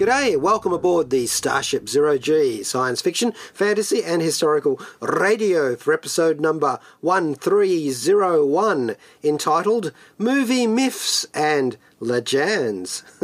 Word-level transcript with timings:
G'day, 0.00 0.34
welcome 0.38 0.72
aboard 0.72 1.10
the 1.10 1.26
Starship 1.26 1.86
Zero 1.86 2.16
G 2.16 2.62
science 2.62 3.02
fiction, 3.02 3.32
fantasy, 3.52 4.02
and 4.02 4.22
historical 4.22 4.80
radio 5.02 5.76
for 5.76 5.92
episode 5.92 6.40
number 6.40 6.78
1301 7.02 8.96
entitled 9.22 9.92
Movie 10.16 10.66
Myths 10.66 11.26
and 11.34 11.76
Legends. 12.00 13.02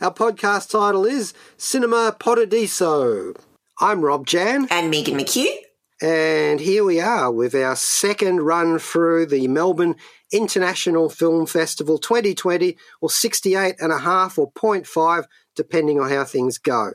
Our 0.00 0.12
podcast 0.12 0.72
title 0.72 1.06
is 1.06 1.32
Cinema 1.56 2.16
Paradiso. 2.18 3.34
I'm 3.80 4.00
Rob 4.00 4.26
Jan, 4.26 4.66
And 4.72 4.90
Megan 4.90 5.16
McKeough. 5.16 5.54
and 6.02 6.58
here 6.58 6.82
we 6.82 6.98
are 6.98 7.30
with 7.30 7.54
our 7.54 7.76
second 7.76 8.40
run 8.40 8.80
through 8.80 9.26
the 9.26 9.46
Melbourne 9.46 9.94
International 10.32 11.08
Film 11.08 11.46
Festival 11.46 11.98
2020, 11.98 12.76
or 13.00 13.08
68 13.08 13.76
and 13.78 13.92
a 13.92 13.98
half 13.98 14.36
or 14.36 14.50
0.5, 14.50 15.26
depending 15.56 16.00
on 16.00 16.08
how 16.10 16.24
things 16.24 16.58
go. 16.58 16.92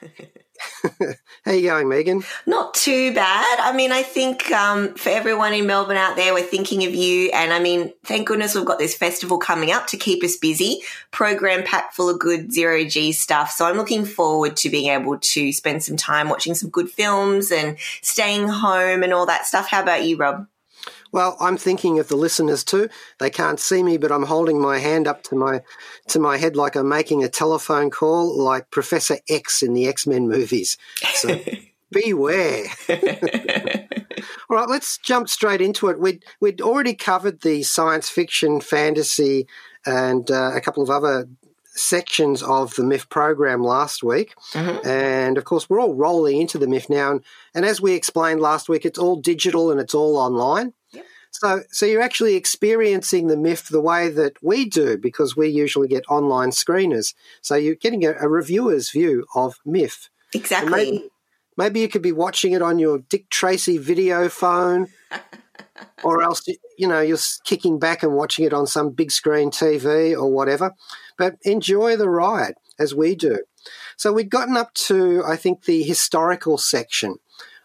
how 1.44 1.52
you 1.52 1.62
going, 1.62 1.88
Megan? 1.88 2.22
Not 2.46 2.74
too 2.74 3.14
bad. 3.14 3.60
I 3.60 3.72
mean, 3.74 3.92
I 3.92 4.02
think 4.02 4.50
um, 4.50 4.94
for 4.94 5.10
everyone 5.10 5.52
in 5.52 5.66
Melbourne 5.66 5.96
out 5.96 6.16
there, 6.16 6.34
we're 6.34 6.42
thinking 6.42 6.84
of 6.84 6.94
you. 6.94 7.30
And 7.32 7.52
I 7.52 7.60
mean, 7.60 7.92
thank 8.04 8.28
goodness 8.28 8.54
we've 8.54 8.64
got 8.64 8.78
this 8.78 8.96
festival 8.96 9.38
coming 9.38 9.70
up 9.70 9.86
to 9.88 9.96
keep 9.96 10.22
us 10.24 10.36
busy. 10.36 10.80
Program 11.10 11.62
packed 11.64 11.94
full 11.94 12.08
of 12.08 12.18
good 12.18 12.52
zero 12.52 12.84
G 12.84 13.12
stuff. 13.12 13.50
So 13.50 13.66
I'm 13.66 13.76
looking 13.76 14.04
forward 14.04 14.56
to 14.58 14.70
being 14.70 14.90
able 14.90 15.18
to 15.18 15.52
spend 15.52 15.82
some 15.82 15.96
time 15.96 16.28
watching 16.28 16.54
some 16.54 16.70
good 16.70 16.90
films 16.90 17.52
and 17.52 17.78
staying 18.02 18.48
home 18.48 19.02
and 19.02 19.12
all 19.12 19.26
that 19.26 19.46
stuff. 19.46 19.68
How 19.68 19.82
about 19.82 20.04
you, 20.04 20.16
Rob? 20.16 20.46
Well, 21.12 21.36
I'm 21.40 21.56
thinking 21.56 21.98
of 21.98 22.08
the 22.08 22.16
listeners 22.16 22.64
too. 22.64 22.88
They 23.18 23.30
can't 23.30 23.60
see 23.60 23.82
me, 23.82 23.96
but 23.96 24.12
I'm 24.12 24.24
holding 24.24 24.60
my 24.60 24.78
hand 24.78 25.06
up 25.06 25.22
to 25.24 25.34
my 25.34 25.62
to 26.08 26.18
my 26.18 26.36
head 26.36 26.56
like 26.56 26.76
I'm 26.76 26.88
making 26.88 27.24
a 27.24 27.28
telephone 27.28 27.90
call, 27.90 28.36
like 28.36 28.70
Professor 28.70 29.18
X 29.28 29.62
in 29.62 29.74
the 29.74 29.88
X 29.88 30.06
Men 30.06 30.28
movies. 30.28 30.76
So 31.14 31.40
beware. 31.90 32.64
All 34.50 34.56
right, 34.56 34.68
let's 34.68 34.98
jump 34.98 35.28
straight 35.28 35.60
into 35.60 35.88
it. 35.88 35.98
We'd 35.98 36.24
we'd 36.40 36.60
already 36.60 36.94
covered 36.94 37.42
the 37.42 37.62
science 37.62 38.08
fiction, 38.08 38.60
fantasy, 38.60 39.46
and 39.86 40.30
uh, 40.30 40.52
a 40.54 40.60
couple 40.60 40.82
of 40.82 40.90
other 40.90 41.28
sections 41.78 42.42
of 42.42 42.74
the 42.74 42.82
MIFF 42.82 43.08
program 43.08 43.62
last 43.62 44.02
week. 44.02 44.34
And 44.84 45.38
of 45.38 45.44
course, 45.44 45.70
we're 45.70 45.80
all 45.80 45.94
rolling 45.94 46.40
into 46.40 46.58
the 46.58 46.66
MIFF 46.66 46.90
now. 46.90 47.12
And, 47.12 47.24
and 47.54 47.64
as 47.64 47.80
we 47.80 47.94
explained 47.94 48.40
last 48.40 48.68
week, 48.68 48.84
it's 48.84 48.98
all 48.98 49.16
digital 49.16 49.70
and 49.70 49.80
it's 49.80 49.94
all 49.94 50.16
online. 50.16 50.72
So, 51.30 51.62
so 51.70 51.86
you're 51.86 52.02
actually 52.02 52.34
experiencing 52.34 53.26
the 53.26 53.36
MIFF 53.36 53.68
the 53.68 53.80
way 53.80 54.08
that 54.08 54.42
we 54.42 54.64
do 54.64 54.96
because 54.96 55.36
we 55.36 55.48
usually 55.48 55.88
get 55.88 56.04
online 56.08 56.50
screeners. 56.50 57.14
So 57.42 57.54
you're 57.54 57.74
getting 57.74 58.04
a, 58.04 58.14
a 58.20 58.28
reviewer's 58.28 58.90
view 58.90 59.26
of 59.34 59.56
MIFF. 59.64 60.10
Exactly. 60.34 60.70
Maybe, 60.70 61.08
maybe 61.56 61.80
you 61.80 61.88
could 61.88 62.02
be 62.02 62.12
watching 62.12 62.52
it 62.52 62.62
on 62.62 62.78
your 62.78 62.98
Dick 62.98 63.30
Tracy 63.30 63.78
video 63.78 64.28
phone, 64.28 64.88
or 66.02 66.22
else 66.22 66.42
you 66.76 66.88
know 66.88 67.00
you're 67.00 67.18
kicking 67.44 67.78
back 67.78 68.02
and 68.02 68.14
watching 68.14 68.44
it 68.44 68.52
on 68.52 68.66
some 68.66 68.90
big 68.90 69.10
screen 69.10 69.50
TV 69.50 70.14
or 70.14 70.30
whatever. 70.30 70.72
But 71.16 71.36
enjoy 71.42 71.96
the 71.96 72.08
ride 72.08 72.54
as 72.78 72.94
we 72.94 73.14
do. 73.14 73.40
So 73.96 74.12
we'd 74.12 74.30
gotten 74.30 74.56
up 74.56 74.72
to 74.74 75.22
I 75.26 75.36
think 75.36 75.64
the 75.64 75.82
historical 75.82 76.58
section 76.58 77.16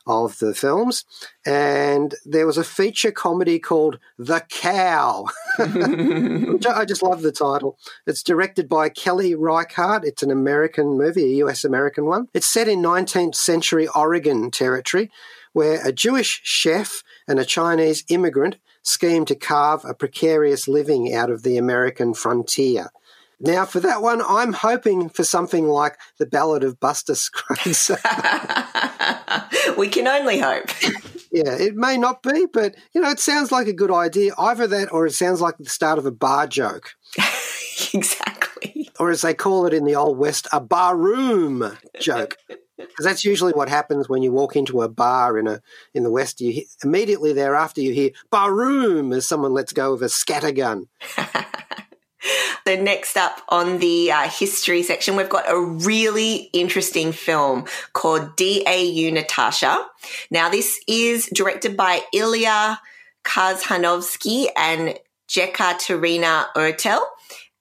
of 0.05 0.39
the 0.39 0.53
films, 0.53 1.05
and 1.45 2.15
there 2.25 2.45
was 2.45 2.57
a 2.57 2.63
feature 2.63 3.11
comedy 3.11 3.59
called 3.59 3.99
The 4.17 4.41
Cow. 4.49 5.25
I 5.57 6.85
just 6.85 7.03
love 7.03 7.21
the 7.21 7.31
title. 7.31 7.77
It's 8.05 8.23
directed 8.23 8.67
by 8.67 8.89
Kelly 8.89 9.35
Reichardt. 9.35 10.05
It's 10.05 10.23
an 10.23 10.31
American 10.31 10.97
movie, 10.97 11.23
a 11.23 11.45
US 11.45 11.63
American 11.63 12.05
one. 12.05 12.27
It's 12.33 12.47
set 12.47 12.67
in 12.67 12.81
19th 12.81 13.35
century 13.35 13.87
Oregon 13.87 14.51
territory, 14.51 15.11
where 15.53 15.85
a 15.87 15.91
Jewish 15.91 16.41
chef 16.43 17.03
and 17.27 17.39
a 17.39 17.45
Chinese 17.45 18.03
immigrant 18.09 18.57
scheme 18.81 19.25
to 19.25 19.35
carve 19.35 19.85
a 19.85 19.93
precarious 19.93 20.67
living 20.67 21.13
out 21.13 21.29
of 21.29 21.43
the 21.43 21.57
American 21.57 22.13
frontier. 22.13 22.89
Now, 23.39 23.65
for 23.65 23.79
that 23.81 24.01
one, 24.01 24.21
I'm 24.25 24.53
hoping 24.53 25.09
for 25.09 25.23
something 25.23 25.67
like 25.67 25.97
The 26.17 26.25
Ballad 26.25 26.63
of 26.63 26.79
Buster 26.79 27.15
Scruggs. 27.15 27.91
we 29.77 29.87
can 29.87 30.07
only 30.07 30.39
hope. 30.39 30.69
Yeah, 31.33 31.55
it 31.55 31.75
may 31.75 31.97
not 31.97 32.21
be, 32.21 32.45
but 32.45 32.75
you 32.93 33.01
know, 33.01 33.09
it 33.09 33.19
sounds 33.19 33.51
like 33.51 33.65
a 33.65 33.73
good 33.73 33.89
idea. 33.89 34.35
Either 34.37 34.67
that, 34.67 34.93
or 34.93 35.07
it 35.07 35.13
sounds 35.13 35.41
like 35.41 35.57
the 35.57 35.65
start 35.65 35.97
of 35.97 36.05
a 36.05 36.11
bar 36.11 36.45
joke, 36.45 36.91
exactly. 37.93 38.91
or 38.99 39.09
as 39.09 39.23
they 39.23 39.33
call 39.33 39.65
it 39.65 39.73
in 39.73 39.83
the 39.83 39.95
old 39.95 40.19
west, 40.19 40.47
a 40.51 40.61
bar 40.61 40.95
room 40.95 41.75
joke. 41.99 42.37
Because 42.75 43.05
that's 43.05 43.23
usually 43.23 43.53
what 43.53 43.69
happens 43.69 44.09
when 44.09 44.23
you 44.23 44.31
walk 44.31 44.55
into 44.55 44.81
a 44.81 44.89
bar 44.89 45.37
in 45.37 45.47
a 45.47 45.61
in 45.93 46.03
the 46.03 46.11
west. 46.11 46.41
You 46.41 46.51
hear, 46.51 46.63
immediately 46.83 47.31
thereafter 47.31 47.81
you 47.81 47.93
hear 47.93 48.09
bar 48.29 48.53
room 48.53 49.13
as 49.13 49.27
someone 49.27 49.53
lets 49.53 49.73
go 49.73 49.93
of 49.93 50.01
a 50.01 50.05
scattergun. 50.05 50.87
So 52.65 52.75
next 52.75 53.17
up 53.17 53.41
on 53.49 53.79
the 53.79 54.11
uh, 54.11 54.29
history 54.29 54.83
section, 54.83 55.15
we've 55.15 55.29
got 55.29 55.49
a 55.49 55.59
really 55.59 56.49
interesting 56.53 57.11
film 57.11 57.65
called 57.91 58.35
D.A.U. 58.37 59.11
Natasha. 59.11 59.85
Now, 60.31 60.49
this 60.49 60.79
is 60.87 61.25
directed 61.27 61.75
by 61.75 62.01
Ilya 62.13 62.79
Khrzhanovsky 63.25 64.47
and 64.55 64.97
Jekaterina 65.27 66.45
Oertel. 66.55 67.01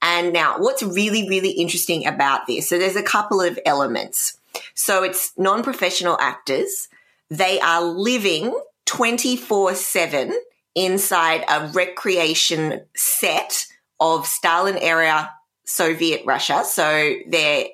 And 0.02 0.32
now, 0.32 0.56
what's 0.58 0.82
really, 0.82 1.28
really 1.28 1.50
interesting 1.50 2.06
about 2.06 2.46
this? 2.46 2.68
So 2.68 2.78
there's 2.78 2.96
a 2.96 3.02
couple 3.02 3.40
of 3.40 3.58
elements. 3.66 4.38
So 4.74 5.02
it's 5.02 5.32
non-professional 5.36 6.16
actors. 6.20 6.88
They 7.30 7.58
are 7.60 7.82
living 7.82 8.56
24 8.86 9.74
7 9.74 10.32
inside 10.74 11.44
a 11.48 11.68
recreation 11.68 12.82
set 12.94 13.66
of 14.02 14.26
Stalin 14.26 14.76
era 14.76 15.32
Soviet 15.64 16.22
Russia. 16.26 16.64
So 16.64 17.14
they're 17.28 17.66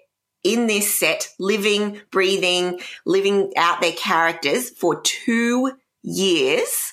in 0.45 0.67
this 0.67 0.99
set, 0.99 1.29
living, 1.39 2.01
breathing, 2.11 2.81
living 3.07 3.53
out 3.57 3.81
their 3.81 3.93
characters 3.93 4.71
for 4.71 5.01
two 5.01 5.73
years 6.03 6.93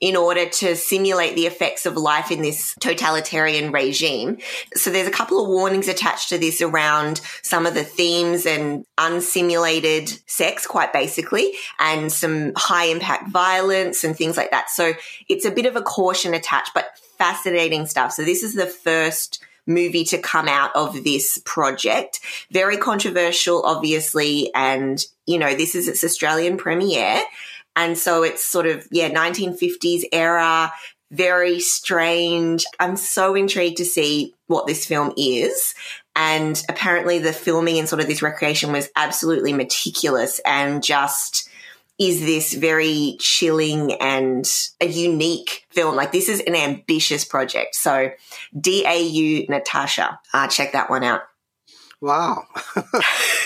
in 0.00 0.16
order 0.16 0.48
to 0.48 0.76
simulate 0.76 1.34
the 1.34 1.46
effects 1.46 1.84
of 1.84 1.96
life 1.96 2.30
in 2.30 2.40
this 2.40 2.74
totalitarian 2.80 3.72
regime. 3.72 4.38
So 4.74 4.90
there's 4.90 5.08
a 5.08 5.12
couple 5.12 5.42
of 5.42 5.48
warnings 5.48 5.88
attached 5.88 6.28
to 6.28 6.38
this 6.38 6.60
around 6.62 7.20
some 7.42 7.66
of 7.66 7.74
the 7.74 7.82
themes 7.82 8.46
and 8.46 8.84
unsimulated 8.96 10.20
sex, 10.28 10.66
quite 10.66 10.92
basically, 10.92 11.52
and 11.80 12.12
some 12.12 12.52
high 12.56 12.86
impact 12.86 13.30
violence 13.30 14.04
and 14.04 14.16
things 14.16 14.36
like 14.36 14.52
that. 14.52 14.70
So 14.70 14.92
it's 15.28 15.44
a 15.44 15.50
bit 15.50 15.66
of 15.66 15.74
a 15.74 15.82
caution 15.82 16.32
attached, 16.32 16.72
but 16.74 16.90
fascinating 17.18 17.86
stuff. 17.86 18.12
So 18.12 18.24
this 18.24 18.42
is 18.42 18.54
the 18.54 18.66
first 18.66 19.42
movie 19.66 20.04
to 20.04 20.18
come 20.18 20.48
out 20.48 20.74
of 20.74 21.04
this 21.04 21.40
project. 21.44 22.20
Very 22.50 22.78
controversial, 22.78 23.62
obviously, 23.64 24.50
and 24.54 25.04
you 25.26 25.38
know, 25.38 25.54
this 25.54 25.74
is 25.74 25.88
its 25.88 26.02
Australian 26.02 26.56
premiere. 26.56 27.22
And 27.78 27.96
so 27.96 28.24
it's 28.24 28.44
sort 28.44 28.66
of, 28.66 28.88
yeah, 28.90 29.08
1950s 29.08 30.02
era, 30.12 30.72
very 31.12 31.60
strange. 31.60 32.64
I'm 32.80 32.96
so 32.96 33.36
intrigued 33.36 33.76
to 33.76 33.84
see 33.84 34.34
what 34.48 34.66
this 34.66 34.84
film 34.84 35.12
is. 35.16 35.76
And 36.16 36.60
apparently 36.68 37.20
the 37.20 37.32
filming 37.32 37.78
and 37.78 37.88
sort 37.88 38.02
of 38.02 38.08
this 38.08 38.20
recreation 38.20 38.72
was 38.72 38.90
absolutely 38.96 39.52
meticulous 39.52 40.40
and 40.44 40.82
just 40.82 41.48
is 42.00 42.20
this 42.20 42.52
very 42.52 43.16
chilling 43.20 43.92
and 43.94 44.44
a 44.80 44.86
unique 44.86 45.64
film. 45.70 45.94
Like 45.94 46.10
this 46.10 46.28
is 46.28 46.40
an 46.40 46.56
ambitious 46.56 47.24
project. 47.24 47.76
So 47.76 48.10
DAU 48.60 49.44
Natasha, 49.48 50.18
uh, 50.34 50.48
check 50.48 50.72
that 50.72 50.90
one 50.90 51.04
out. 51.04 51.27
Wow. 52.00 52.44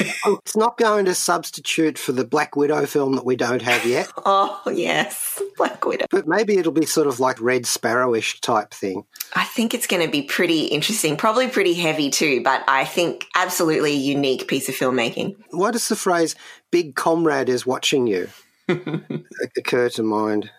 it's 0.01 0.57
not 0.57 0.77
going 0.77 1.07
to 1.07 1.15
substitute 1.15 1.97
for 1.97 2.13
the 2.13 2.25
Black 2.25 2.55
Widow 2.55 2.85
film 2.85 3.15
that 3.17 3.25
we 3.25 3.37
don't 3.37 3.63
have 3.63 3.85
yet. 3.87 4.11
Oh, 4.25 4.61
yes. 4.73 5.43
Black 5.57 5.85
Widow. 5.85 6.07
But 6.11 6.29
maybe 6.29 6.57
it'll 6.57 6.73
be 6.73 6.87
sort 6.87 7.07
of 7.07 7.19
like 7.19 7.41
Red 7.41 7.65
Sparrowish 7.65 8.41
type 8.41 8.73
thing. 8.73 9.05
I 9.35 9.45
think 9.45 9.75
it's 9.75 9.87
going 9.87 10.05
to 10.05 10.11
be 10.11 10.23
pretty 10.23 10.67
interesting, 10.67 11.17
probably 11.17 11.49
pretty 11.49 11.75
heavy 11.75 12.09
too, 12.11 12.43
but 12.43 12.63
I 12.69 12.85
think 12.85 13.27
absolutely 13.35 13.95
unique 13.95 14.47
piece 14.47 14.69
of 14.69 14.77
filmmaking. 14.77 15.37
Why 15.51 15.73
does 15.73 15.89
the 15.89 15.97
phrase 15.97 16.37
big 16.71 16.95
comrade 16.95 17.49
is 17.49 17.67
watching 17.67 18.07
you 18.07 18.29
occur 19.57 19.89
to 19.91 20.03
mind? 20.03 20.51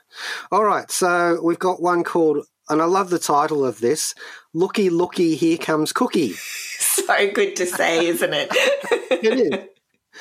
All 0.52 0.64
right, 0.64 0.92
so 0.92 1.40
we've 1.42 1.60
got 1.60 1.82
one 1.82 2.04
called, 2.04 2.46
and 2.74 2.82
I 2.82 2.86
love 2.86 3.10
the 3.12 3.20
title 3.20 3.64
of 3.64 3.80
this 3.80 4.16
Looky, 4.52 4.90
Looky, 4.90 5.36
Here 5.36 5.58
Comes 5.58 5.94
Cooky. 5.94 6.34
so 6.80 7.32
good 7.32 7.56
to 7.58 7.66
say, 7.66 8.08
isn't 8.08 8.34
it? 8.34 8.50
it 9.12 9.54
is. 9.54 9.70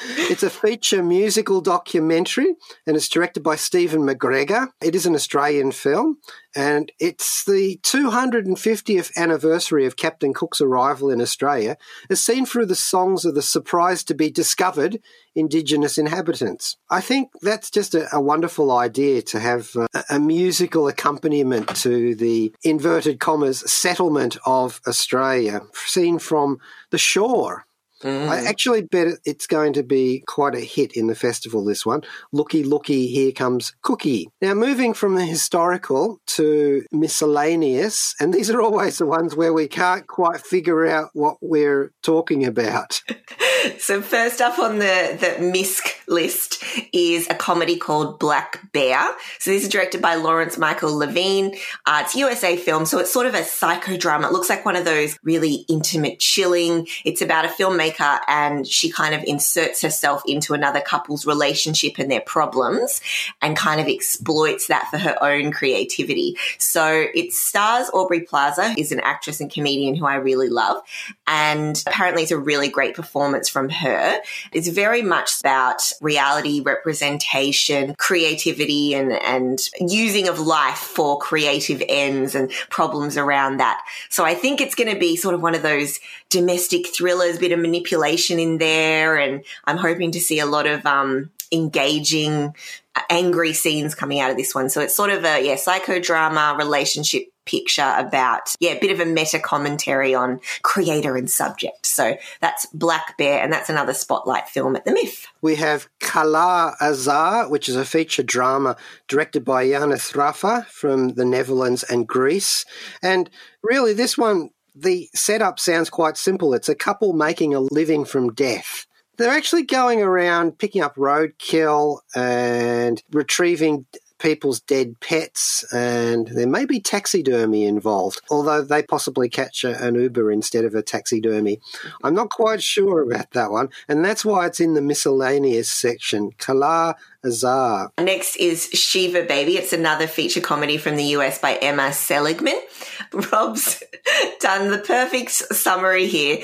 It's 0.05 0.43
a 0.43 0.51
feature 0.51 1.03
musical 1.03 1.61
documentary 1.61 2.55
and 2.87 2.97
it's 2.97 3.09
directed 3.09 3.43
by 3.43 3.57
Stephen 3.57 4.01
McGregor. 4.01 4.69
It 4.83 4.95
is 4.95 5.07
an 5.07 5.15
Australian 5.15 5.73
film 5.73 6.19
and 6.57 6.91
it's 6.99 7.45
the 7.45 7.79
250th 7.83 9.17
anniversary 9.17 9.87
of 9.87 9.97
Captain 9.97 10.35
Cook's 10.35 10.61
arrival 10.61 11.11
in 11.11 11.21
Australia 11.21 11.77
as 12.11 12.21
seen 12.21 12.47
through 12.47 12.67
the 12.67 12.75
songs 12.75 13.25
of 13.25 13.35
the 13.35 13.43
surprised 13.43 14.09
to 14.09 14.15
be 14.15 14.31
discovered 14.31 15.01
Indigenous 15.35 15.97
inhabitants. 15.97 16.77
I 16.91 17.01
think 17.01 17.31
that's 17.41 17.71
just 17.71 17.95
a, 17.95 18.15
a 18.15 18.21
wonderful 18.21 18.71
idea 18.71 19.23
to 19.23 19.41
have 19.41 19.71
uh, 19.77 19.87
a 20.11 20.19
musical 20.19 20.89
accompaniment 20.89 21.75
to 21.77 22.15
the 22.15 22.55
inverted 22.63 23.19
commas 23.19 23.61
settlement 23.71 24.37
of 24.45 24.81
Australia 24.87 25.63
seen 25.73 26.19
from 26.19 26.59
the 26.91 26.99
shore 26.99 27.67
Mm. 28.03 28.29
I 28.29 28.45
actually 28.45 28.83
bet 28.83 29.19
it's 29.25 29.47
going 29.47 29.73
to 29.75 29.83
be 29.83 30.25
quite 30.27 30.55
a 30.55 30.61
hit 30.61 30.93
in 30.93 31.07
the 31.07 31.15
festival, 31.15 31.65
this 31.65 31.87
one. 31.87 32.03
Looky, 32.33 32.65
looky, 32.65 33.07
here 33.07 33.33
comes 33.33 33.73
Cooky. 33.83 34.29
Now, 34.41 34.55
moving 34.55 34.93
from 34.93 35.15
the 35.15 35.25
historical 35.25 36.21
to 36.29 36.85
miscellaneous, 36.91 38.15
and 38.19 38.35
these 38.35 38.51
are 38.51 38.61
always 38.61 38.99
the 38.99 39.07
ones 39.07 39.37
where 39.37 39.53
we 39.53 39.69
can't 39.69 40.07
quite 40.07 40.41
figure 40.41 40.87
out 40.87 41.11
what 41.13 41.37
we're 41.41 41.93
talking 42.03 42.45
about. 42.45 43.01
so, 43.79 44.03
first 44.03 44.41
up 44.41 44.59
on 44.59 44.79
the, 44.79 45.17
the 45.21 45.43
MISC 45.45 46.09
list 46.09 46.63
is 46.93 47.29
a 47.31 47.35
comedy 47.35 47.77
called 47.77 48.19
Black 48.19 48.73
Bear. 48.73 49.09
So, 49.39 49.53
this 49.53 49.63
is 49.63 49.69
directed 49.69 50.03
by 50.03 50.17
Lawrence 50.17 50.59
Michael 50.59 50.97
Levine. 50.97 51.55
Uh, 51.87 52.03
it's 52.05 52.17
USA 52.17 52.57
film, 52.57 52.85
so 52.85 52.99
it's 52.99 53.13
sort 53.13 53.27
of 53.27 53.35
a 53.35 53.43
psychodrama. 53.43 54.27
It 54.27 54.33
looks 54.33 54.51
like 54.51 54.65
one 54.65 54.77
of 54.77 54.85
those 54.85 55.19
really 55.23 55.65
intimate, 55.69 56.19
chilling. 56.19 56.89
It's 57.05 57.23
about 57.23 57.45
a 57.45 57.49
filmmaker 57.49 57.92
and 58.01 58.67
she 58.67 58.91
kind 58.91 59.15
of 59.15 59.23
inserts 59.25 59.83
herself 59.83 60.23
into 60.27 60.55
another 60.55 60.81
couple's 60.81 61.27
relationship 61.27 61.99
and 61.99 62.11
their 62.11 62.21
problems 62.21 63.01
and 63.41 63.57
kind 63.57 63.81
of 63.81 63.87
exploits 63.87 64.67
that 64.69 64.89
for 64.91 64.99
her 64.99 65.17
own 65.23 65.53
creativity. 65.53 66.37
So 66.59 67.07
it 67.15 67.33
stars 67.33 67.91
Aubrey 67.93 68.21
Plaza, 68.21 68.75
is 68.77 68.93
an 68.93 69.01
actress 69.01 69.41
and 69.41 69.51
comedian 69.51 69.95
who 69.95 70.07
I 70.07 70.17
really 70.17 70.49
love. 70.49 70.83
And 71.27 71.83
apparently 71.87 72.23
it's 72.23 72.33
a 72.33 72.39
really 72.39 72.69
great 72.69 72.95
performance 72.95 73.49
from 73.49 73.69
her. 73.69 74.21
It's 74.53 74.69
very 74.69 75.03
much 75.03 75.41
about 75.41 75.83
reality 76.01 76.61
representation, 76.61 77.95
creativity 77.97 78.95
and, 78.95 79.13
and 79.13 79.61
using 79.81 80.29
of 80.29 80.39
life 80.39 80.79
for 80.79 81.19
creative 81.19 81.83
ends 81.89 82.35
and 82.35 82.51
problems 82.71 83.17
around 83.17 83.59
that. 83.59 83.83
So 84.09 84.25
I 84.25 84.35
think 84.35 84.61
it's 84.61 84.75
going 84.75 84.93
to 84.93 84.99
be 84.99 85.17
sort 85.17 85.35
of 85.35 85.43
one 85.43 85.55
of 85.55 85.63
those 85.63 86.01
domestic 86.33 86.87
thrillers, 86.89 87.39
bit 87.39 87.53
of 87.53 87.61
manipulation 87.61 88.39
in 88.39 88.59
there, 88.59 89.19
and 89.19 89.45
I'm 89.65 89.77
hoping 89.77 90.11
to 90.13 90.21
see 90.21 90.41
a 90.41 90.47
lot 90.47 90.67
of 90.67 90.85
um, 90.87 91.31
engaging, 91.53 92.55
uh, 92.97 93.03
angry 93.11 93.53
scenes 93.53 93.95
coming 93.95 94.19
out 94.19 94.31
of 94.31 94.39
this 94.39 94.55
one. 94.55 94.71
So 94.71 94.81
it's 94.81 94.97
sort 94.97 95.11
of 95.11 95.25
a 95.25 95.45
yeah 95.45 95.55
psychodrama 95.55 96.57
relationship 96.57 97.25
picture 97.45 97.95
about 97.99 98.55
yeah 98.61 98.71
a 98.71 98.81
bit 98.81 98.93
of 98.93 99.01
a 99.01 99.05
meta 99.05 99.39
commentary 99.39 100.15
on 100.15 100.41
creator 100.63 101.17
and 101.17 101.31
subject. 101.31 101.85
So 101.85 102.17
that's 102.41 102.67
black 102.67 103.19
bear 103.19 103.43
and 103.43 103.53
that's 103.53 103.69
another 103.69 103.95
spotlight 103.95 104.49
film 104.49 104.75
at 104.77 104.85
the 104.85 104.93
MIFF 104.93 105.27
we 105.43 105.57
have 105.57 105.89
kala 106.01 106.77
azar 106.81 107.51
which 107.51 107.69
is 107.69 107.77
a 107.77 107.85
feature 107.85 108.23
drama 108.23 108.77
directed 109.09 109.45
by 109.45 109.69
Janis 109.69 110.15
Rafa 110.15 110.67
from 110.71 111.15
the 111.15 111.25
netherlands 111.25 111.83
and 111.83 112.07
greece. 112.07 112.65
And 113.03 113.29
really 113.63 113.93
this 113.93 114.17
one 114.17 114.51
the 114.75 115.09
setup 115.15 115.59
sounds 115.59 115.91
quite 115.91 116.17
simple. 116.17 116.55
It's 116.55 116.69
a 116.69 116.75
couple 116.75 117.13
making 117.13 117.55
a 117.55 117.61
living 117.61 118.05
from 118.05 118.33
death. 118.33 118.87
They're 119.19 119.31
actually 119.31 119.65
going 119.65 120.01
around 120.01 120.59
picking 120.59 120.83
up 120.83 120.97
roadkill 120.97 121.99
and 122.17 123.03
retrieving 123.11 123.87
people's 124.23 124.61
dead 124.61 125.01
pets, 125.01 125.65
and 125.73 126.29
there 126.29 126.47
may 126.47 126.65
be 126.65 126.81
taxidermy 126.81 127.65
involved, 127.65 128.21
although 128.31 128.63
they 128.63 128.83
possibly 128.83 129.29
catch 129.29 129.65
a, 129.65 129.83
an 129.85 129.97
Uber 129.97 130.31
instead 130.31 130.65
of 130.65 130.75
a 130.75 130.83
taxidermy. 130.83 131.61
I'm 132.05 132.15
not 132.15 132.31
quite 132.31 132.63
sure 132.63 133.03
about 133.03 133.33
that 133.33 133.51
one, 133.51 133.69
and 133.89 134.05
that's 134.05 134.25
why 134.25 134.47
it's 134.47 134.61
in 134.61 134.75
the 134.75 134.81
miscellaneous 134.81 135.71
section. 135.71 136.31
Kala 136.39 136.95
Azar. 137.25 137.93
Next 137.99 138.37
is 138.37 138.69
Shiva 138.73 139.23
Baby. 139.23 139.57
It's 139.57 139.73
another 139.73 140.07
feature 140.07 140.41
comedy 140.41 140.77
from 140.77 140.97
the 140.97 141.05
US 141.17 141.39
by 141.39 141.55
Emma 141.55 141.93
Seligman. 141.93 142.61
Rob's 143.33 143.83
done 144.41 144.71
the 144.71 144.79
perfect 144.79 145.31
summary 145.31 146.07
here. 146.07 146.39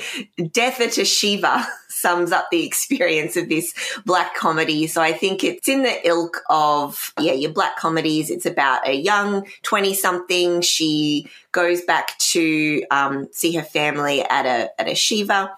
Death 0.51 0.77
to 0.93 1.05
Shiva 1.05 1.67
sums 1.99 2.31
up 2.31 2.47
the 2.51 2.65
experience 2.65 3.35
of 3.37 3.49
this 3.49 3.73
black 4.05 4.35
comedy. 4.35 4.87
So 4.87 5.01
I 5.01 5.13
think 5.13 5.43
it's 5.43 5.67
in 5.67 5.83
the 5.83 6.07
ilk 6.07 6.41
of, 6.49 7.13
yeah, 7.19 7.33
your 7.33 7.51
black 7.51 7.77
comedies. 7.77 8.29
It's 8.29 8.45
about 8.45 8.87
a 8.87 8.93
young 8.93 9.45
20 9.63 9.93
something. 9.93 10.61
She 10.61 11.29
goes 11.51 11.81
back 11.81 12.17
to 12.19 12.83
um, 12.91 13.27
see 13.31 13.53
her 13.55 13.63
family 13.63 14.21
at 14.21 14.45
a, 14.45 14.81
at 14.81 14.87
a 14.87 14.95
Shiva 14.95 15.51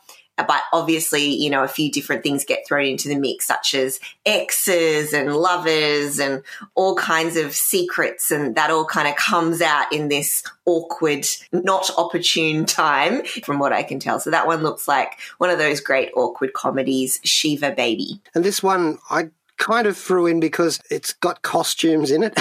but 0.48 0.62
obviously, 0.74 1.26
you 1.26 1.50
know, 1.50 1.64
a 1.64 1.68
few 1.68 1.92
different 1.92 2.24
things 2.24 2.46
get 2.46 2.66
thrown 2.68 2.86
into 2.86 3.08
the 3.08 3.16
mix, 3.16 3.46
such 3.46 3.74
as 3.74 4.00
exes 4.26 5.14
and 5.14 5.36
lovers 5.36 6.20
and 6.20 6.44
all 6.76 6.96
kinds 6.96 7.36
of 7.36 7.54
secrets. 7.54 8.32
And 8.32 8.56
that 8.56 8.70
all 8.70 8.86
kind 8.86 9.08
of 9.08 9.16
comes 9.16 9.62
out 9.62 9.92
in 9.92 10.08
this 10.08 10.44
awkward, 10.66 11.26
not 11.52 11.90
opportune 11.98 12.66
time, 12.66 13.24
from 13.44 13.60
what 13.60 13.74
I 13.74 13.84
can 13.84 14.00
tell. 14.00 14.20
So 14.20 14.32
that 14.32 14.48
one 14.48 14.64
looks 14.64 14.88
like 14.88 15.20
one 15.38 15.50
of 15.50 15.58
those 15.58 15.80
great 15.80 16.12
awkward 16.16 16.54
comedies, 16.54 17.20
Shiva 17.24 17.72
Baby. 17.72 18.22
And 18.36 18.44
this 18.44 18.62
one, 18.62 19.00
I 19.10 19.30
kind 19.58 19.86
of 19.86 19.96
threw 19.96 20.26
in 20.26 20.40
because 20.40 20.82
it's 20.90 21.14
got 21.14 21.44
costumes 21.44 22.10
in 22.10 22.24
it. 22.24 22.40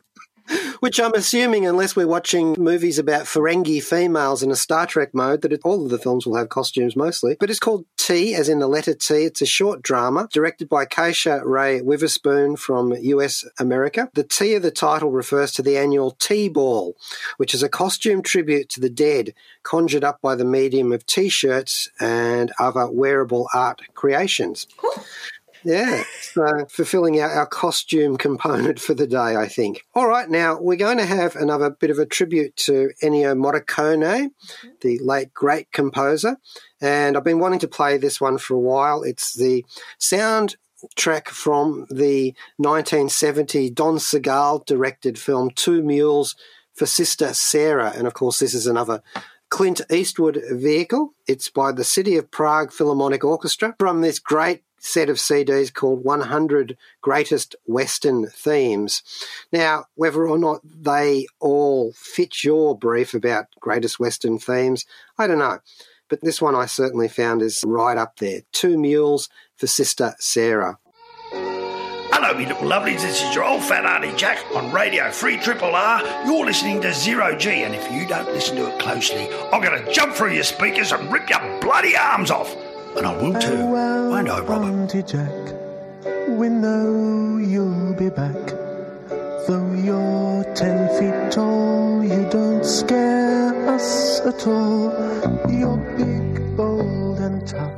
Which 0.80 1.00
I'm 1.00 1.14
assuming, 1.14 1.66
unless 1.66 1.96
we're 1.96 2.06
watching 2.06 2.54
movies 2.58 2.98
about 2.98 3.24
Ferengi 3.24 3.82
females 3.82 4.42
in 4.42 4.50
a 4.50 4.56
Star 4.56 4.86
Trek 4.86 5.14
mode, 5.14 5.42
that 5.42 5.52
it, 5.52 5.60
all 5.64 5.84
of 5.84 5.90
the 5.90 5.98
films 5.98 6.26
will 6.26 6.36
have 6.36 6.48
costumes 6.48 6.96
mostly. 6.96 7.36
But 7.38 7.50
it's 7.50 7.58
called 7.58 7.84
T, 7.96 8.34
as 8.34 8.48
in 8.48 8.58
the 8.58 8.68
letter 8.68 8.94
T. 8.94 9.24
It's 9.24 9.42
a 9.42 9.46
short 9.46 9.82
drama 9.82 10.28
directed 10.32 10.68
by 10.68 10.86
Keisha 10.86 11.42
Rae 11.44 11.80
Witherspoon 11.80 12.56
from 12.56 12.92
US 12.92 13.44
America. 13.58 14.10
The 14.14 14.24
T 14.24 14.54
of 14.54 14.62
the 14.62 14.70
title 14.70 15.10
refers 15.10 15.52
to 15.52 15.62
the 15.62 15.76
annual 15.76 16.12
T 16.12 16.48
Ball, 16.48 16.94
which 17.36 17.54
is 17.54 17.62
a 17.62 17.68
costume 17.68 18.22
tribute 18.22 18.68
to 18.70 18.80
the 18.80 18.90
dead 18.90 19.34
conjured 19.62 20.04
up 20.04 20.20
by 20.22 20.34
the 20.34 20.44
medium 20.44 20.92
of 20.92 21.04
t 21.04 21.28
shirts 21.28 21.90
and 22.00 22.52
other 22.58 22.90
wearable 22.90 23.48
art 23.52 23.82
creations. 23.94 24.66
Yeah, 25.68 26.02
so 26.22 26.64
fulfilling 26.70 27.20
our, 27.20 27.28
our 27.28 27.46
costume 27.46 28.16
component 28.16 28.80
for 28.80 28.94
the 28.94 29.06
day, 29.06 29.36
I 29.36 29.48
think. 29.48 29.84
All 29.94 30.08
right, 30.08 30.26
now 30.26 30.58
we're 30.58 30.78
going 30.78 30.96
to 30.96 31.04
have 31.04 31.36
another 31.36 31.68
bit 31.68 31.90
of 31.90 31.98
a 31.98 32.06
tribute 32.06 32.56
to 32.56 32.90
Ennio 33.02 33.36
Morricone, 33.36 34.30
mm-hmm. 34.30 34.68
the 34.80 34.98
late 35.00 35.34
great 35.34 35.70
composer. 35.70 36.38
And 36.80 37.18
I've 37.18 37.24
been 37.24 37.38
wanting 37.38 37.58
to 37.58 37.68
play 37.68 37.98
this 37.98 38.18
one 38.18 38.38
for 38.38 38.54
a 38.54 38.58
while. 38.58 39.02
It's 39.02 39.34
the 39.34 39.62
sound 39.98 40.56
track 40.96 41.28
from 41.28 41.86
the 41.90 42.34
1970 42.56 43.68
Don 43.68 43.98
Siegel 43.98 44.64
directed 44.66 45.18
film 45.18 45.50
Two 45.50 45.82
Mules 45.82 46.34
for 46.72 46.86
Sister 46.86 47.34
Sara. 47.34 47.92
And 47.94 48.06
of 48.06 48.14
course, 48.14 48.38
this 48.38 48.54
is 48.54 48.66
another 48.66 49.02
Clint 49.50 49.82
Eastwood 49.90 50.42
vehicle. 50.50 51.12
It's 51.26 51.50
by 51.50 51.72
the 51.72 51.84
City 51.84 52.16
of 52.16 52.30
Prague 52.30 52.72
Philharmonic 52.72 53.22
Orchestra 53.22 53.74
from 53.78 54.00
this 54.00 54.18
great 54.18 54.62
set 54.78 55.08
of 55.08 55.16
CDs 55.16 55.72
called 55.72 56.04
100 56.04 56.76
Greatest 57.00 57.56
Western 57.66 58.26
Themes. 58.26 59.02
Now, 59.52 59.86
whether 59.94 60.26
or 60.26 60.38
not 60.38 60.60
they 60.64 61.26
all 61.40 61.92
fit 61.92 62.44
your 62.44 62.76
brief 62.76 63.14
about 63.14 63.46
greatest 63.60 63.98
Western 63.98 64.38
themes, 64.38 64.84
I 65.18 65.26
don't 65.26 65.38
know. 65.38 65.58
But 66.08 66.22
this 66.22 66.40
one 66.40 66.54
I 66.54 66.66
certainly 66.66 67.08
found 67.08 67.42
is 67.42 67.62
right 67.66 67.98
up 67.98 68.18
there. 68.18 68.42
Two 68.52 68.78
Mules 68.78 69.28
for 69.56 69.66
Sister 69.66 70.14
Sara. 70.18 70.78
Hello 72.20 72.36
me 72.36 72.46
little 72.46 72.68
lovelies. 72.68 73.02
This 73.02 73.22
is 73.22 73.34
your 73.34 73.44
old 73.44 73.62
fat 73.62 73.86
auntie 73.86 74.16
Jack 74.16 74.38
on 74.54 74.72
Radio 74.72 75.10
Free 75.10 75.36
Triple 75.36 75.74
R. 75.74 76.02
You're 76.26 76.44
listening 76.44 76.80
to 76.80 76.92
Zero 76.92 77.36
G, 77.36 77.62
and 77.62 77.74
if 77.74 77.92
you 77.92 78.06
don't 78.06 78.26
listen 78.32 78.56
to 78.56 78.74
it 78.74 78.80
closely, 78.80 79.28
I'm 79.52 79.62
going 79.62 79.84
to 79.84 79.92
jump 79.92 80.14
through 80.14 80.32
your 80.32 80.44
speakers 80.44 80.92
and 80.92 81.12
rip 81.12 81.30
your 81.30 81.60
bloody 81.60 81.96
arms 81.96 82.30
off. 82.30 82.54
And 82.96 83.06
I 83.06 83.16
will 83.22 83.34
too, 83.40 83.66
won't 83.66 84.28
I, 84.28 84.40
Robert? 84.40 84.66
Aunty 84.66 85.02
Jack, 85.02 85.54
we 86.28 86.48
know 86.48 87.38
you'll 87.38 87.94
be 87.94 88.10
back. 88.10 88.34
Though 89.46 89.72
you're 89.72 90.44
ten 90.54 90.88
feet 90.98 91.32
tall, 91.32 92.04
you 92.04 92.28
don't 92.30 92.64
scare 92.64 93.68
us 93.68 94.20
at 94.20 94.46
all. 94.46 94.90
You're 95.50 95.76
big, 95.96 96.56
bold, 96.56 97.18
and 97.20 97.46
tough. 97.46 97.72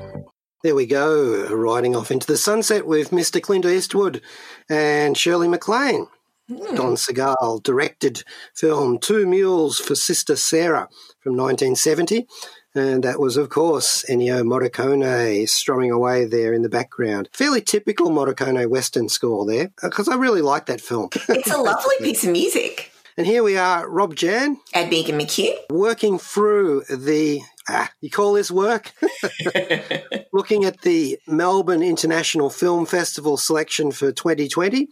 There 0.62 0.74
we 0.74 0.86
go, 0.86 1.48
riding 1.54 1.96
off 1.96 2.10
into 2.10 2.26
the 2.26 2.36
sunset 2.36 2.86
with 2.86 3.10
Mr. 3.10 3.40
Clint 3.40 3.64
Eastwood 3.64 4.20
and 4.68 5.16
Shirley 5.16 5.48
MacLaine. 5.48 6.06
Hmm. 6.48 6.74
Don 6.74 6.96
Siegel 6.96 7.60
directed 7.62 8.24
film 8.54 8.98
Two 8.98 9.26
Mules 9.26 9.78
for 9.78 9.94
Sister 9.94 10.34
Sara 10.36 10.88
from 11.20 11.36
1970. 11.36 12.26
And 12.74 13.02
that 13.02 13.18
was, 13.18 13.36
of 13.36 13.48
course, 13.48 14.04
Ennio 14.08 14.42
Morricone 14.42 15.48
strumming 15.48 15.90
away 15.90 16.24
there 16.24 16.52
in 16.52 16.62
the 16.62 16.68
background. 16.68 17.28
Fairly 17.32 17.60
typical 17.60 18.10
Morricone 18.10 18.68
Western 18.68 19.08
score 19.08 19.44
there, 19.44 19.72
because 19.82 20.08
I 20.08 20.14
really 20.14 20.42
like 20.42 20.66
that 20.66 20.80
film. 20.80 21.10
It's 21.28 21.50
a 21.50 21.58
lovely 21.58 21.96
piece 22.00 22.22
of 22.24 22.30
music. 22.30 22.92
and 23.16 23.26
here 23.26 23.42
we 23.42 23.56
are, 23.56 23.88
Rob 23.88 24.14
Jan, 24.14 24.58
Ed 24.72 24.88
Megan 24.90 25.18
McKeough. 25.18 25.56
working 25.70 26.16
through 26.18 26.84
the 26.88 27.40
ah, 27.68 27.90
you 28.00 28.08
call 28.10 28.34
this 28.34 28.50
work? 28.52 28.92
Looking 30.32 30.64
at 30.64 30.82
the 30.82 31.18
Melbourne 31.26 31.82
International 31.82 32.50
Film 32.50 32.86
Festival 32.86 33.36
selection 33.36 33.90
for 33.90 34.12
2020, 34.12 34.88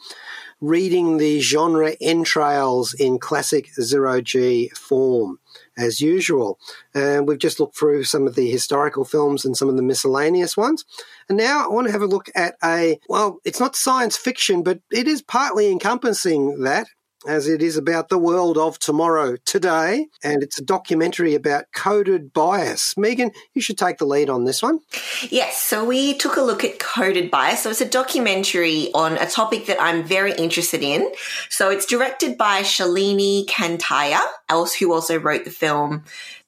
reading 0.61 1.19
the 1.19 1.41
genre 1.41 1.95
entrails 2.01 2.93
in 2.95 3.19
classic 3.19 3.69
zero 3.81 4.21
G 4.21 4.71
form 4.71 5.39
as 5.79 6.01
usual. 6.01 6.59
And 6.95 7.27
we've 7.27 7.39
just 7.39 7.61
looked 7.61 7.77
through 7.77 8.05
some 8.05 8.27
of 8.27 8.35
the 8.35 8.51
historical 8.51 9.05
films 9.05 9.45
and 9.45 9.57
some 9.57 9.69
of 9.69 9.77
the 9.77 9.83
miscellaneous 9.83 10.57
ones. 10.57 10.85
And 11.29 11.39
now 11.39 11.65
I 11.65 11.69
want 11.69 11.87
to 11.87 11.93
have 11.93 12.03
a 12.03 12.07
look 12.07 12.29
at 12.35 12.57
a, 12.63 12.99
well, 13.09 13.39
it's 13.45 13.61
not 13.61 13.77
science 13.77 14.17
fiction, 14.17 14.63
but 14.63 14.81
it 14.91 15.07
is 15.07 15.23
partly 15.23 15.71
encompassing 15.71 16.63
that 16.63 16.89
as 17.27 17.49
it 17.49 17.63
is 17.63 17.77
about 17.77 18.09
the 18.09 18.19
world 18.19 18.57
of 18.57 18.79
tomorrow 18.79 19.37
today. 19.45 20.07
And 20.23 20.43
it's 20.43 20.59
a 20.59 20.65
documentary 20.65 21.35
about 21.35 21.65
coded 21.75 22.33
bias. 22.33 22.95
Megan, 22.97 23.33
you 23.55 23.63
should 23.63 23.79
take 23.79 23.99
the 23.99 24.07
lead 24.07 24.31
on 24.31 24.45
this 24.45 24.63
one. 24.63 24.81
Yes, 25.29 25.63
so 25.63 25.85
we 25.85 26.15
took 26.17 26.37
a 26.37 26.43
look 26.43 26.65
at 26.65 26.79
coded 26.79 27.31
bias. 27.31 27.63
So 27.63 27.71
it's 27.71 27.81
a 27.81 27.89
documentary 27.89 28.93
on 28.95 29.19
a 29.19 29.27
topic 29.27 29.67
that 29.67 29.81
I'm 29.81 30.05
very 30.05 30.33
interested 30.33 30.83
in. 30.83 31.11
So 31.49 31.71
it's 31.71 31.87
directed 31.87 32.39
by 32.39 32.63
Shalini 32.63 33.47
Kantayya, 33.47 34.21
else 34.49 34.75
who 34.75 34.93
also 34.93 35.19
wrote 35.19 35.45
the 35.45 35.51
film. 35.51 36.05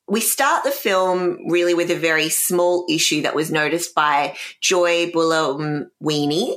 We 0.06 0.20
start 0.20 0.64
the 0.64 0.72
film 0.72 1.38
really 1.48 1.72
with 1.74 1.90
a 1.90 1.96
very 1.96 2.28
small 2.28 2.84
issue 2.88 3.22
that 3.22 3.34
was 3.34 3.52
noticed 3.52 3.94
by 3.94 4.36
Joy 4.60 5.10
Buolamwini. 5.10 6.56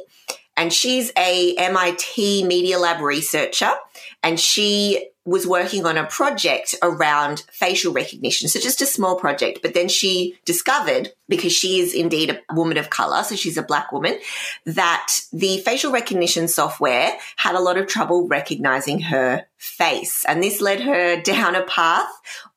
And 0.55 0.71
she's 0.71 1.11
a 1.17 1.55
MIT 1.55 2.43
Media 2.45 2.77
Lab 2.79 3.01
researcher 3.01 3.71
and 4.21 4.39
she 4.39 5.09
was 5.25 5.47
working 5.47 5.85
on 5.85 5.97
a 5.97 6.05
project 6.05 6.75
around 6.81 7.43
facial 7.51 7.93
recognition. 7.93 8.49
So 8.49 8.59
just 8.59 8.81
a 8.81 8.85
small 8.85 9.15
project. 9.15 9.59
But 9.61 9.73
then 9.73 9.87
she 9.87 10.37
discovered, 10.43 11.13
because 11.29 11.53
she 11.53 11.79
is 11.79 11.93
indeed 11.93 12.29
a 12.29 12.53
woman 12.53 12.77
of 12.77 12.89
color, 12.89 13.23
so 13.23 13.35
she's 13.35 13.57
a 13.57 13.63
black 13.63 13.93
woman, 13.93 14.17
that 14.65 15.13
the 15.31 15.59
facial 15.59 15.93
recognition 15.93 16.49
software 16.49 17.17
had 17.37 17.55
a 17.55 17.61
lot 17.61 17.77
of 17.77 17.87
trouble 17.87 18.27
recognizing 18.27 18.99
her 18.99 19.45
face. 19.57 20.25
And 20.25 20.43
this 20.43 20.59
led 20.59 20.81
her 20.81 21.21
down 21.21 21.55
a 21.55 21.63
path 21.63 22.09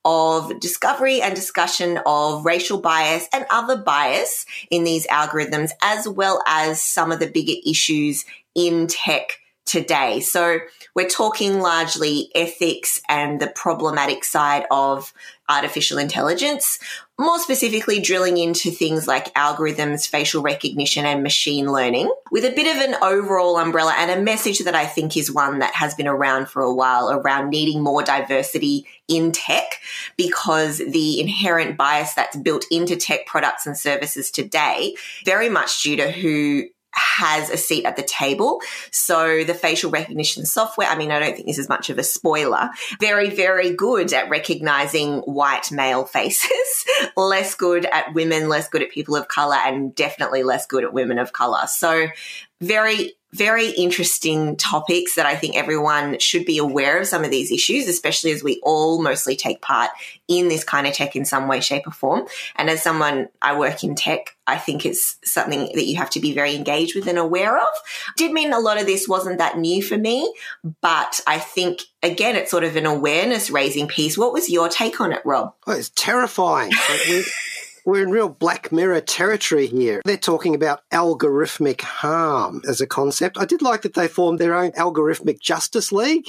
of 0.05 0.59
discovery 0.59 1.23
and 1.23 1.37
discussion 1.37 2.01
of 2.05 2.45
racial 2.45 2.81
bias 2.81 3.29
and 3.33 3.47
other 3.49 3.77
bias 3.77 4.45
in 4.71 4.83
these 4.83 5.07
algorithms, 5.07 5.71
as 5.83 6.09
well 6.09 6.43
as 6.47 6.83
some 6.83 7.13
of 7.13 7.21
the 7.21 7.31
bigger 7.31 7.61
issues 7.65 8.25
in 8.57 8.89
tech 8.89 9.39
today. 9.67 10.21
So 10.21 10.61
we're 10.95 11.09
talking 11.09 11.61
largely 11.61 12.31
ethics 12.35 13.03
and 13.09 13.41
the 13.41 13.49
problematic 13.49 14.25
side 14.25 14.65
of 14.71 15.13
artificial 15.49 15.99
intelligence, 15.99 16.79
more 17.19 17.39
specifically 17.39 18.01
drilling 18.01 18.37
into 18.37 18.71
things 18.71 19.07
like 19.07 19.33
algorithms, 19.35 20.09
facial 20.09 20.43
recognition 20.43 21.05
and 21.05 21.23
machine 21.23 21.71
learning 21.71 22.13
with 22.31 22.45
a 22.45 22.51
bit 22.51 22.75
of 22.75 22.83
an 22.83 22.97
overall 23.03 23.59
umbrella 23.59 23.95
and 23.97 24.11
a 24.11 24.23
message 24.23 24.61
that 24.61 24.75
I 24.75 24.87
think 24.87 25.17
is 25.17 25.31
one 25.31 25.61
that 25.61 25.75
has 25.75 25.95
been 25.95 26.09
around 26.09 26.49
for 26.49 26.63
a 26.63 26.75
while 26.75 27.11
around 27.11 27.51
needing 27.51 27.83
more 27.83 28.03
diversity 28.03 28.87
in 29.09 29.33
tech 29.33 29.81
because 30.17 30.79
the 30.79 31.21
inherent 31.21 31.77
bias 31.77 32.15
that's 32.15 32.37
built 32.37 32.65
into 32.71 32.97
tech 32.97 33.27
products 33.27 33.67
and 33.67 33.77
services 33.77 34.31
today, 34.31 34.95
very 35.25 35.49
much 35.49 35.83
due 35.83 35.97
to 35.97 36.11
who 36.11 36.65
has 36.97 37.51
a 37.51 37.57
seat 37.57 37.85
at 37.85 37.97
the 37.97 38.03
table. 38.03 38.61
So 38.91 39.45
the 39.45 39.55
facial 39.55 39.91
recognition 39.91 40.47
software, 40.47 40.89
I 40.89 40.97
mean, 40.97 41.11
I 41.11 41.19
don't 41.19 41.35
think 41.35 41.47
this 41.47 41.59
is 41.59 41.69
much 41.69 41.91
of 41.91 41.99
a 41.99 42.03
spoiler, 42.03 42.71
very, 42.99 43.31
very 43.31 43.75
good 43.75 44.13
at 44.13 44.29
recognizing 44.29 45.19
white 45.21 45.71
male 45.71 46.05
faces, 46.17 46.85
less 47.17 47.55
good 47.55 47.85
at 47.87 48.15
women, 48.15 48.49
less 48.49 48.69
good 48.69 48.83
at 48.83 48.91
people 48.91 49.17
of 49.17 49.29
color, 49.29 49.57
and 49.57 49.95
definitely 49.95 50.43
less 50.43 50.67
good 50.67 50.85
at 50.85 50.93
women 50.93 51.19
of 51.19 51.33
color. 51.33 51.67
So 51.67 52.09
very 52.61 53.13
very 53.37 53.71
interesting 53.71 54.57
topics 54.57 55.15
that 55.15 55.27
I 55.27 55.37
think 55.37 55.57
everyone 55.57 56.19
should 56.19 56.47
be 56.47 56.59
aware 56.59 56.99
of 56.99 57.07
some 57.07 57.25
of 57.25 57.31
these 57.31 57.53
issues, 57.53 57.87
especially 57.87 58.33
as 58.33 58.43
we 58.43 58.61
all 58.63 59.03
mostly 59.03 59.37
take 59.37 59.61
part 59.61 59.91
in 60.27 60.49
this 60.49 60.65
kind 60.65 60.87
of 60.87 60.95
tech 60.95 61.15
in 61.15 61.25
some 61.25 61.47
way, 61.47 61.61
shape, 61.61 61.87
or 61.87 61.93
form. 61.93 62.27
And 62.57 62.71
as 62.71 62.83
someone, 62.83 63.29
I 63.43 63.59
work 63.59 63.85
in 63.85 63.95
tech, 63.95 64.37
I 64.47 64.57
think 64.57 64.87
it's 64.87 65.17
something 65.25 65.71
that 65.75 65.85
you 65.85 65.97
have 65.97 66.11
to 66.11 66.21
be 66.21 66.33
very 66.33 66.55
engaged 66.55 66.95
with 66.97 67.07
and 67.07 67.19
aware 67.19 67.59
of. 67.59 67.69
Did 68.17 68.33
mean 68.33 68.53
a 68.53 68.61
lot 68.61 68.81
of 68.81 68.87
this 68.87 69.07
wasn't 69.07 69.39
that 69.39 69.59
new 69.59 69.83
for 69.83 69.99
me, 69.99 70.33
but 70.81 71.21
I 71.27 71.39
think 71.39 71.83
again, 72.03 72.37
it's 72.37 72.51
sort 72.51 72.65
of 72.65 72.77
an 72.77 72.87
awareness 72.87 73.51
raising 73.51 73.89
piece. 73.89 74.17
What 74.17 74.33
was 74.33 74.49
your 74.49 74.69
take 74.69 75.01
on 75.01 75.13
it, 75.13 75.23
Rob? 75.25 75.55
Oh, 75.67 75.73
it's 75.73 75.91
terrifying. 75.91 76.73
We're 77.87 78.03
in 78.03 78.11
real 78.11 78.29
Black 78.29 78.73
Mirror 78.73 79.03
territory 79.03 79.69
here. 79.69 80.03
They're 80.05 80.17
talking 80.17 80.57
about 80.57 80.81
algorithmic 80.91 81.83
harm 81.83 82.61
as 82.69 82.81
a 82.81 82.87
concept. 82.87 83.39
I 83.39 83.45
did 83.45 83.63
like 83.63 83.83
that 83.83 83.95
they 83.95 84.09
formed 84.09 84.41
their 84.41 84.57
own 84.57 84.73
algorithmic 84.73 85.41
justice 85.41 85.93
league. 85.93 86.27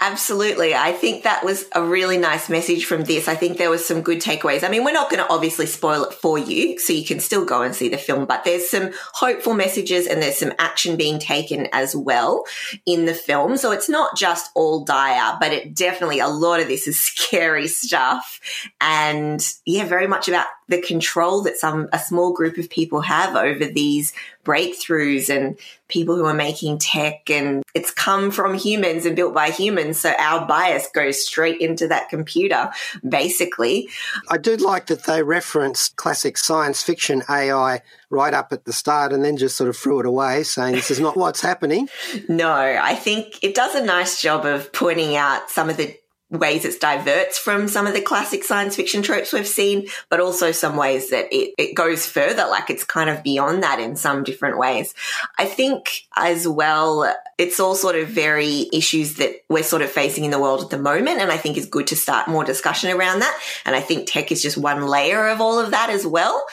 Absolutely. 0.00 0.74
I 0.74 0.92
think 0.92 1.22
that 1.24 1.44
was 1.44 1.66
a 1.74 1.82
really 1.82 2.18
nice 2.18 2.48
message 2.48 2.86
from 2.86 3.02
this. 3.04 3.28
I 3.28 3.36
think 3.36 3.56
there 3.56 3.70
was 3.70 3.86
some 3.86 4.02
good 4.02 4.20
takeaways. 4.20 4.64
I 4.64 4.68
mean, 4.68 4.84
we're 4.84 4.92
not 4.92 5.10
going 5.10 5.24
to 5.24 5.32
obviously 5.32 5.66
spoil 5.66 6.04
it 6.04 6.14
for 6.14 6.38
you, 6.38 6.78
so 6.78 6.92
you 6.92 7.04
can 7.04 7.20
still 7.20 7.44
go 7.44 7.62
and 7.62 7.74
see 7.74 7.88
the 7.88 7.98
film, 7.98 8.24
but 8.24 8.44
there's 8.44 8.68
some 8.68 8.90
hopeful 9.12 9.54
messages 9.54 10.08
and 10.08 10.20
there's 10.20 10.38
some 10.38 10.52
action 10.58 10.96
being 10.96 11.20
taken 11.20 11.68
as 11.72 11.94
well 11.94 12.44
in 12.86 13.06
the 13.06 13.14
film. 13.14 13.56
So 13.56 13.70
it's 13.70 13.88
not 13.88 14.16
just 14.16 14.50
all 14.56 14.84
dire, 14.84 15.36
but 15.40 15.52
it 15.52 15.74
definitely, 15.74 16.18
a 16.18 16.28
lot 16.28 16.60
of 16.60 16.68
this 16.68 16.86
is 16.88 17.00
scary 17.00 17.68
stuff. 17.68 18.40
And 18.80 19.44
yeah, 19.66 19.84
very 19.84 20.08
much 20.08 20.28
about 20.28 20.46
the 20.66 20.80
control 20.92 21.42
that 21.42 21.56
some, 21.56 21.88
a 21.90 21.98
small 21.98 22.34
group 22.34 22.58
of 22.58 22.68
people 22.68 23.00
have 23.00 23.34
over 23.34 23.64
these 23.64 24.12
breakthroughs 24.44 25.34
and 25.34 25.58
people 25.88 26.16
who 26.16 26.26
are 26.26 26.34
making 26.34 26.78
tech 26.78 27.30
and 27.30 27.62
it's 27.74 27.90
come 27.90 28.30
from 28.30 28.52
humans 28.54 29.06
and 29.06 29.16
built 29.16 29.32
by 29.32 29.48
humans. 29.48 29.98
So 29.98 30.12
our 30.18 30.46
bias 30.46 30.88
goes 30.94 31.24
straight 31.26 31.60
into 31.62 31.88
that 31.88 32.10
computer, 32.10 32.70
basically. 33.08 33.88
I 34.28 34.36
do 34.36 34.56
like 34.56 34.86
that 34.86 35.04
they 35.04 35.22
referenced 35.22 35.96
classic 35.96 36.36
science 36.36 36.82
fiction 36.82 37.22
AI 37.30 37.80
right 38.10 38.34
up 38.34 38.52
at 38.52 38.66
the 38.66 38.72
start 38.72 39.12
and 39.12 39.24
then 39.24 39.38
just 39.38 39.56
sort 39.56 39.70
of 39.70 39.76
threw 39.76 40.00
it 40.00 40.06
away, 40.06 40.42
saying 40.42 40.74
this 40.74 40.90
is 40.90 41.00
not 41.00 41.16
what's 41.16 41.40
happening. 41.40 41.88
No, 42.28 42.52
I 42.52 42.94
think 42.94 43.38
it 43.42 43.54
does 43.54 43.74
a 43.74 43.84
nice 43.84 44.20
job 44.20 44.46
of 44.46 44.72
pointing 44.72 45.16
out 45.16 45.50
some 45.50 45.68
of 45.68 45.76
the 45.76 45.96
ways 46.32 46.64
it 46.64 46.80
diverts 46.80 47.38
from 47.38 47.68
some 47.68 47.86
of 47.86 47.92
the 47.92 48.00
classic 48.00 48.42
science 48.42 48.74
fiction 48.74 49.02
tropes 49.02 49.32
we've 49.32 49.46
seen, 49.46 49.86
but 50.08 50.18
also 50.18 50.50
some 50.50 50.76
ways 50.76 51.10
that 51.10 51.32
it, 51.32 51.54
it 51.58 51.74
goes 51.74 52.06
further, 52.06 52.46
like 52.48 52.70
it's 52.70 52.84
kind 52.84 53.10
of 53.10 53.22
beyond 53.22 53.62
that 53.62 53.78
in 53.78 53.94
some 53.96 54.24
different 54.24 54.58
ways. 54.58 54.94
I 55.38 55.44
think 55.44 56.06
as 56.16 56.48
well, 56.48 57.14
it's 57.38 57.60
all 57.60 57.74
sort 57.74 57.96
of 57.96 58.08
very 58.08 58.68
issues 58.72 59.14
that 59.16 59.42
we're 59.48 59.62
sort 59.62 59.82
of 59.82 59.90
facing 59.90 60.24
in 60.24 60.30
the 60.30 60.40
world 60.40 60.62
at 60.62 60.70
the 60.70 60.78
moment. 60.78 61.20
And 61.20 61.30
I 61.30 61.36
think 61.36 61.56
it's 61.56 61.66
good 61.66 61.86
to 61.88 61.96
start 61.96 62.28
more 62.28 62.44
discussion 62.44 62.90
around 62.90 63.20
that. 63.20 63.40
And 63.66 63.76
I 63.76 63.80
think 63.80 64.06
tech 64.06 64.32
is 64.32 64.42
just 64.42 64.56
one 64.56 64.86
layer 64.86 65.28
of 65.28 65.40
all 65.40 65.58
of 65.58 65.70
that 65.72 65.90
as 65.90 66.06
well. 66.06 66.44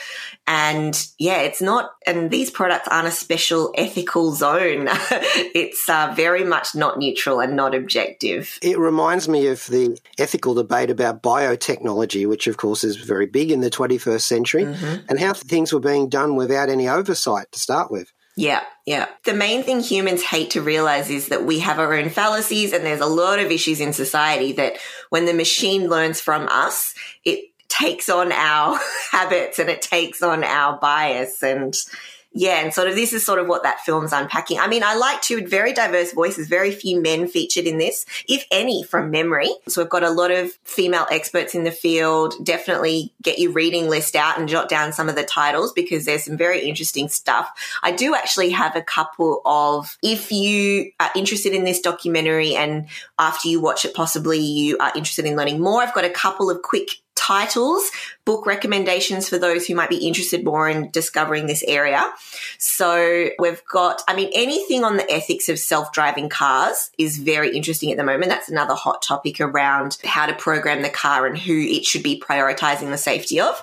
And 0.51 1.07
yeah, 1.19 1.41
it's 1.41 1.61
not, 1.61 1.91
and 2.07 2.31
these 2.31 2.49
products 2.49 2.87
aren't 2.87 3.07
a 3.07 3.11
special 3.11 3.71
ethical 3.77 4.33
zone. 4.33 4.87
it's 4.89 5.87
uh, 5.87 6.11
very 6.15 6.43
much 6.43 6.73
not 6.73 6.97
neutral 6.97 7.39
and 7.39 7.55
not 7.55 7.75
objective. 7.75 8.57
It 8.63 8.79
reminds 8.79 9.29
me 9.29 9.45
of 9.45 9.67
the 9.67 9.99
ethical 10.17 10.55
debate 10.55 10.89
about 10.89 11.21
biotechnology, 11.21 12.27
which 12.27 12.47
of 12.47 12.57
course 12.57 12.83
is 12.83 12.95
very 12.95 13.27
big 13.27 13.51
in 13.51 13.61
the 13.61 13.69
21st 13.69 14.21
century, 14.21 14.63
mm-hmm. 14.63 15.05
and 15.07 15.19
how 15.19 15.33
things 15.33 15.71
were 15.71 15.79
being 15.79 16.09
done 16.09 16.35
without 16.35 16.69
any 16.69 16.89
oversight 16.89 17.51
to 17.51 17.59
start 17.59 17.91
with. 17.91 18.11
Yeah, 18.35 18.63
yeah. 18.87 19.07
The 19.25 19.35
main 19.35 19.61
thing 19.61 19.81
humans 19.81 20.23
hate 20.23 20.49
to 20.51 20.63
realize 20.63 21.11
is 21.11 21.27
that 21.27 21.45
we 21.45 21.59
have 21.59 21.77
our 21.77 21.93
own 21.93 22.09
fallacies, 22.09 22.73
and 22.73 22.83
there's 22.83 23.01
a 23.01 23.05
lot 23.05 23.37
of 23.37 23.51
issues 23.51 23.79
in 23.79 23.93
society 23.93 24.53
that 24.53 24.77
when 25.11 25.25
the 25.25 25.33
machine 25.35 25.89
learns 25.89 26.19
from 26.19 26.47
us, 26.49 26.95
it 27.23 27.51
takes 27.69 28.09
on 28.09 28.31
our 28.31 28.77
habits 29.11 29.59
and 29.59 29.69
it 29.69 29.81
takes 29.81 30.21
on 30.21 30.43
our 30.43 30.77
bias 30.77 31.41
and 31.43 31.75
yeah, 32.31 32.61
and 32.61 32.71
sort 32.71 32.87
of 32.87 32.93
this 32.93 33.11
is 33.11 33.25
sort 33.25 33.39
of 33.39 33.47
what 33.47 33.63
that 33.63 33.79
film's 33.79 34.13
unpacking. 34.13 34.59
I 34.59 34.67
mean, 34.67 34.83
I 34.83 34.93
like 34.93 35.19
two 35.21 35.47
very 35.47 35.73
diverse 35.73 36.13
voices, 36.13 36.47
very 36.47 36.71
few 36.71 37.01
men 37.01 37.27
featured 37.27 37.65
in 37.65 37.79
this, 37.79 38.05
if 38.27 38.45
any, 38.51 38.83
from 38.83 39.09
memory. 39.09 39.49
So 39.67 39.81
we've 39.81 39.89
got 39.89 40.03
a 40.03 40.11
lot 40.11 40.29
of 40.29 40.51
female 40.63 41.07
experts 41.09 41.55
in 41.55 41.63
the 41.63 41.71
field. 41.71 42.35
Definitely 42.43 43.13
get 43.23 43.39
your 43.39 43.51
reading 43.51 43.89
list 43.89 44.15
out 44.15 44.37
and 44.37 44.47
jot 44.47 44.69
down 44.69 44.93
some 44.93 45.09
of 45.09 45.15
the 45.15 45.23
titles 45.23 45.73
because 45.73 46.05
there's 46.05 46.25
some 46.25 46.37
very 46.37 46.67
interesting 46.67 47.09
stuff. 47.09 47.49
I 47.81 47.91
do 47.91 48.13
actually 48.13 48.51
have 48.51 48.75
a 48.75 48.83
couple 48.83 49.41
of, 49.43 49.97
if 50.03 50.31
you 50.31 50.91
are 50.99 51.09
interested 51.15 51.53
in 51.53 51.63
this 51.63 51.81
documentary 51.81 52.55
and 52.55 52.87
after 53.17 53.47
you 53.47 53.59
watch 53.59 53.85
it, 53.85 53.95
possibly 53.95 54.39
you 54.39 54.77
are 54.77 54.91
interested 54.95 55.25
in 55.25 55.35
learning 55.35 55.61
more, 55.61 55.81
I've 55.81 55.95
got 55.95 56.05
a 56.05 56.11
couple 56.11 56.51
of 56.51 56.61
quick 56.61 56.89
titles, 57.29 57.91
book 58.25 58.47
recommendations 58.47 59.29
for 59.29 59.37
those 59.37 59.67
who 59.67 59.75
might 59.75 59.89
be 59.89 60.07
interested 60.07 60.43
more 60.43 60.67
in 60.67 60.89
discovering 60.89 61.45
this 61.45 61.63
area. 61.67 62.03
So 62.57 63.29
we've 63.37 63.63
got, 63.65 64.01
I 64.07 64.15
mean, 64.15 64.31
anything 64.33 64.83
on 64.83 64.97
the 64.97 65.11
ethics 65.11 65.47
of 65.47 65.59
self-driving 65.59 66.29
cars 66.29 66.89
is 66.97 67.19
very 67.19 67.55
interesting 67.55 67.91
at 67.91 67.97
the 67.97 68.03
moment. 68.03 68.29
That's 68.31 68.49
another 68.49 68.73
hot 68.73 69.03
topic 69.03 69.39
around 69.39 69.99
how 70.03 70.25
to 70.25 70.33
program 70.33 70.81
the 70.81 70.89
car 70.89 71.27
and 71.27 71.37
who 71.37 71.53
it 71.53 71.85
should 71.85 72.01
be 72.01 72.19
prioritizing 72.19 72.89
the 72.89 72.97
safety 72.97 73.39
of. 73.39 73.61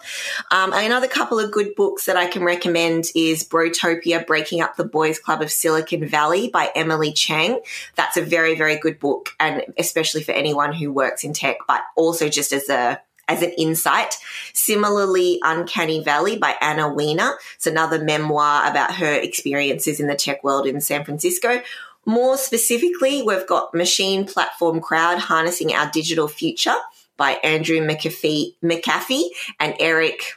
Um, 0.53 0.73
another 0.73 1.09
couple 1.09 1.41
of 1.41 1.51
good 1.51 1.75
books 1.75 2.07
that 2.07 2.17
I 2.17 2.29
can 2.29 2.45
recommend 2.45 3.07
is 3.17 3.43
Brotopia, 3.43 4.25
Breaking 4.25 4.61
Up 4.61 4.77
the 4.77 4.85
Boys 4.85 5.19
Club 5.19 5.43
of 5.43 5.51
Silicon 5.51 6.07
Valley 6.07 6.51
by 6.51 6.71
Emily 6.77 7.13
Chang. 7.13 7.61
That's 7.97 8.17
a 8.17 8.23
very, 8.23 8.55
very 8.55 8.79
good 8.79 9.01
book 9.01 9.31
and 9.41 9.65
especially 9.77 10.23
for 10.23 10.31
anyone 10.31 10.73
who 10.73 10.93
works 10.93 11.25
in 11.25 11.33
tech, 11.33 11.57
but 11.67 11.83
also 11.97 12.29
just 12.29 12.53
as 12.53 12.69
a 12.69 13.01
as 13.29 13.43
an 13.43 13.53
insight. 13.53 14.15
Similarly, 14.53 15.39
Uncanny 15.43 16.03
Valley 16.03 16.37
by 16.37 16.55
Anna 16.61 16.93
Wiener. 16.93 17.35
It's 17.57 17.67
another 17.67 18.03
memoir 18.03 18.69
about 18.69 18.95
her 18.97 19.13
experiences 19.13 20.01
in 20.01 20.07
the 20.07 20.15
tech 20.15 20.43
world 20.45 20.67
in 20.67 20.81
San 20.81 21.05
Francisco. 21.05 21.63
More 22.05 22.37
specifically, 22.37 23.23
we've 23.23 23.47
got 23.47 23.75
Machine 23.75 24.27
Platform 24.27 24.81
Crowd 24.81 25.19
Harnessing 25.19 25.73
Our 25.73 25.91
Digital 25.91 26.29
Future 26.29 26.77
by 27.17 27.33
Andrew 27.43 27.79
McAfee, 27.79 28.55
McAfee 28.63 29.25
and 29.59 29.75
Eric 29.81 30.35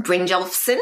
Brynjolfsson. 0.00 0.78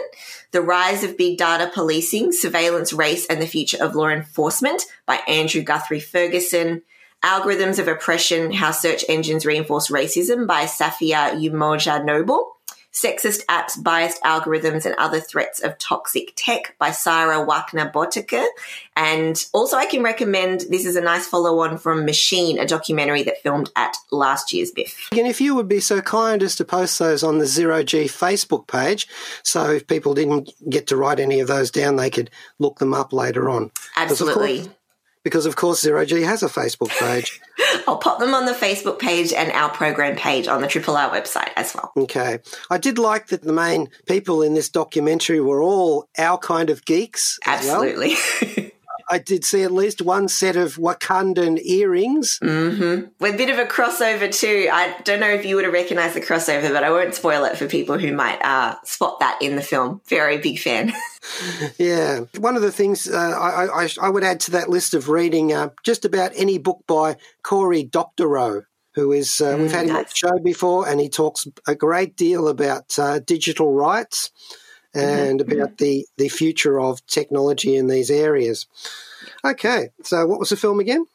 The 0.51 0.63
Rise 0.63 1.05
of 1.05 1.17
Big 1.17 1.39
Data 1.39 1.71
Policing, 1.73 2.33
Surveillance, 2.33 2.93
Race 2.93 3.27
and 3.27 3.41
the 3.41 3.47
Future 3.47 3.83
of 3.83 3.95
Law 3.95 4.09
Enforcement 4.09 4.83
by 5.07 5.17
Andrew 5.29 5.63
Guthrie 5.63 6.01
Ferguson. 6.01 6.83
Algorithms 7.25 7.79
of 7.79 7.89
Oppression 7.89 8.53
How 8.53 8.71
Search 8.71 9.05
Engines 9.09 9.45
Reinforce 9.45 9.91
Racism 9.91 10.47
by 10.47 10.65
Safiya 10.65 11.33
Umoja 11.33 12.05
Noble. 12.05 12.55
Sexist 12.91 13.45
Apps, 13.47 13.81
Biased 13.81 14.21
Algorithms, 14.23 14.85
and 14.85 14.95
Other 14.97 15.21
Threats 15.21 15.61
of 15.61 15.79
Toxic 15.79 16.33
Tech 16.35 16.75
by 16.79 16.91
Sara 16.91 17.45
Wachter-Boettcher. 17.47 18.45
And 18.97 19.45
also, 19.53 19.77
I 19.77 19.87
can 19.87 20.03
recommend 20.03 20.63
this 20.63 20.85
is 20.85 20.97
a 20.97 21.01
nice 21.01 21.27
follow 21.27 21.61
on 21.61 21.79
from 21.79 22.05
Machine, 22.05 22.59
a 22.59 22.67
documentary 22.67 23.23
that 23.25 23.43
filmed 23.43 23.71
at 23.77 23.97
last 24.11 24.53
year's 24.53 24.73
BIFF. 24.73 25.11
And 25.13 25.27
if 25.29 25.41
you 25.41 25.55
would 25.55 25.69
be 25.69 25.81
so 25.81 26.01
kind 26.01 26.43
as 26.43 26.57
to 26.57 26.65
post 26.65 26.99
those 26.99 27.23
on 27.23 27.39
the 27.39 27.47
Zero 27.47 27.85
G 27.85 28.07
Facebook 28.07 28.67
page, 28.67 29.07
so 29.45 29.71
if 29.71 29.87
people 29.87 30.15
didn't 30.15 30.51
get 30.69 30.89
to 30.89 30.97
write 30.97 31.21
any 31.21 31.41
of 31.41 31.47
those 31.47 31.71
down, 31.71 31.97
they 31.97 32.11
could 32.11 32.31
look 32.59 32.79
them 32.79 32.95
up 32.95 33.13
later 33.13 33.49
on. 33.49 33.71
Absolutely 33.97 34.71
because 35.23 35.47
of 35.47 35.57
course 35.57 35.81
Zero 35.81 36.05
G 36.05 36.23
has 36.23 36.43
a 36.43 36.49
Facebook 36.49 36.91
page. 36.99 37.41
I'll 37.87 37.99
pop 37.99 38.19
them 38.19 38.35
on 38.35 38.47
the 38.47 38.53
Facebook 38.53 38.99
page 38.99 39.33
and 39.33 39.51
our 39.53 39.71
program 39.71 40.17
page 40.17 40.47
on 40.49 40.61
the 40.61 40.69
Triple 40.69 40.97
R 40.97 41.11
website 41.11 41.51
as 41.57 41.75
well. 41.75 41.93
Okay. 41.97 42.39
I 42.71 42.79
did 42.79 42.99
like 42.99 43.29
that 43.29 43.43
the 43.43 43.53
main 43.53 43.89
people 44.07 44.43
in 44.43 44.55
this 44.55 44.69
documentary 44.69 45.41
were 45.41 45.63
all 45.63 46.09
our 46.19 46.39
kind 46.39 46.71
of 46.71 46.85
geeks. 46.85 47.39
Absolutely. 47.47 48.15
Well. 48.43 48.67
I 49.11 49.19
did 49.19 49.45
see 49.45 49.63
at 49.63 49.73
least 49.73 50.03
one 50.03 50.29
set 50.29 50.57
of 50.57 50.77
Wakandan 50.77 51.59
earrings. 51.65 52.39
Mm-hmm. 52.43 53.09
With 53.21 53.35
a 53.35 53.37
bit 53.37 53.51
of 53.51 53.59
a 53.59 53.65
crossover 53.65 54.33
too. 54.33 54.69
I 54.73 55.01
don't 55.05 55.21
know 55.21 55.31
if 55.31 55.45
you 55.45 55.57
would 55.57 55.65
have 55.65 55.73
recognised 55.73 56.15
the 56.15 56.21
crossover, 56.21 56.73
but 56.73 56.85
I 56.85 56.91
won't 56.91 57.15
spoil 57.15 57.45
it 57.45 57.57
for 57.57 57.67
people 57.67 57.99
who 57.99 58.13
might 58.13 58.41
uh, 58.43 58.77
spot 58.85 59.21
that 59.21 59.41
in 59.41 59.57
the 59.57 59.63
film. 59.63 60.01
Very 60.07 60.39
big 60.39 60.59
fan. 60.59 60.93
yeah, 61.79 62.21
one 62.39 62.57
of 62.57 62.63
the 62.63 62.73
things 62.73 63.09
uh, 63.09 63.17
I, 63.17 63.85
I, 63.85 63.89
I, 64.03 64.09
would 64.09 64.25
add 64.25 64.41
to 64.41 64.53
that 64.53 64.71
list 64.71 64.95
of 64.95 65.09
reading 65.09 65.53
uh, 65.53 65.71
just 65.83 66.05
about 66.05 66.33
any 66.35 66.59
book 66.59 66.85
by 66.87 67.17
Cory 67.43 67.85
Doctorow 67.85 68.65
who 68.95 69.13
is 69.13 69.41
uh, 69.41 69.57
we've 69.59 69.71
had 69.71 69.87
him 69.87 69.93
nice. 69.93 69.97
on 69.97 70.05
the 70.05 70.15
show 70.15 70.39
before, 70.43 70.89
and 70.89 71.01
he 71.01 71.09
talks 71.09 71.47
a 71.69 71.75
great 71.77 72.17
deal 72.17 72.49
about 72.49 72.99
uh, 72.99 73.21
digital 73.21 73.73
rights 73.73 74.33
and 74.99 75.41
mm-hmm. 75.41 75.53
about 75.53 75.79
the, 75.79 76.07
the 76.17 76.29
future 76.29 76.81
of 76.81 77.05
technology 77.07 77.77
in 77.77 77.87
these 77.87 78.11
areas. 78.11 78.67
Okay, 79.45 79.91
so 80.03 80.27
what 80.27 80.39
was 80.39 80.51
the 80.51 80.57
film 80.57 80.81
again? 80.81 81.07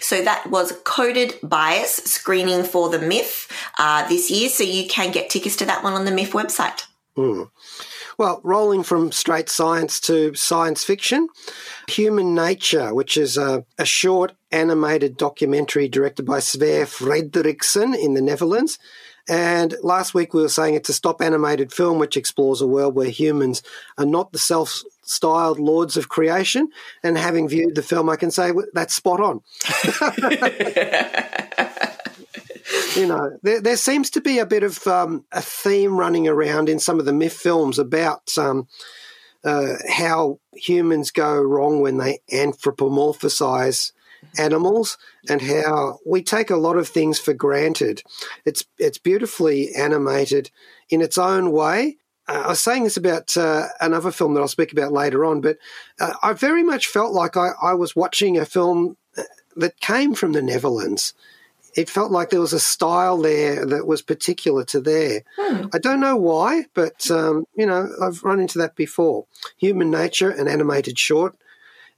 So 0.00 0.22
that 0.22 0.50
was 0.50 0.72
Coded 0.84 1.34
Bias 1.42 1.96
screening 1.96 2.64
for 2.64 2.90
the 2.90 2.98
MIFF 2.98 3.48
uh, 3.78 4.06
this 4.08 4.30
year. 4.30 4.48
So 4.48 4.62
you 4.62 4.86
can 4.86 5.10
get 5.10 5.30
tickets 5.30 5.56
to 5.56 5.64
that 5.66 5.82
one 5.82 5.94
on 5.94 6.04
the 6.04 6.10
MIFF 6.10 6.32
website. 6.32 6.82
Mm. 7.16 7.50
Well, 8.18 8.40
rolling 8.44 8.82
from 8.82 9.12
straight 9.12 9.48
science 9.48 9.98
to 10.00 10.34
science 10.34 10.84
fiction, 10.84 11.28
Human 11.88 12.34
Nature, 12.34 12.94
which 12.94 13.16
is 13.16 13.38
a, 13.38 13.64
a 13.78 13.86
short 13.86 14.32
animated 14.52 15.16
documentary 15.16 15.88
directed 15.88 16.26
by 16.26 16.40
Sverre 16.40 16.84
Fredriksson 16.84 17.96
in 17.96 18.12
the 18.12 18.20
Netherlands. 18.20 18.78
And 19.28 19.74
last 19.82 20.14
week 20.14 20.34
we 20.34 20.42
were 20.42 20.48
saying 20.48 20.74
it's 20.74 20.88
a 20.88 20.94
stop 20.94 21.20
animated 21.20 21.72
film 21.72 21.98
which 21.98 22.16
explores 22.16 22.60
a 22.60 22.66
world 22.66 22.94
where 22.94 23.08
humans 23.08 23.62
are 23.98 24.06
not 24.06 24.32
the 24.32 24.38
self 24.38 24.82
styled 25.02 25.58
lords 25.58 25.96
of 25.96 26.08
creation. 26.08 26.68
And 27.02 27.18
having 27.18 27.48
viewed 27.48 27.74
the 27.74 27.82
film, 27.82 28.08
I 28.08 28.16
can 28.16 28.30
say 28.30 28.52
that's 28.72 28.94
spot 28.94 29.20
on. 29.20 29.42
you 32.96 33.06
know, 33.06 33.38
there, 33.42 33.60
there, 33.60 33.76
seems 33.76 34.10
to 34.10 34.20
be 34.20 34.38
a 34.38 34.46
bit 34.46 34.62
of 34.62 34.86
um, 34.86 35.24
a 35.32 35.42
theme 35.42 35.96
running 35.96 36.28
around 36.28 36.68
in 36.68 36.78
some 36.78 36.98
of 36.98 37.06
the 37.06 37.12
myth 37.12 37.32
films 37.32 37.78
about 37.78 38.36
um, 38.38 38.68
uh, 39.44 39.74
how 39.88 40.38
humans 40.54 41.10
go 41.10 41.40
wrong 41.40 41.80
when 41.80 41.98
they 41.98 42.20
anthropomorphize 42.32 43.92
animals 44.38 44.98
and 45.28 45.42
how 45.42 45.98
we 46.06 46.22
take 46.22 46.50
a 46.50 46.56
lot 46.56 46.76
of 46.76 46.88
things 46.88 47.18
for 47.18 47.34
granted. 47.34 48.02
It's 48.44 48.64
it's 48.78 48.98
beautifully 48.98 49.74
animated 49.74 50.50
in 50.88 51.00
its 51.00 51.18
own 51.18 51.52
way. 51.52 51.96
Uh, 52.28 52.42
I 52.44 52.48
was 52.48 52.60
saying 52.60 52.84
this 52.84 52.96
about 52.96 53.36
uh, 53.36 53.66
another 53.80 54.10
film 54.10 54.34
that 54.34 54.40
I'll 54.40 54.48
speak 54.48 54.72
about 54.72 54.92
later 54.92 55.24
on, 55.24 55.40
but 55.40 55.58
uh, 56.00 56.14
I 56.22 56.32
very 56.32 56.62
much 56.62 56.86
felt 56.86 57.12
like 57.12 57.36
I, 57.36 57.50
I 57.62 57.74
was 57.74 57.96
watching 57.96 58.38
a 58.38 58.44
film 58.44 58.96
uh, 59.16 59.22
that 59.56 59.80
came 59.80 60.14
from 60.14 60.32
the 60.32 60.42
Netherlands 60.42 61.14
it 61.74 61.88
felt 61.88 62.10
like 62.10 62.30
there 62.30 62.40
was 62.40 62.52
a 62.52 62.60
style 62.60 63.18
there 63.18 63.64
that 63.66 63.86
was 63.86 64.02
particular 64.02 64.64
to 64.64 64.80
there. 64.80 65.22
Hmm. 65.38 65.66
I 65.72 65.78
don't 65.78 66.00
know 66.00 66.16
why, 66.16 66.64
but 66.74 67.10
um, 67.10 67.44
you 67.54 67.66
know, 67.66 67.88
I've 68.02 68.22
run 68.22 68.40
into 68.40 68.58
that 68.58 68.76
before. 68.76 69.26
Human 69.58 69.90
Nature, 69.90 70.30
an 70.30 70.48
animated 70.48 70.98
short, 70.98 71.36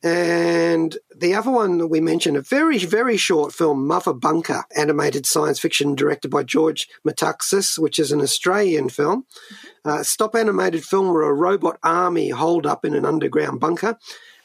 and 0.03 0.97
the 1.17 1.35
other 1.35 1.51
one 1.51 1.79
that 1.79 1.87
we 1.87 2.01
mentioned, 2.01 2.37
a 2.37 2.43
very, 2.43 2.79
very 2.79 3.17
short 3.17 3.53
film, 3.53 3.87
Mother 3.87 4.13
Bunker, 4.13 4.65
animated 4.77 5.27
science 5.27 5.61
fiction 5.61 5.95
directed 5.95 6.31
by 6.31 6.43
George 6.43 6.89
Metaxas, 7.07 7.79
which 7.79 7.99
is 7.99 8.11
an 8.11 8.21
Australian 8.21 8.89
film. 8.89 9.23
Mm-hmm. 9.23 9.91
Uh, 9.91 10.03
stop 10.03 10.35
animated 10.35 10.85
film 10.85 11.13
where 11.13 11.23
a 11.23 11.33
robot 11.33 11.79
army 11.83 12.31
holed 12.31 12.67
up 12.67 12.85
in 12.85 12.95
an 12.95 13.05
underground 13.05 13.61
bunker 13.61 13.99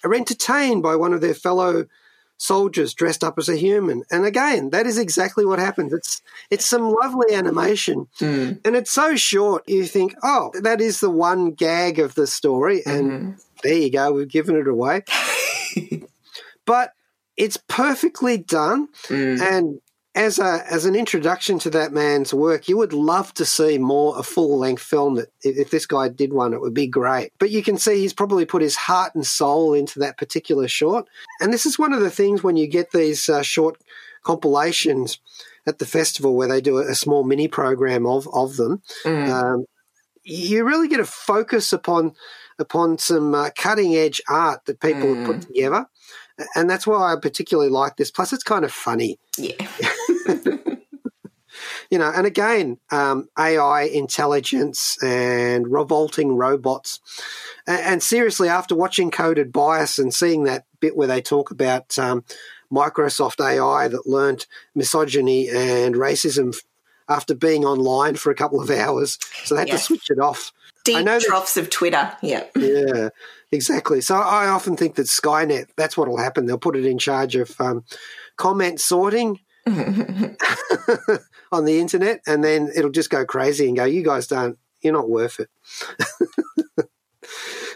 are 0.03 0.13
entertained 0.13 0.83
by 0.83 0.95
one 0.95 1.13
of 1.13 1.21
their 1.21 1.33
fellow 1.33 1.85
soldiers 2.37 2.93
dressed 2.93 3.23
up 3.23 3.37
as 3.37 3.49
a 3.49 3.55
human. 3.55 4.03
And 4.11 4.25
again, 4.25 4.69
that 4.69 4.85
is 4.85 4.97
exactly 4.97 5.45
what 5.45 5.59
happens. 5.59 5.91
It's 5.91 6.21
it's 6.49 6.65
some 6.65 6.91
lovely 6.91 7.33
animation, 7.33 8.07
mm. 8.19 8.59
and 8.63 8.75
it's 8.75 8.91
so 8.91 9.15
short. 9.15 9.67
You 9.67 9.85
think, 9.85 10.15
oh, 10.23 10.51
that 10.61 10.79
is 10.79 10.99
the 10.99 11.09
one 11.09 11.51
gag 11.51 11.99
of 11.99 12.15
the 12.15 12.27
story, 12.27 12.83
and 12.85 13.11
mm-hmm. 13.11 13.31
There 13.63 13.75
you 13.77 13.91
go. 13.91 14.11
We've 14.11 14.27
given 14.27 14.55
it 14.55 14.67
away. 14.67 15.03
but 16.65 16.93
it's 17.35 17.57
perfectly 17.67 18.37
done, 18.37 18.89
mm. 19.07 19.39
and 19.41 19.79
as 20.17 20.39
a 20.39 20.63
as 20.69 20.85
an 20.85 20.95
introduction 20.95 21.59
to 21.59 21.69
that 21.69 21.93
man's 21.93 22.33
work, 22.33 22.67
you 22.67 22.75
would 22.75 22.91
love 22.91 23.33
to 23.35 23.45
see 23.45 23.77
more 23.77 24.17
a 24.17 24.23
full 24.23 24.57
length 24.57 24.81
film. 24.81 25.15
That 25.15 25.29
if 25.43 25.69
this 25.69 25.85
guy 25.85 26.09
did 26.09 26.33
one, 26.33 26.53
it 26.53 26.61
would 26.61 26.73
be 26.73 26.87
great. 26.87 27.31
But 27.37 27.51
you 27.51 27.61
can 27.61 27.77
see 27.77 27.99
he's 27.99 28.13
probably 28.13 28.45
put 28.45 28.63
his 28.63 28.75
heart 28.75 29.13
and 29.13 29.25
soul 29.25 29.75
into 29.75 29.99
that 29.99 30.17
particular 30.17 30.67
short. 30.67 31.07
And 31.39 31.53
this 31.53 31.67
is 31.67 31.77
one 31.77 31.93
of 31.93 32.01
the 32.01 32.09
things 32.09 32.43
when 32.43 32.57
you 32.57 32.67
get 32.67 32.91
these 32.91 33.29
uh, 33.29 33.43
short 33.43 33.79
compilations 34.23 35.19
at 35.67 35.77
the 35.77 35.85
festival 35.85 36.35
where 36.35 36.47
they 36.47 36.61
do 36.61 36.79
a, 36.79 36.91
a 36.91 36.95
small 36.95 37.23
mini 37.23 37.47
program 37.47 38.07
of 38.07 38.27
of 38.33 38.57
them. 38.57 38.81
Mm. 39.05 39.29
Um, 39.29 39.65
you 40.23 40.65
really 40.65 40.87
get 40.87 40.99
a 40.99 41.05
focus 41.05 41.71
upon 41.71 42.13
upon 42.59 42.97
some 42.97 43.33
uh, 43.35 43.49
cutting 43.55 43.95
edge 43.95 44.21
art 44.29 44.65
that 44.65 44.79
people 44.79 45.15
have 45.15 45.25
put 45.25 45.41
together. 45.41 45.85
And 46.55 46.69
that's 46.69 46.85
why 46.85 47.13
I 47.13 47.15
particularly 47.15 47.69
like 47.69 47.97
this. 47.97 48.11
Plus, 48.11 48.33
it's 48.33 48.43
kind 48.43 48.63
of 48.63 48.71
funny. 48.71 49.19
Yeah. 49.37 49.67
you 51.89 51.97
know, 51.97 52.11
and 52.13 52.27
again, 52.27 52.77
um, 52.91 53.29
AI 53.37 53.83
intelligence 53.83 55.01
and 55.03 55.71
revolting 55.71 56.35
robots. 56.35 56.99
And, 57.65 57.81
and, 57.81 58.03
seriously, 58.03 58.49
after 58.49 58.75
watching 58.75 59.11
Coded 59.11 59.51
Bias 59.51 59.99
and 59.99 60.13
seeing 60.13 60.43
that 60.43 60.65
bit 60.79 60.95
where 60.95 61.07
they 61.07 61.21
talk 61.21 61.51
about 61.51 61.97
um, 61.97 62.23
Microsoft 62.71 63.43
AI 63.43 63.87
that 63.87 64.07
learnt 64.07 64.47
misogyny 64.75 65.49
and 65.49 65.95
racism 65.95 66.55
after 67.09 67.33
being 67.33 67.63
online 67.63 68.15
for 68.15 68.31
a 68.31 68.35
couple 68.35 68.61
of 68.61 68.69
hours, 68.69 69.17
so 69.45 69.55
they 69.55 69.61
had 69.61 69.69
to 69.69 69.77
switch 69.77 70.09
it 70.09 70.19
off. 70.19 70.51
Deep 70.87 71.05
troughs 71.21 71.55
that, 71.55 71.61
of 71.61 71.69
Twitter. 71.69 72.11
Yeah. 72.21 72.45
Yeah, 72.55 73.09
exactly. 73.51 74.01
So 74.01 74.15
I 74.15 74.47
often 74.47 74.75
think 74.75 74.95
that 74.95 75.07
Skynet, 75.07 75.67
that's 75.75 75.97
what 75.97 76.07
will 76.07 76.17
happen. 76.17 76.45
They'll 76.45 76.57
put 76.57 76.75
it 76.75 76.85
in 76.85 76.97
charge 76.97 77.35
of 77.35 77.59
um, 77.59 77.83
comment 78.37 78.79
sorting 78.79 79.39
on 79.67 81.65
the 81.65 81.79
internet, 81.79 82.21
and 82.25 82.43
then 82.43 82.71
it'll 82.75 82.91
just 82.91 83.09
go 83.09 83.25
crazy 83.25 83.67
and 83.67 83.75
go, 83.75 83.83
"You 83.83 84.03
guys 84.03 84.27
don't, 84.27 84.57
you're 84.81 84.93
not 84.93 85.09
worth 85.09 85.39
it." 85.39 85.49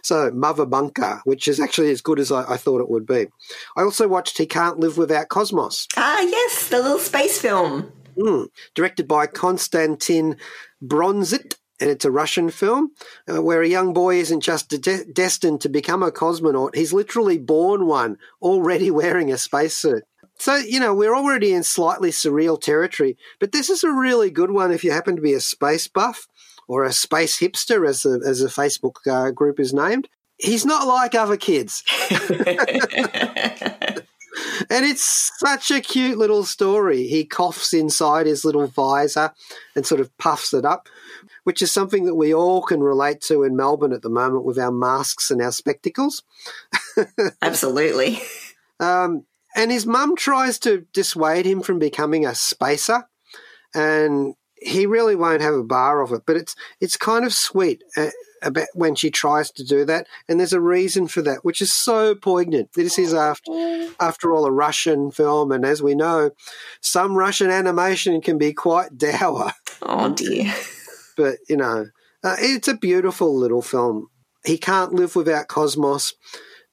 so 0.01 0.31
Mother 0.31 0.65
Bunker, 0.65 1.21
which 1.25 1.47
is 1.47 1.59
actually 1.59 1.91
as 1.91 2.01
good 2.01 2.19
as 2.19 2.31
I, 2.31 2.53
I, 2.53 2.57
thought 2.57 2.81
it 2.81 2.89
would 2.89 3.05
be. 3.05 3.27
I 3.75 3.81
also 3.81 4.07
watched 4.07 4.37
He 4.37 4.45
Can't 4.45 4.79
Live 4.79 4.97
Without 4.97 5.29
Cosmos. 5.29 5.87
Ah, 5.97 6.21
yes, 6.21 6.69
the 6.69 6.77
little 6.77 6.99
space 6.99 7.39
film. 7.39 7.91
Mm, 8.17 8.47
directed 8.75 9.07
by 9.07 9.27
Konstantin 9.27 10.37
Bronzit. 10.83 11.55
And 11.81 11.89
it's 11.89 12.05
a 12.05 12.11
Russian 12.11 12.51
film 12.51 12.91
uh, 13.27 13.41
where 13.41 13.61
a 13.61 13.67
young 13.67 13.91
boy 13.91 14.17
isn't 14.17 14.41
just 14.41 14.69
de- 14.69 15.05
destined 15.05 15.61
to 15.61 15.69
become 15.69 16.03
a 16.03 16.11
cosmonaut. 16.11 16.75
He's 16.75 16.93
literally 16.93 17.39
born 17.39 17.87
one, 17.87 18.17
already 18.41 18.91
wearing 19.01 19.31
a 19.31 19.37
spacesuit. 19.37 20.03
So, 20.37 20.55
you 20.55 20.79
know, 20.79 20.93
we're 20.93 21.15
already 21.15 21.53
in 21.53 21.63
slightly 21.63 22.09
surreal 22.09 22.59
territory, 22.59 23.17
but 23.39 23.51
this 23.51 23.69
is 23.69 23.83
a 23.83 23.91
really 23.91 24.31
good 24.31 24.51
one 24.51 24.71
if 24.71 24.83
you 24.83 24.91
happen 24.91 25.15
to 25.15 25.21
be 25.21 25.33
a 25.33 25.39
space 25.39 25.87
buff 25.87 26.27
or 26.67 26.83
a 26.83 26.93
space 26.93 27.39
hipster, 27.39 27.87
as 27.87 28.05
a, 28.05 28.19
as 28.25 28.41
a 28.41 28.47
Facebook 28.47 28.95
uh, 29.09 29.31
group 29.31 29.59
is 29.59 29.73
named. 29.73 30.07
He's 30.37 30.65
not 30.65 30.87
like 30.87 31.13
other 31.13 31.37
kids. 31.37 31.83
and 34.69 34.85
it's 34.85 35.31
such 35.37 35.71
a 35.71 35.81
cute 35.81 36.17
little 36.17 36.43
story. 36.43 37.07
He 37.07 37.25
coughs 37.25 37.73
inside 37.73 38.25
his 38.25 38.45
little 38.45 38.67
visor 38.67 39.33
and 39.75 39.85
sort 39.85 40.01
of 40.01 40.15
puffs 40.17 40.53
it 40.53 40.65
up, 40.65 40.87
which 41.43 41.61
is 41.61 41.71
something 41.71 42.05
that 42.05 42.15
we 42.15 42.33
all 42.33 42.61
can 42.61 42.81
relate 42.81 43.21
to 43.21 43.43
in 43.43 43.55
Melbourne 43.55 43.93
at 43.93 44.01
the 44.01 44.09
moment 44.09 44.45
with 44.45 44.59
our 44.59 44.71
masks 44.71 45.31
and 45.31 45.41
our 45.41 45.51
spectacles. 45.51 46.23
Absolutely. 47.41 48.21
Um, 48.79 49.25
and 49.55 49.71
his 49.71 49.85
mum 49.85 50.15
tries 50.15 50.59
to 50.59 50.85
dissuade 50.93 51.45
him 51.45 51.61
from 51.61 51.79
becoming 51.79 52.25
a 52.25 52.35
spacer, 52.35 53.07
and 53.73 54.35
he 54.55 54.85
really 54.85 55.15
won't 55.15 55.41
have 55.41 55.53
a 55.53 55.63
bar 55.63 56.01
of 56.01 56.11
it. 56.11 56.23
But 56.25 56.37
it's 56.37 56.55
it's 56.79 56.95
kind 56.95 57.25
of 57.25 57.33
sweet 57.33 57.83
uh, 57.97 58.09
about 58.41 58.67
when 58.73 58.95
she 58.95 59.09
tries 59.09 59.51
to 59.51 59.63
do 59.63 59.83
that, 59.85 60.07
and 60.29 60.39
there's 60.39 60.53
a 60.53 60.61
reason 60.61 61.07
for 61.07 61.21
that, 61.23 61.43
which 61.43 61.61
is 61.61 61.71
so 61.71 62.15
poignant. 62.15 62.73
This 62.73 62.97
is 62.97 63.13
after 63.13 63.51
after 63.99 64.33
all 64.33 64.45
a 64.45 64.51
Russian 64.51 65.11
film, 65.11 65.51
and 65.51 65.65
as 65.65 65.81
we 65.81 65.95
know, 65.95 66.31
some 66.79 67.15
Russian 67.15 67.49
animation 67.51 68.21
can 68.21 68.37
be 68.37 68.53
quite 68.53 68.97
dour. 68.97 69.51
Oh 69.81 70.13
dear! 70.13 70.53
But 71.21 71.37
you 71.47 71.57
know, 71.57 71.85
uh, 72.23 72.35
it's 72.39 72.67
a 72.67 72.75
beautiful 72.75 73.37
little 73.37 73.61
film. 73.61 74.07
He 74.43 74.57
can't 74.57 74.93
live 74.93 75.15
without 75.15 75.47
Cosmos 75.47 76.15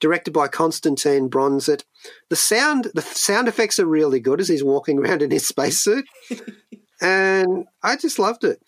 directed 0.00 0.30
by 0.30 0.48
Konstantin 0.48 1.28
Bronzit. 1.28 1.84
The 2.30 2.36
sound, 2.36 2.90
the 2.94 3.02
sound 3.02 3.46
effects 3.46 3.78
are 3.78 3.84
really 3.84 4.20
good 4.20 4.40
as 4.40 4.48
he's 4.48 4.64
walking 4.64 4.98
around 5.00 5.20
in 5.20 5.30
his 5.30 5.46
spacesuit, 5.46 6.06
and 7.00 7.66
I 7.82 7.96
just 7.96 8.18
loved 8.18 8.44
it. 8.44 8.62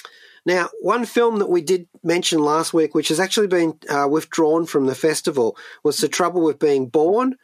Now, 0.44 0.68
one 0.80 1.06
film 1.06 1.38
that 1.38 1.48
we 1.48 1.62
did 1.62 1.86
mention 2.02 2.40
last 2.40 2.74
week, 2.74 2.94
which 2.94 3.08
has 3.08 3.20
actually 3.20 3.46
been 3.46 3.78
uh, 3.88 4.06
withdrawn 4.10 4.66
from 4.66 4.84
the 4.84 4.94
festival, 4.94 5.56
was 5.82 5.98
The 5.98 6.08
Trouble 6.08 6.42
with 6.42 6.58
Being 6.58 6.88
Born, 6.88 7.36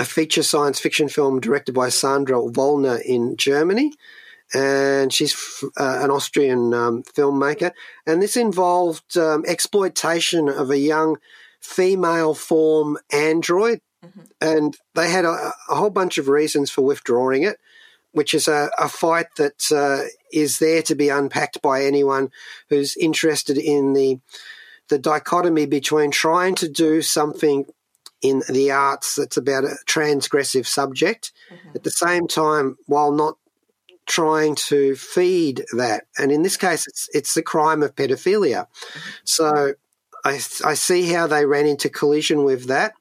a 0.00 0.04
feature 0.04 0.42
science 0.42 0.80
fiction 0.80 1.08
film 1.08 1.40
directed 1.40 1.74
by 1.74 1.90
Sandra 1.90 2.38
Wollner 2.38 3.00
in 3.02 3.36
Germany. 3.36 3.92
And 4.54 5.12
she's 5.12 5.36
uh, 5.76 6.00
an 6.02 6.10
Austrian 6.10 6.72
um, 6.72 7.02
filmmaker. 7.02 7.72
And 8.06 8.22
this 8.22 8.36
involved 8.36 9.16
um, 9.16 9.44
exploitation 9.46 10.48
of 10.48 10.70
a 10.70 10.78
young 10.78 11.18
female 11.60 12.34
form 12.34 12.98
android. 13.12 13.80
Mm-hmm. 14.04 14.20
And 14.40 14.76
they 14.94 15.10
had 15.10 15.24
a, 15.24 15.52
a, 15.68 15.74
whole 15.74 15.90
bunch 15.90 16.18
of 16.18 16.28
reasons 16.28 16.70
for 16.70 16.82
withdrawing 16.82 17.42
it, 17.42 17.58
which 18.12 18.32
is 18.32 18.46
a, 18.46 18.70
a 18.78 18.88
fight 18.88 19.26
that 19.36 19.72
uh, 19.72 20.06
is 20.32 20.60
there 20.60 20.82
to 20.82 20.94
be 20.94 21.08
unpacked 21.08 21.60
by 21.60 21.84
anyone 21.84 22.30
who's 22.68 22.96
interested 22.96 23.58
in 23.58 23.92
the 23.94 24.20
the 24.88 24.98
dichotomy 24.98 25.66
between 25.66 26.10
trying 26.10 26.54
to 26.54 26.68
do 26.68 27.02
something 27.02 27.66
in 28.22 28.42
the 28.48 28.70
arts 28.70 29.14
that's 29.14 29.36
about 29.36 29.64
a 29.64 29.76
transgressive 29.86 30.66
subject 30.66 31.32
mm-hmm. 31.52 31.70
at 31.74 31.84
the 31.84 31.90
same 31.90 32.26
time 32.26 32.76
while 32.86 33.12
not 33.12 33.36
trying 34.08 34.54
to 34.54 34.96
feed 34.96 35.64
that 35.76 36.04
and 36.16 36.32
in 36.32 36.42
this 36.42 36.56
case 36.56 36.86
it's 36.88 37.08
it's 37.12 37.34
the 37.34 37.42
crime 37.42 37.82
of 37.82 37.94
pedophilia 37.94 38.66
so 39.24 39.74
I, 40.24 40.40
I 40.64 40.74
see 40.74 41.12
how 41.12 41.26
they 41.26 41.46
ran 41.46 41.66
into 41.66 41.88
collision 41.88 42.44
with 42.44 42.66
that. 42.66 42.94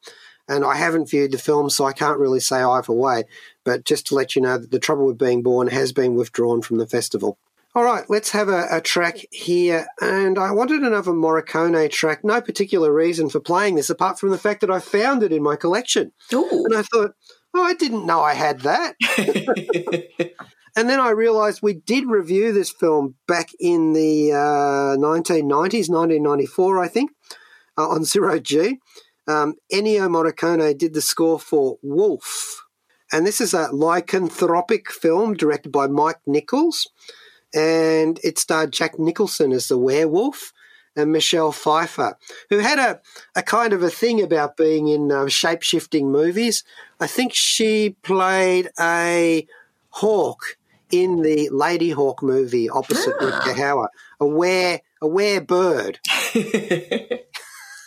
And 0.50 0.64
I 0.64 0.76
haven't 0.76 1.10
viewed 1.10 1.34
the 1.34 1.38
film, 1.38 1.70
so 1.70 1.86
I 1.86 1.92
can't 1.92 2.20
really 2.20 2.40
say 2.40 2.62
either 2.62 2.94
way. 2.94 3.26
But 3.66 3.84
just 3.84 4.08
to 4.08 4.16
let 4.16 4.36
you 4.36 4.42
know 4.42 4.58
that 4.58 4.72
The 4.72 4.80
Trouble 4.80 5.06
with 5.06 5.18
Being 5.18 5.44
Born 5.44 5.68
has 5.68 5.92
been 5.92 6.16
withdrawn 6.16 6.62
from 6.62 6.78
the 6.78 6.88
festival. 6.88 7.38
All 7.76 7.84
right, 7.84 8.06
let's 8.10 8.32
have 8.32 8.48
a, 8.48 8.66
a, 8.72 8.82
track 8.82 9.26
here. 9.30 9.88
And 10.02 10.40
I 10.40 10.52
wanted 10.52 10.82
another 10.82 11.12
Morricone 11.12 11.92
track. 11.92 12.24
No 12.24 12.40
particular 12.40 12.94
reason 12.94 13.30
for 13.30 13.42
playing 13.42 13.76
this 13.76 13.90
apart 13.90 14.20
from 14.20 14.30
the 14.30 14.38
fact 14.38 14.62
that 14.62 14.72
I 14.72 14.80
found 14.80 15.22
it 15.22 15.34
in 15.34 15.44
my 15.44 15.58
collection. 15.58 16.14
Ooh. 16.34 16.66
And 16.66 16.76
I 16.76 16.82
thought, 16.82 17.12
oh, 17.54 17.64
I 17.64 17.74
didn't 17.74 18.06
know 18.06 18.22
I 18.22 18.34
had 18.34 18.62
that. 18.62 18.96
And 20.78 20.88
then 20.88 21.00
I 21.00 21.10
realized 21.10 21.64
we 21.64 21.74
did 21.74 22.06
review 22.06 22.54
this 22.54 22.70
film 22.70 23.16
back 23.28 23.50
in 23.60 23.94
the 23.94 24.32
uh, 24.32 24.96
1990s, 24.96 25.90
1994, 25.90 26.84
I 26.84 26.88
think, 26.88 27.12
uh, 27.76 27.90
on 27.90 28.04
Zero 28.04 28.38
G. 28.38 28.78
Um, 29.28 29.56
Ennio 29.74 30.08
Morricone 30.08 30.78
did 30.78 30.94
the 30.94 31.02
score 31.02 31.40
for 31.40 31.80
Wolf. 31.82 32.64
And 33.12 33.26
this 33.26 33.42
is 33.42 33.56
a 33.56 33.70
lycanthropic 33.70 34.90
film 34.90 35.34
directed 35.34 35.72
by 35.72 35.88
Mike 35.88 36.20
Nichols. 36.28 36.88
And 37.56 38.20
it 38.24 38.38
starred 38.38 38.72
Jack 38.72 39.00
Nicholson 39.00 39.54
as 39.54 39.70
the 39.70 39.80
werewolf 39.80 40.54
and 40.96 41.12
Michelle 41.12 41.52
Pfeiffer, 41.52 42.20
who 42.52 42.60
had 42.60 42.78
a, 42.78 43.02
a 43.36 43.42
kind 43.42 43.74
of 43.74 43.82
a 43.82 43.90
thing 43.90 44.22
about 44.22 44.58
being 44.58 44.90
in 44.90 45.12
uh, 45.12 45.28
shape 45.28 45.64
shifting 45.64 46.12
movies. 46.12 46.64
I 47.00 47.08
think 47.08 47.32
she 47.34 47.96
played 48.04 48.70
a 48.80 49.48
hawk 49.90 50.58
in 50.92 51.22
the 51.22 51.50
Ladyhawke 51.52 52.22
movie 52.22 52.70
opposite 52.70 53.16
ah. 53.20 53.24
Rutger 53.42 53.56
Hauer, 53.56 53.88
a 54.20 54.26
were 54.26 54.80
a 55.02 55.08
were 55.08 55.42
bird. 55.42 56.00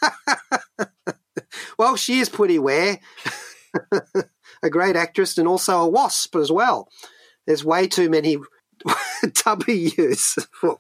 well, 1.79 1.97
she 1.97 2.21
is 2.21 2.29
pretty 2.29 2.59
ware, 2.59 2.99
a 4.63 4.71
great 4.71 4.97
actress, 4.97 5.39
and 5.39 5.49
also 5.49 5.81
a 5.81 5.89
wasp 5.89 6.37
as 6.37 6.51
well. 6.51 6.89
There's 7.47 7.65
way 7.65 7.87
too 7.89 8.11
many 8.11 8.39
W's 9.45 10.39
for, 10.53 10.79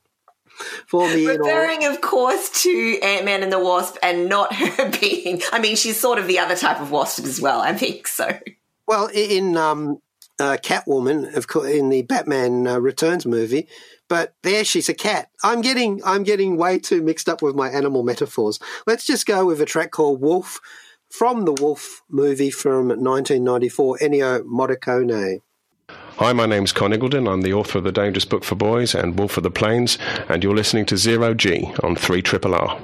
for 0.86 1.08
me. 1.08 1.26
Referring, 1.26 1.84
of 1.84 2.00
course, 2.00 2.62
to 2.62 2.98
Ant 3.02 3.24
Man 3.24 3.42
and 3.42 3.52
the 3.52 3.58
Wasp, 3.58 3.96
and 4.02 4.28
not 4.28 4.54
her 4.54 4.90
being. 5.00 5.42
I 5.52 5.58
mean, 5.58 5.76
she's 5.76 5.98
sort 5.98 6.18
of 6.18 6.26
the 6.26 6.38
other 6.38 6.56
type 6.56 6.80
of 6.80 6.90
wasp 6.90 7.24
as 7.24 7.40
well. 7.40 7.60
I 7.60 7.72
think 7.74 8.06
so. 8.06 8.38
Well, 8.86 9.08
in 9.12 9.56
um, 9.56 10.00
uh, 10.40 10.56
Catwoman, 10.56 11.36
of 11.36 11.46
course, 11.46 11.70
in 11.70 11.90
the 11.90 12.02
Batman 12.02 12.66
uh, 12.66 12.78
Returns 12.78 13.26
movie. 13.26 13.68
But 14.08 14.34
there, 14.42 14.64
she's 14.64 14.88
a 14.88 14.94
cat. 14.94 15.28
I'm 15.44 15.60
getting, 15.60 16.00
I'm 16.04 16.24
getting 16.24 16.56
way 16.56 16.78
too 16.78 17.02
mixed 17.02 17.28
up 17.28 17.42
with 17.42 17.54
my 17.54 17.68
animal 17.68 18.02
metaphors. 18.02 18.58
Let's 18.86 19.06
just 19.06 19.26
go 19.26 19.46
with 19.46 19.60
a 19.60 19.66
track 19.66 19.92
called 19.92 20.20
Wolf 20.20 20.60
from 21.10 21.44
the 21.44 21.52
Wolf 21.52 22.02
movie 22.08 22.50
from 22.50 22.88
1994, 22.88 23.98
Ennio 23.98 24.42
Morricone. 24.42 25.42
Hi, 26.16 26.32
my 26.32 26.46
name's 26.46 26.72
Conn. 26.72 26.92
I'm 26.92 27.40
the 27.40 27.54
author 27.54 27.78
of 27.78 27.84
The 27.84 27.92
Dangerous 27.92 28.24
Book 28.24 28.44
for 28.44 28.54
Boys 28.54 28.94
and 28.94 29.18
Wolf 29.18 29.36
of 29.36 29.42
the 29.42 29.50
Plains, 29.50 29.96
and 30.28 30.44
you're 30.44 30.54
listening 30.54 30.86
to 30.86 30.96
Zero 30.96 31.34
G 31.34 31.72
on 31.82 31.96
3 31.96 32.22
Triple 32.22 32.54
R. 32.54 32.78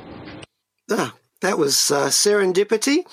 Ah, 0.90 1.14
that 1.40 1.58
was 1.58 1.90
uh, 1.90 2.06
serendipity. 2.06 3.04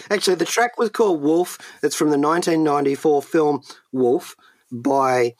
Actually, 0.10 0.36
the 0.36 0.44
track 0.44 0.78
was 0.78 0.90
called 0.90 1.20
Wolf. 1.22 1.58
It's 1.82 1.96
from 1.96 2.08
the 2.08 2.18
1994 2.18 3.22
film 3.22 3.62
Wolf 3.92 4.34
by 4.70 5.34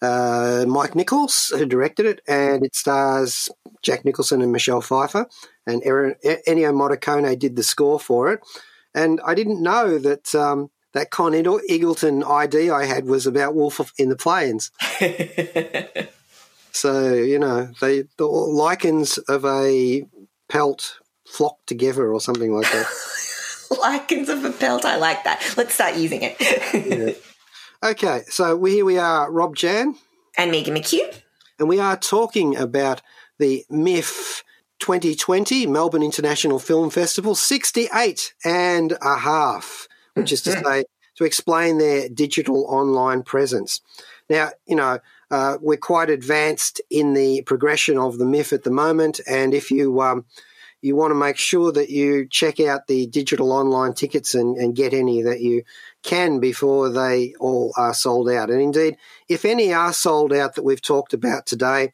uh, 0.00 0.64
Mike 0.66 0.94
Nichols, 0.94 1.52
who 1.56 1.66
directed 1.66 2.06
it, 2.06 2.20
and 2.26 2.64
it 2.64 2.74
stars 2.74 3.48
Jack 3.82 4.04
Nicholson 4.04 4.42
and 4.42 4.52
Michelle 4.52 4.80
Pfeiffer. 4.80 5.26
and 5.66 5.82
Ennio 5.82 6.72
Morricone 6.72 7.38
did 7.38 7.56
the 7.56 7.62
score 7.62 8.00
for 8.00 8.32
it. 8.32 8.40
And 8.94 9.20
I 9.24 9.34
didn't 9.34 9.62
know 9.62 9.98
that 9.98 10.34
um, 10.34 10.70
that 10.92 11.10
Conn 11.10 11.32
Iggulden 11.32 12.28
ID 12.28 12.70
I 12.70 12.84
had 12.84 13.06
was 13.06 13.26
about 13.26 13.54
Wolf 13.54 13.92
in 13.98 14.08
the 14.08 14.16
Plains. 14.16 14.70
so 16.72 17.14
you 17.14 17.38
know, 17.38 17.70
they 17.80 18.04
the 18.18 18.26
lichens 18.26 19.18
of 19.18 19.44
a 19.44 20.04
pelt 20.48 20.98
flock 21.32 21.58
together 21.66 22.12
or 22.12 22.20
something 22.20 22.52
like 22.52 22.70
that. 22.70 22.86
lichens 23.80 24.28
of 24.28 24.44
a 24.44 24.50
pelt. 24.50 24.84
I 24.84 24.96
like 24.96 25.24
that. 25.24 25.54
Let's 25.56 25.74
start 25.74 25.96
using 25.96 26.20
it. 26.22 26.36
yeah. 26.74 27.14
Okay, 27.84 28.22
so 28.28 28.54
we, 28.54 28.74
here 28.74 28.84
we 28.84 28.96
are, 28.96 29.28
Rob 29.28 29.56
Jan 29.56 29.96
and 30.38 30.52
Megan 30.52 30.72
McKeough, 30.72 31.20
and 31.58 31.68
we 31.68 31.80
are 31.80 31.96
talking 31.96 32.56
about 32.56 33.02
the 33.40 33.64
MIFF 33.68 34.44
2020 34.78 35.66
Melbourne 35.66 36.04
International 36.04 36.60
Film 36.60 36.90
Festival, 36.90 37.34
68 37.34 38.34
and 38.44 38.96
a 39.02 39.18
half, 39.18 39.88
which 40.14 40.30
is 40.30 40.42
to 40.42 40.50
mm-hmm. 40.50 40.64
say, 40.64 40.84
to 41.16 41.24
explain 41.24 41.78
their 41.78 42.08
digital 42.08 42.66
online 42.66 43.24
presence. 43.24 43.80
Now, 44.30 44.50
you 44.64 44.76
know, 44.76 45.00
uh, 45.32 45.58
we're 45.60 45.76
quite 45.76 46.08
advanced 46.08 46.80
in 46.88 47.14
the 47.14 47.42
progression 47.42 47.98
of 47.98 48.18
the 48.18 48.26
MIFF 48.26 48.52
at 48.52 48.62
the 48.62 48.70
moment, 48.70 49.18
and 49.26 49.54
if 49.54 49.72
you 49.72 50.00
um, 50.02 50.24
you 50.82 50.96
want 50.96 51.12
to 51.12 51.14
make 51.14 51.38
sure 51.38 51.70
that 51.72 51.90
you 51.90 52.26
check 52.28 52.58
out 52.60 52.88
the 52.88 53.06
digital 53.06 53.52
online 53.52 53.94
tickets 53.94 54.34
and, 54.34 54.56
and 54.56 54.74
get 54.74 54.92
any 54.92 55.22
that 55.22 55.40
you 55.40 55.62
can 56.02 56.40
before 56.40 56.90
they 56.90 57.34
all 57.38 57.72
are 57.76 57.94
sold 57.94 58.28
out. 58.28 58.50
And 58.50 58.60
indeed, 58.60 58.96
if 59.28 59.44
any 59.44 59.72
are 59.72 59.92
sold 59.92 60.32
out 60.32 60.56
that 60.56 60.64
we've 60.64 60.82
talked 60.82 61.14
about 61.14 61.46
today, 61.46 61.92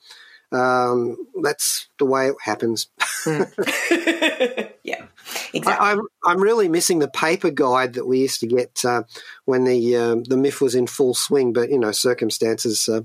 um, 0.50 1.18
that's 1.42 1.88
the 1.98 2.06
way 2.06 2.28
it 2.28 2.36
happens. 2.42 2.88
yeah, 3.26 5.04
exactly. 5.52 5.62
I, 5.64 5.92
am 5.92 6.00
I'm, 6.00 6.00
I'm 6.24 6.40
really 6.40 6.68
missing 6.68 7.00
the 7.00 7.08
paper 7.08 7.50
guide 7.50 7.92
that 7.94 8.06
we 8.06 8.20
used 8.20 8.40
to 8.40 8.46
get 8.46 8.82
uh, 8.84 9.02
when 9.44 9.64
the 9.64 9.96
uh, 9.96 10.16
the 10.26 10.38
MIFF 10.38 10.62
was 10.62 10.74
in 10.74 10.86
full 10.86 11.12
swing, 11.12 11.52
but 11.52 11.68
you 11.68 11.78
know 11.78 11.92
circumstances 11.92 12.88
uh, 12.88 13.02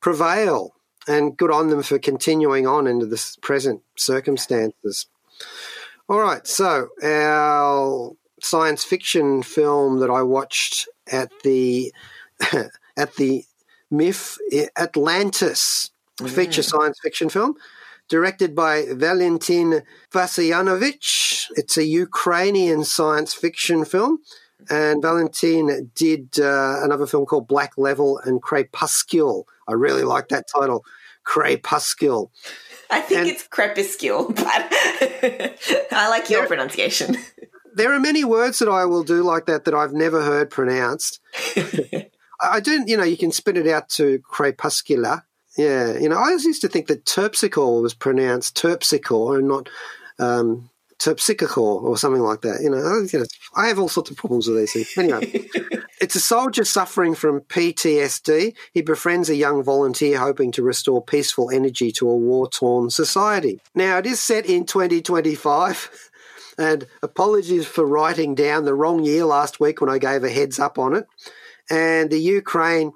prevail, 0.00 0.74
and 1.06 1.36
good 1.36 1.52
on 1.52 1.68
them 1.68 1.84
for 1.84 2.00
continuing 2.00 2.66
on 2.66 2.88
into 2.88 3.06
the 3.06 3.36
present 3.40 3.82
circumstances. 3.96 5.06
All 6.08 6.20
right, 6.20 6.46
so 6.46 6.88
our 7.02 8.12
science 8.40 8.84
fiction 8.84 9.42
film 9.42 10.00
that 10.00 10.10
I 10.10 10.22
watched 10.22 10.88
at 11.10 11.30
the 11.44 11.92
at 12.96 13.14
the 13.16 13.44
MIFF 13.90 14.38
Atlantis 14.76 15.90
mm. 16.18 16.28
feature 16.28 16.62
science 16.62 16.98
fiction 17.02 17.28
film 17.28 17.54
directed 18.08 18.54
by 18.54 18.84
Valentin 18.90 19.82
Vasyanovich. 20.12 21.46
It's 21.56 21.76
a 21.76 21.84
Ukrainian 21.84 22.84
science 22.84 23.32
fiction 23.32 23.84
film. 23.84 24.18
And 24.70 25.02
Valentin 25.02 25.90
did 25.94 26.38
uh, 26.38 26.76
another 26.82 27.06
film 27.06 27.26
called 27.26 27.48
Black 27.48 27.72
Level 27.76 28.20
and 28.24 28.40
Crepuscule. 28.40 29.44
I 29.66 29.72
really 29.72 30.04
like 30.04 30.28
that 30.28 30.46
title, 30.54 30.84
Crepuscule. 31.24 32.30
I 32.90 33.00
think 33.00 33.20
and 33.20 33.28
it's 33.30 33.46
crepuscule, 33.48 34.28
but 34.34 34.46
I 35.92 36.08
like 36.10 36.28
your 36.28 36.40
there, 36.40 36.48
pronunciation. 36.48 37.16
There 37.74 37.92
are 37.92 38.00
many 38.00 38.24
words 38.24 38.58
that 38.58 38.68
I 38.68 38.84
will 38.84 39.02
do 39.02 39.22
like 39.22 39.46
that 39.46 39.64
that 39.64 39.74
I've 39.74 39.94
never 39.94 40.22
heard 40.22 40.50
pronounced. 40.50 41.20
I 42.40 42.60
don't, 42.60 42.88
you 42.88 42.96
know, 42.96 43.04
you 43.04 43.16
can 43.16 43.32
spit 43.32 43.56
it 43.56 43.66
out 43.66 43.88
to 43.90 44.18
crepuscular, 44.18 45.22
yeah, 45.56 45.98
you 45.98 46.08
know, 46.08 46.16
I 46.16 46.28
always 46.28 46.44
used 46.44 46.62
to 46.62 46.68
think 46.68 46.86
that 46.86 47.04
terpsichore 47.04 47.82
was 47.82 47.94
pronounced 47.94 48.56
terpsichore 48.56 49.38
and 49.38 49.48
not 49.48 49.68
um, 50.18 50.70
terpsichore 51.02 51.82
or 51.82 51.96
something 51.96 52.22
like 52.22 52.42
that. 52.42 52.60
You 52.62 52.70
know, 52.70 53.26
I 53.54 53.68
have 53.68 53.78
all 53.78 53.88
sorts 53.88 54.10
of 54.10 54.16
problems 54.16 54.48
with 54.48 54.58
these 54.58 54.72
things. 54.72 54.96
Anyway, 54.96 55.48
it's 56.00 56.14
a 56.14 56.20
soldier 56.20 56.64
suffering 56.64 57.14
from 57.14 57.40
PTSD. 57.40 58.54
He 58.72 58.82
befriends 58.82 59.28
a 59.28 59.34
young 59.34 59.62
volunteer 59.62 60.18
hoping 60.18 60.52
to 60.52 60.62
restore 60.62 61.02
peaceful 61.02 61.50
energy 61.50 61.92
to 61.92 62.08
a 62.08 62.16
war 62.16 62.48
torn 62.48 62.90
society. 62.90 63.60
Now, 63.74 63.98
it 63.98 64.06
is 64.06 64.20
set 64.20 64.46
in 64.46 64.66
2025. 64.66 65.90
And 66.58 66.86
apologies 67.02 67.66
for 67.66 67.86
writing 67.86 68.34
down 68.34 68.66
the 68.66 68.74
wrong 68.74 69.02
year 69.02 69.24
last 69.24 69.58
week 69.58 69.80
when 69.80 69.88
I 69.88 69.96
gave 69.96 70.22
a 70.22 70.28
heads 70.28 70.58
up 70.58 70.78
on 70.78 70.94
it. 70.94 71.06
And 71.70 72.10
the 72.10 72.20
Ukraine 72.20 72.92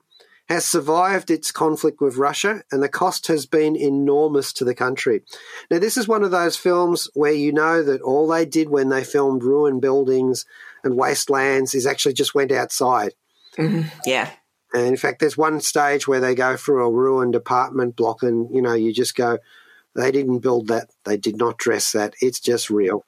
has 0.48 0.64
survived 0.64 1.30
its 1.30 1.50
conflict 1.50 2.00
with 2.00 2.16
Russia, 2.16 2.62
and 2.70 2.82
the 2.82 2.88
cost 2.88 3.26
has 3.26 3.46
been 3.46 3.74
enormous 3.74 4.52
to 4.54 4.64
the 4.64 4.74
country. 4.74 5.22
Now, 5.70 5.78
this 5.78 5.96
is 5.96 6.06
one 6.06 6.22
of 6.22 6.30
those 6.30 6.56
films 6.56 7.08
where 7.14 7.32
you 7.32 7.52
know 7.52 7.82
that 7.82 8.00
all 8.00 8.28
they 8.28 8.46
did 8.46 8.68
when 8.68 8.88
they 8.88 9.02
filmed 9.02 9.42
ruined 9.42 9.82
buildings 9.82 10.44
and 10.84 10.96
wastelands 10.96 11.74
is 11.74 11.86
actually 11.86 12.14
just 12.14 12.34
went 12.34 12.52
outside. 12.52 13.14
Mm-hmm. 13.58 13.88
Yeah. 14.04 14.30
And 14.72 14.86
in 14.86 14.96
fact, 14.96 15.18
there's 15.18 15.36
one 15.36 15.60
stage 15.60 16.06
where 16.06 16.20
they 16.20 16.34
go 16.34 16.56
through 16.56 16.84
a 16.84 16.92
ruined 16.92 17.34
apartment 17.34 17.96
block, 17.96 18.22
and 18.22 18.48
you 18.54 18.62
know, 18.62 18.74
you 18.74 18.92
just 18.92 19.16
go, 19.16 19.38
they 19.96 20.12
didn't 20.12 20.40
build 20.40 20.68
that, 20.68 20.90
they 21.04 21.16
did 21.16 21.36
not 21.36 21.58
dress 21.58 21.90
that, 21.92 22.14
it's 22.20 22.38
just 22.38 22.70
real. 22.70 23.04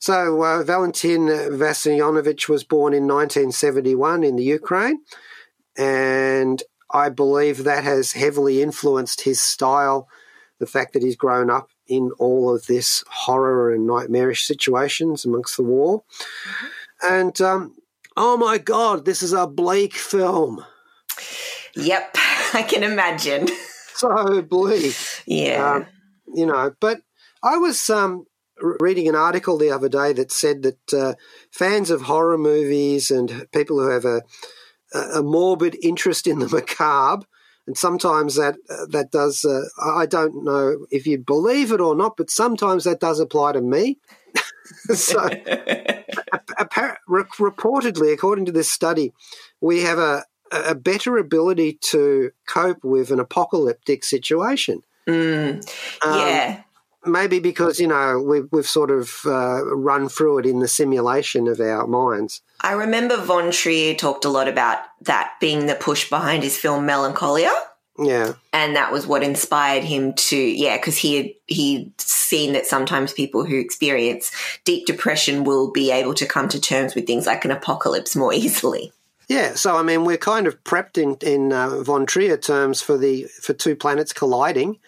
So, 0.00 0.42
uh, 0.42 0.64
Valentin 0.64 1.28
Vasyanovich 1.28 2.48
was 2.48 2.64
born 2.64 2.92
in 2.92 3.06
1971 3.06 4.24
in 4.24 4.34
the 4.34 4.42
Ukraine 4.42 4.98
and 5.76 6.62
I 6.90 7.08
believe 7.08 7.64
that 7.64 7.84
has 7.84 8.12
heavily 8.12 8.62
influenced 8.62 9.22
his 9.22 9.40
style. 9.40 10.08
The 10.58 10.66
fact 10.66 10.92
that 10.92 11.02
he's 11.02 11.16
grown 11.16 11.50
up 11.50 11.70
in 11.88 12.12
all 12.18 12.54
of 12.54 12.66
this 12.66 13.02
horror 13.08 13.74
and 13.74 13.86
nightmarish 13.86 14.46
situations 14.46 15.24
amongst 15.24 15.56
the 15.56 15.64
war. 15.64 16.02
Mm-hmm. 16.02 16.66
And 17.14 17.40
um, 17.40 17.74
oh 18.16 18.36
my 18.36 18.58
God, 18.58 19.04
this 19.04 19.22
is 19.22 19.32
a 19.32 19.46
bleak 19.46 19.94
film. 19.94 20.64
Yep, 21.74 22.10
I 22.54 22.64
can 22.68 22.82
imagine. 22.82 23.48
So 23.94 24.42
bleak. 24.42 24.96
Yeah. 25.26 25.74
Um, 25.74 25.86
you 26.34 26.44
know, 26.46 26.74
but 26.80 27.02
I 27.40 27.56
was 27.58 27.88
um, 27.88 28.26
reading 28.80 29.06
an 29.06 29.14
article 29.14 29.58
the 29.58 29.70
other 29.70 29.88
day 29.88 30.12
that 30.14 30.32
said 30.32 30.62
that 30.62 30.92
uh, 30.92 31.14
fans 31.52 31.88
of 31.90 32.02
horror 32.02 32.38
movies 32.38 33.12
and 33.12 33.46
people 33.52 33.78
who 33.78 33.90
have 33.90 34.04
a 34.04 34.22
a 34.94 35.22
morbid 35.22 35.76
interest 35.82 36.26
in 36.26 36.38
the 36.38 36.48
macabre, 36.52 37.26
and 37.66 37.76
sometimes 37.76 38.36
that 38.36 38.56
uh, 38.68 38.86
that 38.90 39.10
does. 39.10 39.44
Uh, 39.44 39.62
I 39.80 40.06
don't 40.06 40.44
know 40.44 40.86
if 40.90 41.06
you 41.06 41.18
believe 41.18 41.72
it 41.72 41.80
or 41.80 41.94
not, 41.94 42.16
but 42.16 42.30
sometimes 42.30 42.84
that 42.84 43.00
does 43.00 43.20
apply 43.20 43.52
to 43.52 43.60
me. 43.60 43.98
so, 44.94 45.18
appar- 46.58 46.96
reportedly, 47.08 48.12
according 48.12 48.46
to 48.46 48.52
this 48.52 48.70
study, 48.70 49.12
we 49.60 49.82
have 49.82 49.98
a 49.98 50.24
a 50.50 50.74
better 50.74 51.16
ability 51.16 51.78
to 51.80 52.30
cope 52.46 52.84
with 52.84 53.10
an 53.10 53.18
apocalyptic 53.18 54.04
situation. 54.04 54.82
Mm, 55.08 55.66
yeah. 56.04 56.56
Um, 56.58 56.64
maybe 57.04 57.38
because 57.38 57.80
you 57.80 57.86
know 57.86 58.20
we've, 58.20 58.48
we've 58.52 58.66
sort 58.66 58.90
of 58.90 59.20
uh, 59.26 59.64
run 59.74 60.08
through 60.08 60.38
it 60.38 60.46
in 60.46 60.60
the 60.60 60.68
simulation 60.68 61.48
of 61.48 61.60
our 61.60 61.86
minds. 61.86 62.42
I 62.60 62.72
remember 62.72 63.16
Von 63.16 63.50
Trier 63.50 63.94
talked 63.94 64.24
a 64.24 64.28
lot 64.28 64.48
about 64.48 64.78
that 65.02 65.34
being 65.40 65.66
the 65.66 65.74
push 65.74 66.08
behind 66.08 66.42
his 66.42 66.56
film 66.56 66.86
Melancholia. 66.86 67.52
Yeah, 67.98 68.34
and 68.52 68.74
that 68.76 68.90
was 68.90 69.06
what 69.06 69.22
inspired 69.22 69.84
him 69.84 70.14
to 70.14 70.36
yeah, 70.36 70.76
because 70.76 70.96
he 70.96 71.16
had 71.16 71.30
he'd 71.46 72.00
seen 72.00 72.54
that 72.54 72.66
sometimes 72.66 73.12
people 73.12 73.44
who 73.44 73.58
experience 73.58 74.32
deep 74.64 74.86
depression 74.86 75.44
will 75.44 75.70
be 75.70 75.90
able 75.90 76.14
to 76.14 76.26
come 76.26 76.48
to 76.48 76.60
terms 76.60 76.94
with 76.94 77.06
things 77.06 77.26
like 77.26 77.44
an 77.44 77.50
apocalypse 77.50 78.16
more 78.16 78.32
easily. 78.32 78.92
Yeah, 79.28 79.54
so 79.54 79.76
I 79.76 79.82
mean, 79.82 80.04
we're 80.04 80.18
kind 80.18 80.46
of 80.46 80.62
prepped 80.64 80.98
in 80.98 81.16
in 81.26 81.52
uh, 81.52 81.82
Von 81.82 82.06
Trier 82.06 82.36
terms 82.36 82.80
for 82.80 82.96
the 82.96 83.24
for 83.24 83.52
two 83.52 83.76
planets 83.76 84.12
colliding. 84.12 84.78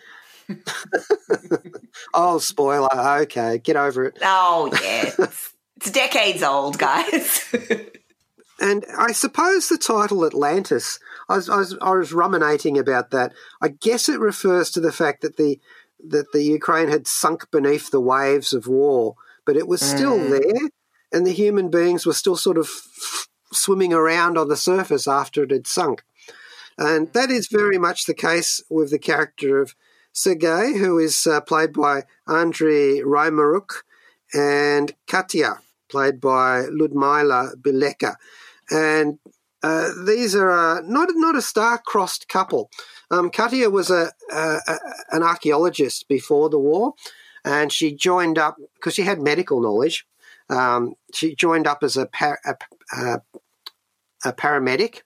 oh, 2.14 2.38
spoiler. 2.38 2.88
Okay, 3.22 3.58
get 3.58 3.76
over 3.76 4.04
it. 4.06 4.18
Oh, 4.22 4.70
yeah. 4.82 5.12
it's 5.76 5.90
decades 5.90 6.42
old, 6.42 6.78
guys. 6.78 7.52
and 8.60 8.84
I 8.96 9.12
suppose 9.12 9.68
the 9.68 9.78
title 9.78 10.24
Atlantis, 10.24 10.98
I 11.28 11.36
was, 11.36 11.48
I, 11.48 11.56
was, 11.56 11.78
I 11.80 11.90
was 11.92 12.12
ruminating 12.12 12.78
about 12.78 13.10
that. 13.10 13.32
I 13.60 13.68
guess 13.68 14.08
it 14.08 14.20
refers 14.20 14.70
to 14.72 14.80
the 14.80 14.92
fact 14.92 15.22
that 15.22 15.36
the 15.36 15.60
that 16.06 16.32
the 16.32 16.42
Ukraine 16.42 16.88
had 16.88 17.06
sunk 17.06 17.50
beneath 17.50 17.90
the 17.90 18.00
waves 18.00 18.52
of 18.52 18.66
war, 18.66 19.14
but 19.46 19.56
it 19.56 19.66
was 19.66 19.80
still 19.80 20.18
mm. 20.18 20.30
there, 20.30 20.68
and 21.12 21.26
the 21.26 21.32
human 21.32 21.70
beings 21.70 22.04
were 22.04 22.12
still 22.12 22.36
sort 22.36 22.58
of 22.58 22.66
f- 22.66 23.28
swimming 23.52 23.94
around 23.94 24.36
on 24.36 24.48
the 24.48 24.56
surface 24.56 25.08
after 25.08 25.44
it 25.44 25.50
had 25.50 25.66
sunk. 25.66 26.02
And 26.76 27.12
that 27.12 27.30
is 27.30 27.48
very 27.48 27.78
much 27.78 28.04
the 28.04 28.14
case 28.14 28.62
with 28.68 28.90
the 28.90 28.98
character 28.98 29.60
of 29.60 29.74
Sergei, 30.14 30.78
who 30.78 30.98
is 30.98 31.26
uh, 31.26 31.40
played 31.40 31.72
by 31.72 32.04
Andrei 32.26 33.00
Rymaruk, 33.00 33.82
and 34.32 34.94
Katya, 35.06 35.58
played 35.90 36.20
by 36.20 36.66
Ludmila 36.70 37.54
Bileka. 37.60 38.14
And 38.70 39.18
uh, 39.62 39.90
these 40.06 40.34
are 40.36 40.50
uh, 40.50 40.80
not 40.82 41.08
not 41.12 41.36
a 41.36 41.42
star-crossed 41.42 42.28
couple. 42.28 42.70
Um, 43.10 43.30
Katya 43.30 43.70
was 43.70 43.90
a, 43.90 44.12
a, 44.32 44.58
a, 44.68 44.78
an 45.10 45.22
archaeologist 45.22 46.06
before 46.08 46.48
the 46.48 46.58
war, 46.58 46.94
and 47.44 47.72
she 47.72 47.92
joined 47.94 48.38
up 48.38 48.56
because 48.74 48.94
she 48.94 49.02
had 49.02 49.20
medical 49.20 49.60
knowledge. 49.60 50.06
Um, 50.48 50.94
she 51.12 51.34
joined 51.34 51.66
up 51.66 51.82
as 51.82 51.96
a, 51.96 52.06
par- 52.06 52.40
a, 52.44 52.54
a, 52.96 53.22
a 54.26 54.32
paramedic, 54.32 55.00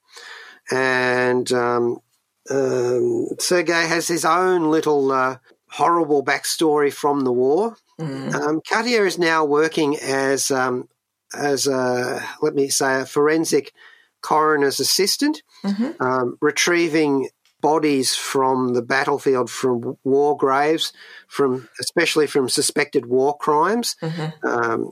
and 0.70 1.50
um, 1.52 2.00
um, 2.50 3.28
Sergei 3.38 3.86
has 3.86 4.08
his 4.08 4.24
own 4.24 4.70
little 4.70 5.10
uh, 5.12 5.38
horrible 5.70 6.24
backstory 6.24 6.92
from 6.92 7.20
the 7.20 7.32
war. 7.32 7.76
Mm. 8.00 8.34
Um, 8.34 8.60
Katia 8.60 9.04
is 9.04 9.18
now 9.18 9.44
working 9.44 9.96
as 9.98 10.50
um, 10.50 10.88
as 11.36 11.66
a 11.66 12.22
let 12.40 12.54
me 12.54 12.68
say 12.68 13.00
a 13.00 13.06
forensic 13.06 13.72
coroner's 14.20 14.80
assistant, 14.80 15.42
Mhm. 15.64 16.00
um, 16.00 16.38
retrieving 16.40 17.28
bodies 17.60 18.14
from 18.14 18.74
the 18.74 18.82
battlefield 18.82 19.50
from 19.50 19.96
war 20.04 20.36
graves, 20.36 20.92
from 21.26 21.68
especially 21.80 22.26
from 22.26 22.48
suspected 22.48 23.06
war 23.06 23.36
crimes, 23.36 23.96
Mhm. 24.02 24.32
um, 24.44 24.90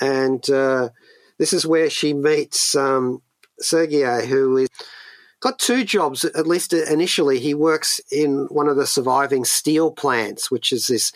and 0.00 0.48
uh, 0.50 0.88
this 1.38 1.52
is 1.52 1.66
where 1.66 1.90
she 1.90 2.14
meets 2.14 2.74
um, 2.76 3.22
Sergei, 3.58 4.26
who 4.26 4.56
is 4.58 4.68
got 5.40 5.58
two 5.58 5.84
jobs 5.84 6.24
at 6.24 6.46
least 6.46 6.72
initially. 6.72 7.38
He 7.40 7.54
works 7.54 8.00
in 8.10 8.46
one 8.50 8.68
of 8.68 8.76
the 8.76 8.86
surviving 8.86 9.44
steel 9.44 9.90
plants, 9.90 10.50
which 10.50 10.72
is 10.72 10.86
this 10.86 11.12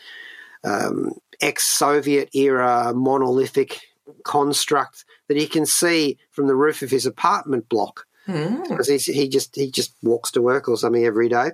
um, 0.64 1.12
ex-Soviet 1.40 2.30
era 2.34 2.92
monolithic 2.94 3.80
construct 4.24 5.04
that 5.28 5.36
he 5.36 5.46
can 5.46 5.64
see 5.64 6.18
from 6.32 6.46
the 6.48 6.54
roof 6.56 6.82
of 6.82 6.90
his 6.90 7.06
apartment 7.06 7.68
block 7.68 8.06
Mm. 8.28 8.68
because 8.68 8.86
he's, 8.86 9.06
he 9.06 9.28
just 9.28 9.56
he 9.56 9.70
just 9.70 9.94
walks 10.02 10.30
to 10.32 10.42
work 10.42 10.68
or 10.68 10.76
something 10.76 11.04
every 11.04 11.28
day. 11.28 11.52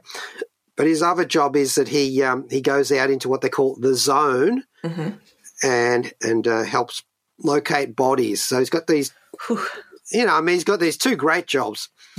But 0.76 0.88
his 0.88 1.00
other 1.00 1.24
job 1.24 1.55
is 1.57 1.76
that 1.76 1.88
he 1.88 2.22
um, 2.22 2.46
he 2.50 2.61
goes 2.61 2.90
out 2.90 3.09
into 3.09 3.29
what 3.29 3.40
they 3.40 3.48
call 3.48 3.76
the 3.76 3.94
zone 3.94 4.64
Mhm. 4.85 5.18
and 5.62 6.12
and 6.20 6.46
uh, 6.46 6.64
helps 6.64 7.02
locate 7.38 7.94
bodies. 7.94 8.44
So 8.44 8.59
he's 8.59 8.68
got 8.68 8.88
these, 8.88 9.12
Whew. 9.46 9.64
you 10.11 10.26
know, 10.26 10.35
I 10.35 10.40
mean, 10.40 10.55
he's 10.55 10.64
got 10.64 10.81
these 10.81 10.98
two 10.98 11.14
great 11.16 11.46
jobs. 11.46 11.88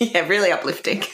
Yeah, 0.12 0.26
really 0.26 0.50
uplifting. 0.50 1.04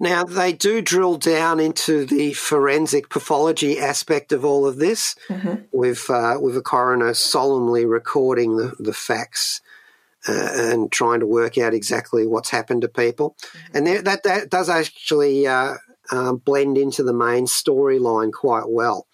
Now 0.00 0.24
they 0.24 0.52
do 0.52 0.80
drill 0.82 1.16
down 1.16 1.60
into 1.60 2.04
the 2.06 2.32
forensic 2.32 3.08
pathology 3.08 3.78
aspect 3.78 4.32
of 4.32 4.44
all 4.44 4.66
of 4.66 4.78
this, 4.78 5.14
Mhm. 5.28 5.64
with 5.70 6.10
uh, 6.10 6.38
with 6.40 6.56
a 6.56 6.62
coroner 6.62 7.14
solemnly 7.14 7.84
recording 7.84 8.56
the, 8.56 8.72
the 8.80 8.92
facts 8.94 9.60
uh, 10.26 10.32
and 10.54 10.90
trying 10.90 11.20
to 11.20 11.26
work 11.26 11.56
out 11.58 11.74
exactly 11.74 12.26
what's 12.26 12.50
happened 12.50 12.82
to 12.82 12.88
people, 12.88 13.36
and 13.72 13.86
there, 13.86 14.02
that 14.02 14.22
that 14.24 14.50
does 14.50 14.68
actually 14.68 15.46
uh, 15.46 15.74
um, 16.10 16.38
blend 16.38 16.78
into 16.78 17.02
the 17.04 17.12
main 17.12 17.44
storyline 17.46 18.32
quite 18.32 18.68
well. 18.68 19.06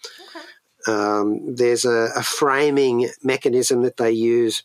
Um, 0.87 1.55
there's 1.55 1.85
a, 1.85 2.09
a 2.15 2.23
framing 2.23 3.09
mechanism 3.21 3.83
that 3.83 3.97
they 3.97 4.11
use 4.11 4.63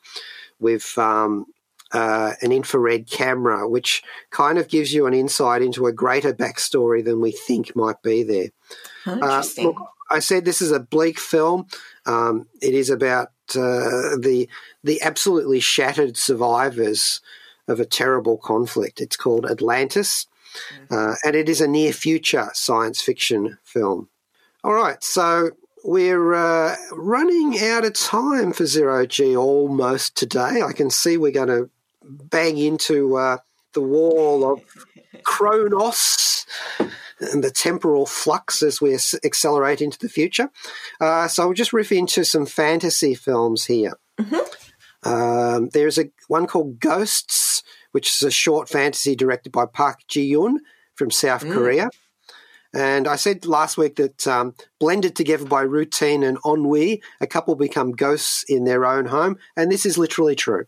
with 0.58 0.96
um, 0.96 1.46
uh, 1.94 2.32
an 2.42 2.52
infrared 2.52 3.08
camera, 3.08 3.66
which 3.68 4.02
kind 4.30 4.58
of 4.58 4.68
gives 4.68 4.92
you 4.92 5.06
an 5.06 5.14
insight 5.14 5.62
into 5.62 5.86
a 5.86 5.92
greater 5.92 6.34
backstory 6.34 7.02
than 7.02 7.20
we 7.20 7.32
think 7.32 7.74
might 7.74 8.02
be 8.02 8.22
there. 8.22 8.48
Oh, 9.06 9.12
Uh, 9.12 9.14
Interesting. 9.14 9.66
look, 9.66 9.76
I 10.10 10.18
said 10.18 10.44
this 10.44 10.60
is 10.60 10.72
a 10.72 10.80
bleak 10.80 11.18
film. 11.18 11.66
Um, 12.04 12.46
it 12.60 12.74
is 12.74 12.90
about 12.90 13.28
uh, 13.54 14.16
the 14.20 14.48
the 14.82 15.00
absolutely 15.02 15.60
shattered 15.60 16.16
survivors 16.16 17.20
of 17.68 17.80
a 17.80 17.86
terrible 17.86 18.36
conflict. 18.36 19.00
It's 19.00 19.16
called 19.16 19.46
Atlantis, 19.46 20.26
uh, 20.90 21.14
and 21.24 21.34
it 21.34 21.48
is 21.48 21.60
a 21.60 21.68
near 21.68 21.92
future 21.92 22.50
science 22.52 23.00
fiction 23.00 23.58
film. 23.62 24.08
All 24.62 24.74
right, 24.74 25.02
so 25.02 25.50
we're 25.84 26.34
uh, 26.34 26.76
running 26.92 27.58
out 27.60 27.84
of 27.84 27.94
time 27.94 28.52
for 28.52 28.66
Zero 28.66 29.06
G 29.06 29.36
almost 29.36 30.16
today. 30.16 30.62
I 30.62 30.72
can 30.72 30.90
see 30.90 31.16
we're 31.16 31.30
going 31.32 31.48
to 31.48 31.70
bang 32.04 32.58
into 32.58 33.16
uh, 33.16 33.38
the 33.72 33.80
wall 33.80 34.50
of 34.50 34.62
Kronos 35.24 36.46
and 37.20 37.42
the 37.42 37.50
temporal 37.50 38.06
flux 38.06 38.62
as 38.62 38.80
we 38.80 38.94
accelerate 39.24 39.80
into 39.80 39.98
the 39.98 40.08
future. 40.08 40.50
Uh, 41.00 41.28
so 41.28 41.44
I'll 41.44 41.52
just 41.52 41.72
riff 41.72 41.92
into 41.92 42.24
some 42.24 42.46
fantasy 42.46 43.14
films 43.14 43.66
here. 43.66 43.94
Um, 45.02 45.68
there's 45.70 45.98
a 45.98 46.10
one 46.28 46.46
called 46.46 46.80
Ghosts, 46.80 47.62
which 47.92 48.14
is 48.14 48.22
a 48.22 48.30
short 48.30 48.68
fantasy 48.68 49.14
directed 49.14 49.52
by 49.52 49.66
Park 49.66 50.00
Ji 50.08 50.32
Yoon 50.32 50.56
from 50.94 51.10
South 51.10 51.42
Korea. 51.42 51.90
And 52.74 53.06
I 53.06 53.14
said 53.16 53.46
last 53.46 53.78
week 53.78 53.96
that 53.96 54.26
um, 54.26 54.54
blended 54.80 55.14
together 55.14 55.44
by 55.44 55.60
routine 55.62 56.24
and 56.24 56.38
ennui, 56.44 57.02
a 57.20 57.26
couple 57.26 57.54
become 57.54 57.92
ghosts 57.92 58.44
in 58.48 58.64
their 58.64 58.84
own 58.84 59.06
home, 59.06 59.36
and 59.56 59.70
this 59.70 59.86
is 59.86 59.96
literally 59.96 60.34
true. 60.34 60.64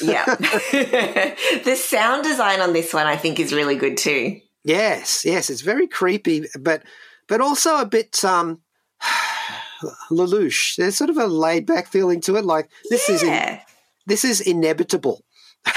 Yeah. 0.00 0.24
the 1.64 1.76
sound 1.76 2.24
design 2.24 2.60
on 2.60 2.72
this 2.72 2.92
one, 2.94 3.06
I 3.06 3.16
think, 3.16 3.40
is 3.40 3.52
really 3.52 3.76
good 3.76 3.96
too. 3.96 4.40
Yes, 4.64 5.24
yes, 5.24 5.50
it's 5.50 5.62
very 5.62 5.86
creepy, 5.86 6.46
but 6.60 6.82
but 7.28 7.40
also 7.40 7.78
a 7.78 7.86
bit 7.86 8.24
um, 8.24 8.60
lelouch. 10.10 10.76
There's 10.76 10.96
sort 10.96 11.10
of 11.10 11.16
a 11.16 11.26
laid 11.26 11.66
back 11.66 11.88
feeling 11.88 12.20
to 12.22 12.36
it. 12.36 12.44
Like 12.44 12.70
this 12.88 13.08
is 13.08 13.22
in, 13.22 13.58
this 14.06 14.24
is 14.24 14.40
inevitable. 14.40 15.24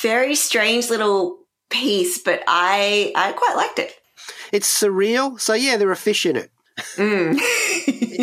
Very 0.00 0.34
strange 0.34 0.88
little 0.90 1.38
piece, 1.68 2.18
but 2.18 2.42
I 2.46 3.12
I 3.14 3.32
quite 3.32 3.56
liked 3.56 3.78
it. 3.78 3.94
It's 4.52 4.82
surreal. 4.82 5.38
So 5.40 5.52
yeah, 5.52 5.76
there 5.76 5.90
are 5.90 5.96
fish 5.96 6.24
in 6.24 6.36
it. 6.36 6.50
Mm. 6.96 7.38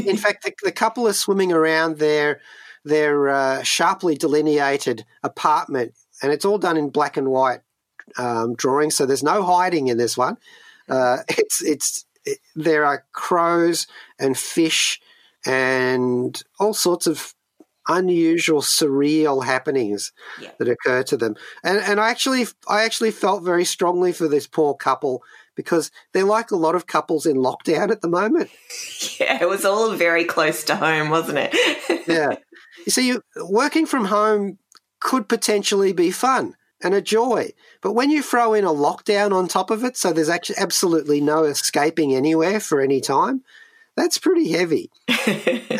In 0.07 0.17
fact, 0.17 0.43
the, 0.43 0.53
the 0.63 0.71
couple 0.71 1.07
are 1.07 1.13
swimming 1.13 1.51
around 1.51 1.97
their 1.97 2.39
their 2.83 3.29
uh, 3.29 3.63
sharply 3.63 4.15
delineated 4.15 5.05
apartment, 5.23 5.93
and 6.21 6.31
it's 6.31 6.45
all 6.45 6.57
done 6.57 6.77
in 6.77 6.89
black 6.89 7.17
and 7.17 7.29
white 7.29 7.61
um, 8.17 8.55
drawing. 8.55 8.91
So 8.91 9.05
there's 9.05 9.23
no 9.23 9.43
hiding 9.43 9.87
in 9.87 9.97
this 9.97 10.17
one. 10.17 10.37
Uh, 10.89 11.17
it's 11.29 11.61
it's 11.63 12.05
it, 12.25 12.39
there 12.55 12.85
are 12.85 13.05
crows 13.13 13.87
and 14.19 14.37
fish 14.37 14.99
and 15.45 16.41
all 16.59 16.73
sorts 16.73 17.07
of 17.07 17.33
unusual, 17.89 18.61
surreal 18.61 19.43
happenings 19.43 20.13
Yeah. 20.39 20.51
that 20.57 20.69
occur 20.69 21.03
to 21.03 21.17
them. 21.17 21.35
And 21.63 21.79
and 21.79 21.99
I 21.99 22.09
actually 22.09 22.47
I 22.67 22.83
actually 22.83 23.11
felt 23.11 23.43
very 23.43 23.65
strongly 23.65 24.13
for 24.13 24.27
this 24.27 24.47
poor 24.47 24.73
couple 24.73 25.21
because 25.55 25.91
they're 26.13 26.23
like 26.23 26.49
a 26.51 26.55
lot 26.55 26.75
of 26.75 26.87
couples 26.87 27.25
in 27.25 27.37
lockdown 27.37 27.91
at 27.91 28.01
the 28.01 28.07
moment. 28.07 28.49
yeah, 29.19 29.41
it 29.41 29.47
was 29.49 29.65
all 29.65 29.91
very 29.91 30.23
close 30.23 30.63
to 30.65 30.75
home, 30.77 31.09
wasn't 31.09 31.39
it? 31.41 32.07
yeah. 32.07 32.35
You 32.85 32.91
see, 32.91 33.07
you, 33.07 33.21
working 33.37 33.85
from 33.85 34.05
home 34.05 34.57
could 34.99 35.27
potentially 35.27 35.93
be 35.93 36.11
fun 36.11 36.55
and 36.81 36.93
a 36.93 37.01
joy. 37.01 37.51
But 37.81 37.93
when 37.93 38.09
you 38.09 38.21
throw 38.21 38.53
in 38.53 38.65
a 38.65 38.69
lockdown 38.69 39.33
on 39.33 39.47
top 39.47 39.71
of 39.71 39.83
it, 39.83 39.97
so 39.97 40.11
there's 40.11 40.29
actually 40.29 40.57
absolutely 40.57 41.21
no 41.21 41.43
escaping 41.43 42.15
anywhere 42.15 42.59
for 42.59 42.81
any 42.81 43.01
time, 43.01 43.43
that's 43.95 44.17
pretty 44.17 44.51
heavy. 44.51 44.91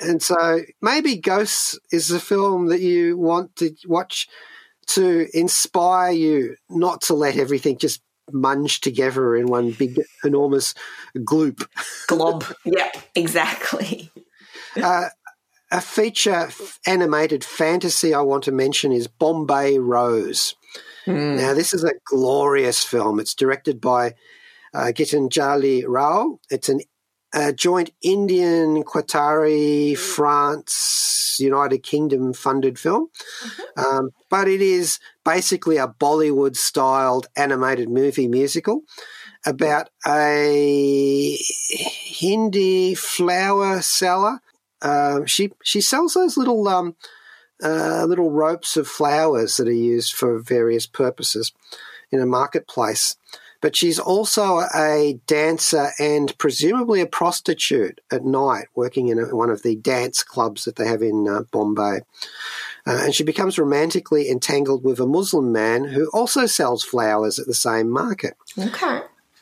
And 0.00 0.22
so 0.22 0.60
maybe 0.80 1.16
Ghosts 1.16 1.78
is 1.90 2.08
the 2.08 2.20
film 2.20 2.66
that 2.68 2.80
you 2.80 3.16
want 3.16 3.56
to 3.56 3.74
watch 3.86 4.28
to 4.88 5.26
inspire 5.34 6.12
you 6.12 6.56
not 6.70 7.02
to 7.02 7.14
let 7.14 7.36
everything 7.36 7.76
just 7.78 8.00
munge 8.32 8.80
together 8.80 9.36
in 9.36 9.46
one 9.46 9.72
big, 9.72 10.00
enormous 10.24 10.74
gloop. 11.16 11.66
Glob. 12.06 12.44
Yeah, 12.64 12.90
exactly. 13.14 14.10
Uh, 14.80 15.08
a 15.70 15.80
feature 15.80 16.48
animated 16.86 17.44
fantasy 17.44 18.14
I 18.14 18.22
want 18.22 18.44
to 18.44 18.52
mention 18.52 18.92
is 18.92 19.06
Bombay 19.06 19.78
Rose. 19.78 20.54
Mm. 21.06 21.36
Now, 21.36 21.54
this 21.54 21.72
is 21.72 21.84
a 21.84 21.92
glorious 22.04 22.82
film. 22.84 23.20
It's 23.20 23.34
directed 23.34 23.80
by 23.80 24.14
uh, 24.74 24.92
Gitanjali 24.94 25.84
Rao. 25.86 26.38
It's 26.50 26.68
an 26.68 26.80
a 27.34 27.52
joint 27.52 27.90
Indian, 28.02 28.82
Qatari, 28.84 29.96
France, 29.96 31.36
United 31.38 31.82
Kingdom 31.82 32.32
funded 32.32 32.78
film. 32.78 33.08
Um, 33.76 34.10
but 34.30 34.48
it 34.48 34.62
is 34.62 34.98
basically 35.24 35.76
a 35.76 35.88
Bollywood 35.88 36.56
styled 36.56 37.26
animated 37.36 37.90
movie 37.90 38.28
musical 38.28 38.82
about 39.44 39.90
a 40.06 41.38
Hindi 41.70 42.94
flower 42.94 43.82
seller. 43.82 44.40
Um, 44.82 45.26
she 45.26 45.52
she 45.62 45.80
sells 45.80 46.14
those 46.14 46.36
little 46.36 46.66
um, 46.68 46.96
uh, 47.62 48.04
little 48.04 48.30
ropes 48.30 48.76
of 48.76 48.86
flowers 48.86 49.56
that 49.56 49.68
are 49.68 49.72
used 49.72 50.14
for 50.14 50.38
various 50.38 50.86
purposes 50.86 51.52
in 52.10 52.20
a 52.20 52.26
marketplace. 52.26 53.16
But 53.60 53.74
she's 53.74 53.98
also 53.98 54.60
a 54.72 55.18
dancer 55.26 55.90
and 55.98 56.36
presumably 56.38 57.00
a 57.00 57.06
prostitute 57.06 58.00
at 58.12 58.24
night, 58.24 58.66
working 58.76 59.08
in 59.08 59.18
a, 59.18 59.34
one 59.34 59.50
of 59.50 59.64
the 59.64 59.74
dance 59.74 60.22
clubs 60.22 60.64
that 60.64 60.76
they 60.76 60.86
have 60.86 61.02
in 61.02 61.26
uh, 61.26 61.42
Bombay. 61.50 62.00
Uh, 62.86 63.02
and 63.02 63.14
she 63.14 63.24
becomes 63.24 63.58
romantically 63.58 64.30
entangled 64.30 64.84
with 64.84 65.00
a 65.00 65.06
Muslim 65.06 65.50
man 65.50 65.84
who 65.84 66.08
also 66.14 66.46
sells 66.46 66.84
flowers 66.84 67.40
at 67.40 67.46
the 67.46 67.54
same 67.54 67.90
market. 67.90 68.34
Okay. 68.56 69.00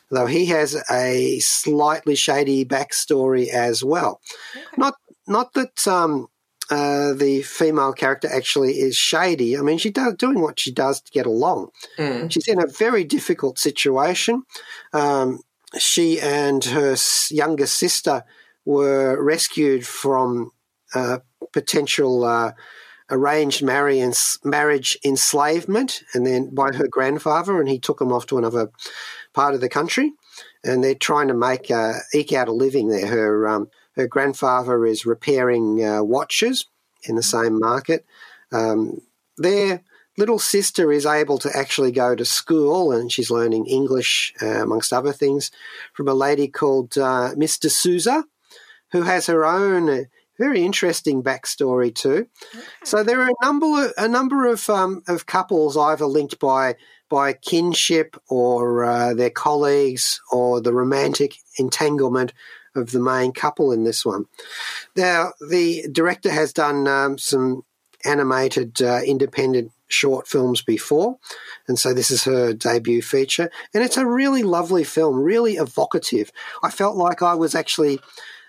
though 0.09 0.25
he 0.25 0.47
has 0.47 0.81
a 0.89 1.37
slightly 1.39 2.15
shady 2.15 2.65
backstory 2.65 3.49
as 3.49 3.83
well. 3.83 4.19
Okay. 4.55 4.65
Not 4.77 4.95
not 5.27 5.53
that 5.53 5.87
um, 5.87 6.27
uh, 6.69 7.13
the 7.13 7.41
female 7.43 7.93
character 7.93 8.27
actually 8.31 8.73
is 8.73 8.95
shady. 8.95 9.57
I 9.57 9.61
mean, 9.61 9.77
she's 9.77 9.93
doing 10.17 10.41
what 10.41 10.59
she 10.59 10.71
does 10.71 11.01
to 11.01 11.11
get 11.11 11.25
along. 11.25 11.69
Mm. 11.97 12.31
She's 12.31 12.47
in 12.47 12.61
a 12.61 12.67
very 12.67 13.03
difficult 13.03 13.57
situation. 13.59 14.43
Um, 14.93 15.39
she 15.77 16.19
and 16.19 16.63
her 16.65 16.95
younger 17.29 17.67
sister 17.67 18.23
were 18.65 19.21
rescued 19.21 19.85
from 19.85 20.51
uh, 20.93 21.19
potential 21.53 22.23
uh, 22.23 22.51
arranged 23.09 23.63
marriage 23.63 24.97
enslavement, 25.05 26.03
and 26.13 26.25
then 26.25 26.53
by 26.53 26.73
her 26.73 26.87
grandfather, 26.87 27.59
and 27.59 27.69
he 27.69 27.79
took 27.79 27.99
them 27.99 28.11
off 28.11 28.25
to 28.27 28.37
another 28.37 28.69
part 29.33 29.53
of 29.53 29.61
the 29.61 29.69
country, 29.69 30.11
and 30.63 30.83
they're 30.83 30.95
trying 30.95 31.29
to 31.29 31.33
make 31.33 31.71
uh, 31.71 31.93
eke 32.13 32.33
out 32.33 32.49
a 32.49 32.53
living 32.53 32.89
there. 32.89 33.07
Her 33.07 33.47
um, 33.47 33.69
her 33.97 34.07
grandfather 34.07 34.85
is 34.85 35.05
repairing 35.05 35.83
uh, 35.83 36.03
watches 36.03 36.65
in 37.03 37.15
the 37.15 37.23
same 37.23 37.59
market. 37.59 38.05
Um, 38.51 39.01
their 39.37 39.83
little 40.17 40.39
sister 40.39 40.91
is 40.91 41.05
able 41.05 41.37
to 41.39 41.49
actually 41.55 41.91
go 41.91 42.15
to 42.15 42.23
school, 42.23 42.91
and 42.91 43.11
she's 43.11 43.31
learning 43.31 43.65
English 43.65 44.33
uh, 44.41 44.63
amongst 44.63 44.93
other 44.93 45.11
things 45.11 45.51
from 45.93 46.07
a 46.07 46.13
lady 46.13 46.47
called 46.47 46.97
uh, 46.97 47.33
Miss 47.35 47.57
D'Souza, 47.57 48.23
who 48.91 49.01
has 49.03 49.25
her 49.27 49.45
own 49.45 49.89
uh, 49.89 50.03
very 50.39 50.63
interesting 50.63 51.23
backstory 51.23 51.93
too. 51.93 52.27
So 52.83 53.03
there 53.03 53.21
are 53.21 53.29
a 53.29 53.45
number 53.45 53.85
of, 53.85 53.93
a 53.97 54.07
number 54.07 54.47
of 54.47 54.69
um, 54.69 55.03
of 55.07 55.25
couples 55.25 55.75
either 55.75 56.05
linked 56.05 56.39
by 56.39 56.75
by 57.09 57.33
kinship 57.33 58.15
or 58.29 58.85
uh, 58.85 59.13
their 59.13 59.29
colleagues 59.29 60.21
or 60.31 60.61
the 60.61 60.73
romantic 60.73 61.35
entanglement 61.57 62.33
of 62.77 62.91
the 62.91 62.99
main 62.99 63.31
couple 63.31 63.71
in 63.71 63.83
this 63.83 64.05
one. 64.05 64.25
Now 64.95 65.33
the 65.49 65.87
director 65.91 66.29
has 66.29 66.53
done 66.53 66.87
um, 66.87 67.17
some 67.17 67.63
animated 68.05 68.81
uh, 68.81 69.01
independent 69.05 69.71
short 69.89 70.27
films 70.27 70.61
before, 70.61 71.17
and 71.67 71.79
so 71.79 71.93
this 71.93 72.11
is 72.11 72.23
her 72.25 72.53
debut 72.53 73.01
feature, 73.01 73.49
and 73.73 73.83
it's 73.83 73.97
a 73.97 74.05
really 74.05 74.43
lovely 74.43 74.83
film, 74.83 75.17
really 75.17 75.55
evocative. 75.55 76.31
I 76.63 76.69
felt 76.69 76.95
like 76.95 77.21
I 77.21 77.35
was 77.35 77.55
actually 77.55 77.99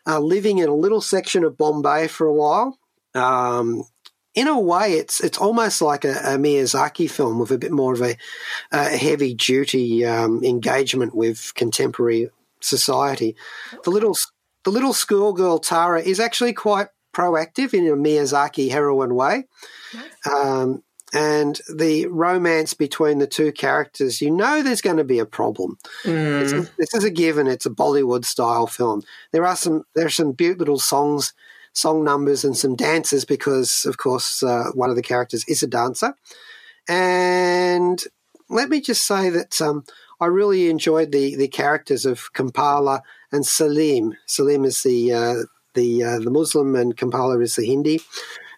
uh, 0.07 0.21
living 0.21 0.59
in 0.59 0.69
a 0.69 0.75
little 0.75 1.01
section 1.01 1.45
of 1.45 1.57
Bombay 1.57 2.09
for 2.09 2.27
a 2.27 2.33
while. 2.33 2.79
Um, 3.15 3.85
in 4.35 4.47
a 4.47 4.59
way, 4.59 4.95
it's 4.95 5.21
it's 5.21 5.39
almost 5.39 5.83
like 5.83 6.05
a, 6.05 6.13
a, 6.13 6.39
Miyazaki 6.39 7.11
film 7.11 7.39
with 7.39 7.51
a 7.51 7.59
bit 7.59 7.73
more 7.73 7.93
of 7.93 8.01
a, 8.01 8.17
a 8.71 8.85
heavy 8.97 9.35
duty 9.35 10.05
um, 10.07 10.45
engagement 10.45 11.15
with 11.15 11.53
contemporary 11.55 12.31
society. 12.61 13.37
The 13.85 13.91
little 13.91 14.17
the 14.65 14.71
little 14.71 14.93
schoolgirl 14.93 15.61
Tara 15.61 16.03
is 16.03 16.21
actually 16.21 16.53
quite 16.53 16.89
proactive 17.15 17.75
in 17.75 17.87
a 17.87 17.97
Miyazaki 17.97 18.71
heroine 18.71 19.15
way. 19.15 19.45
Um, 20.31 20.83
and 21.15 21.59
the 21.75 22.07
romance 22.07 22.75
between 22.75 23.19
the 23.19 23.27
two 23.27 23.51
characters, 23.51 24.21
you 24.21 24.31
know, 24.31 24.63
there's 24.63 24.83
going 24.83 24.99
to 24.99 25.05
be 25.05 25.19
a 25.19 25.27
problem. 25.27 25.79
Mm. 26.05 26.41
This, 26.41 26.71
this, 26.79 26.95
is 26.95 27.05
a 27.05 27.11
given. 27.11 27.47
It's 27.47 27.65
a 27.65 27.71
Bollywood 27.71 28.27
style 28.27 28.67
film. 28.67 29.03
There 29.33 29.47
are 29.47 29.57
some 29.57 29.85
there 29.95 30.05
are 30.05 30.11
some 30.11 30.33
beautiful 30.33 30.61
little 30.61 30.79
songs, 30.79 31.33
song 31.73 32.05
numbers, 32.05 32.45
and 32.45 32.57
some 32.57 32.77
dances 32.77 33.25
because, 33.25 33.87
of 33.87 33.97
course, 33.97 34.43
uh, 34.43 34.65
one 34.75 34.91
of 34.91 34.97
the 34.97 35.03
characters 35.03 35.45
is 35.49 35.63
a 35.63 35.67
dancer. 35.67 36.15
And 36.89 38.03
let 38.51 38.69
me 38.69 38.81
just 38.81 39.07
say 39.07 39.31
that 39.31 39.61
um, 39.63 39.85
I 40.21 40.27
really 40.27 40.69
enjoyed 40.69 41.13
the 41.13 41.37
the 41.37 41.49
characters 41.49 42.05
of 42.07 42.33
Kamala 42.33 43.03
and 43.33 43.47
Salim. 43.47 44.15
Salim 44.27 44.65
is 44.65 44.83
the 44.83 45.13
uh, 45.13 45.35
the 45.75 46.03
uh, 46.03 46.19
the 46.19 46.31
Muslim, 46.31 46.75
and 46.75 46.97
Kamala 46.97 47.39
is 47.41 47.57
the 47.57 47.67
Hindi, 47.67 48.01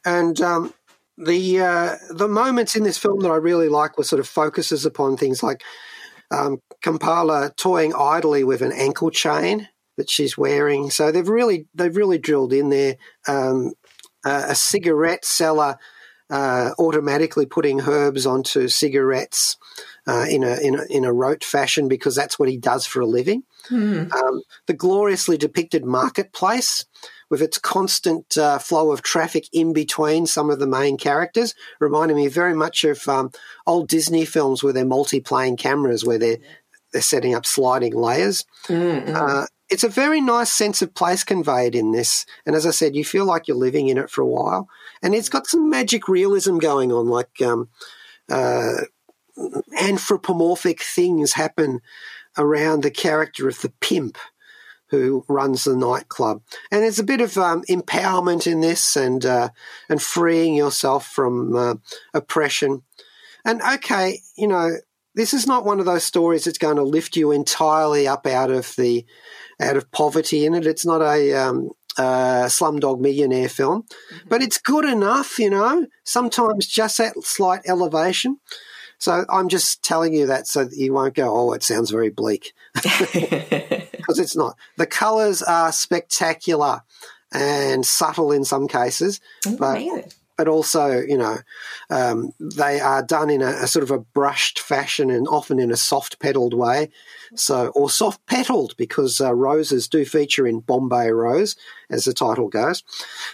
and 0.05 0.41
um, 0.41 0.75
the 1.19 1.61
uh, 1.61 1.97
the 2.11 2.29
moments 2.29 2.77
in 2.77 2.83
this 2.83 2.99
film 2.99 3.21
that 3.21 3.31
I 3.31 3.37
really 3.37 3.69
like 3.69 3.99
were 3.99 4.05
sort 4.05 4.21
of 4.21 4.29
focuses 4.29 4.87
upon 4.87 5.17
things 5.17 5.43
like 5.43 5.63
um, 6.31 6.61
Kamala 6.83 7.53
toying 7.57 7.95
idly 7.95 8.45
with 8.45 8.63
an 8.63 8.73
ankle 8.73 9.11
chain 9.11 9.69
that 9.97 10.09
she's 10.09 10.39
wearing. 10.39 10.91
So 10.91 11.13
they've 11.13 11.29
really 11.29 11.67
they've 11.75 11.97
really 11.97 12.19
drilled 12.19 12.53
in 12.53 12.71
there 12.71 12.97
um, 13.29 13.73
a 14.25 14.55
cigarette 14.55 15.25
seller 15.25 15.79
uh, 16.31 16.71
automatically 16.79 17.47
putting 17.47 17.83
herbs 17.83 18.25
onto 18.25 18.69
cigarettes 18.69 19.57
uh, 20.11 20.27
in 20.29 20.43
a 20.43 20.57
in 20.57 20.75
a 20.75 20.85
in 20.91 21.05
a 21.05 21.13
rote 21.13 21.45
fashion 21.45 21.87
because 21.87 22.17
that's 22.17 22.37
what 22.37 22.49
he 22.49 22.57
does 22.57 22.85
for 22.85 23.01
a 23.01 23.07
living. 23.07 23.45
Mm. 23.69 24.13
Um, 24.13 24.43
the 24.67 24.73
gloriously 24.73 25.37
depicted 25.39 25.85
marketplace 25.85 26.85
with 27.31 27.41
its 27.41 27.59
constant 27.59 28.37
uh, 28.37 28.59
flow 28.59 28.91
of 28.91 29.03
traffic 29.03 29.47
in 29.53 29.73
between 29.73 30.27
some 30.27 30.51
of 30.51 30.59
the 30.59 30.67
main 30.67 30.97
characters, 30.97 31.55
reminding 31.79 32.17
me 32.17 32.27
very 32.27 32.55
much 32.55 32.83
of 32.83 33.07
um, 33.07 33.31
old 33.69 33.89
Disney 33.89 34.25
films 34.25 34.65
where 34.65 34.73
they're 34.73 34.85
multi-plane 34.85 35.57
cameras, 35.57 36.05
where 36.05 36.19
they're 36.19 36.39
they're 36.93 37.03
setting 37.03 37.37
up 37.37 37.47
sliding 37.47 37.95
layers. 37.95 38.45
Mm-hmm. 38.67 39.15
Uh, 39.15 39.47
it's 39.69 39.85
a 39.85 39.89
very 39.89 40.21
nice 40.21 40.53
sense 40.53 40.83
of 40.83 40.93
place 40.93 41.23
conveyed 41.23 41.77
in 41.77 41.93
this, 41.93 42.27
and 42.45 42.57
as 42.57 42.67
I 42.67 42.73
said, 42.73 42.97
you 42.97 43.05
feel 43.05 43.27
like 43.27 43.47
you're 43.47 43.57
living 43.57 43.87
in 43.87 43.99
it 43.99 44.11
for 44.11 44.23
a 44.23 44.27
while, 44.27 44.69
and 45.05 45.15
it's 45.15 45.29
got 45.29 45.47
some 45.47 45.71
magic 45.71 46.09
realism 46.09 46.59
going 46.59 46.91
on, 46.91 47.07
like 47.07 47.41
um, 47.41 47.69
uh, 48.29 48.81
anthropomorphic 49.79 50.83
things 50.83 51.35
happen 51.35 51.81
around 52.39 52.83
the 52.83 52.91
character 52.91 53.49
of 53.49 53.61
the 53.61 53.73
pimp 53.81 54.19
who 54.91 55.25
runs 55.29 55.65
the 55.65 55.77
nightclub. 55.77 56.43
And 56.71 56.83
there's 56.83 56.99
a 56.99 57.05
bit 57.05 57.21
of 57.21 57.39
um, 57.39 57.63
empowerment 57.69 58.47
in 58.47 58.61
this 58.61 58.97
and 58.97 59.25
uh, 59.25 59.51
and 59.89 60.03
freeing 60.03 60.55
yourself 60.55 61.07
from 61.07 61.55
uh, 61.55 61.75
oppression. 62.13 62.83
And 63.45 63.63
okay, 63.63 64.21
you 64.37 64.49
know, 64.49 64.73
this 65.15 65.33
is 65.33 65.47
not 65.47 65.65
one 65.65 65.81
of 65.81 65.87
those 65.87 66.05
stories 66.05 66.45
that's 66.45 66.59
going 66.59 66.77
to 66.77 66.83
lift 66.83 67.17
you 67.17 67.31
entirely 67.31 68.07
up 68.07 68.27
out 68.27 68.51
of 68.51 68.75
the 68.77 69.07
out 69.61 69.77
of 69.77 69.91
poverty 69.93 70.45
in 70.45 70.55
it. 70.55 70.67
It's 70.67 70.87
not 70.87 71.03
a 71.03 71.35
um, 71.35 71.71
uh, 71.97 72.47
Slumdog 72.47 73.01
Millionaire 73.01 73.49
film, 73.49 73.83
mm-hmm. 73.83 74.29
but 74.29 74.43
it's 74.43 74.59
good 74.59 74.85
enough, 74.85 75.39
you 75.39 75.51
know. 75.51 75.87
Sometimes 76.05 76.67
just 76.67 76.99
that 76.99 77.15
slight 77.23 77.63
elevation. 77.67 78.39
So 79.01 79.25
I'm 79.31 79.49
just 79.49 79.83
telling 79.83 80.13
you 80.13 80.27
that 80.27 80.47
so 80.47 80.65
that 80.65 80.77
you 80.77 80.93
won't 80.93 81.15
go, 81.15 81.35
oh, 81.35 81.53
it 81.53 81.63
sounds 81.63 81.91
very 81.91 82.11
bleak. 82.11 82.53
Because 84.01 84.19
it's 84.19 84.35
not. 84.35 84.57
The 84.77 84.87
colours 84.87 85.41
are 85.41 85.71
spectacular 85.71 86.83
and 87.33 87.87
subtle 87.87 88.33
in 88.33 88.45
some 88.45 88.67
cases, 88.67 89.21
but, 89.59 89.77
amazing. 89.77 90.11
but 90.37 90.49
also, 90.49 90.99
you 91.01 91.17
know, 91.17 91.37
um, 91.91 92.33
they 92.41 92.81
are 92.81 93.05
done 93.05 93.31
in 93.31 93.41
a, 93.41 93.51
a, 93.51 93.67
sort 93.69 93.85
of 93.85 93.93
a 93.93 94.01
brushed 94.01 94.59
fashion 94.59 95.11
and 95.11 95.29
often 95.29 95.61
in 95.61 95.71
a 95.71 95.77
soft 95.77 96.19
pedaled 96.19 96.55
way. 96.55 96.91
So, 97.37 97.69
or 97.69 97.89
soft 97.89 98.27
petaled 98.27 98.77
because 98.77 99.21
uh, 99.21 99.33
roses 99.33 99.87
do 99.87 100.05
feature 100.05 100.47
in 100.47 100.59
Bombay 100.59 101.11
Rose, 101.11 101.55
as 101.89 102.05
the 102.05 102.13
title 102.13 102.49
goes. 102.49 102.83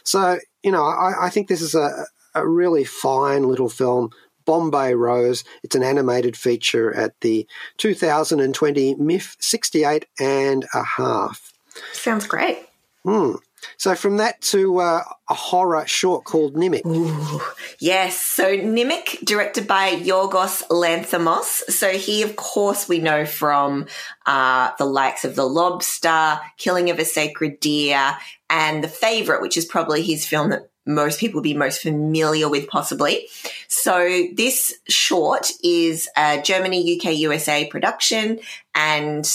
So, 0.02 0.40
you 0.62 0.72
know, 0.72 0.84
I, 0.84 1.26
I 1.26 1.30
think 1.30 1.48
this 1.48 1.62
is 1.62 1.74
a, 1.74 2.06
a 2.34 2.46
really 2.46 2.84
fine 2.84 3.48
little 3.48 3.70
film 3.70 4.10
Bombay 4.46 4.94
Rose. 4.94 5.44
It's 5.62 5.74
an 5.74 5.82
animated 5.82 6.36
feature 6.36 6.94
at 6.94 7.20
the 7.20 7.46
2020 7.76 8.94
MIFF 8.94 9.36
68 9.40 10.06
and 10.18 10.64
a 10.72 10.82
half. 10.82 11.52
Sounds 11.92 12.26
great. 12.26 12.66
Hmm. 13.04 13.34
So 13.76 13.94
from 13.94 14.16
that 14.18 14.40
to 14.42 14.78
uh, 14.78 15.02
a 15.28 15.34
horror 15.34 15.86
short 15.86 16.24
called 16.24 16.54
Nimic. 16.54 16.82
Yes. 17.78 18.20
So 18.20 18.56
Nimic, 18.56 19.24
directed 19.24 19.66
by 19.66 19.96
Yorgos 19.96 20.66
Lanthimos. 20.68 21.70
So 21.70 21.90
he, 21.90 22.22
of 22.22 22.36
course, 22.36 22.88
we 22.88 22.98
know 22.98 23.26
from 23.26 23.86
uh, 24.24 24.70
the 24.78 24.86
likes 24.86 25.24
of 25.24 25.36
The 25.36 25.44
Lobster, 25.44 26.40
Killing 26.56 26.90
of 26.90 26.98
a 26.98 27.04
Sacred 27.04 27.60
Deer, 27.60 28.16
and 28.48 28.82
The 28.82 28.88
Favorite, 28.88 29.42
which 29.42 29.56
is 29.56 29.64
probably 29.64 30.02
his 30.02 30.26
film 30.26 30.50
that 30.50 30.70
most 30.86 31.18
people 31.18 31.42
be 31.42 31.54
most 31.54 31.82
familiar 31.82 32.48
with, 32.48 32.68
possibly. 32.68 33.28
So 33.66 34.28
this 34.34 34.72
short 34.88 35.50
is 35.62 36.08
a 36.16 36.40
Germany, 36.40 36.96
UK, 36.96 37.16
USA 37.16 37.66
production, 37.66 38.38
and 38.74 39.28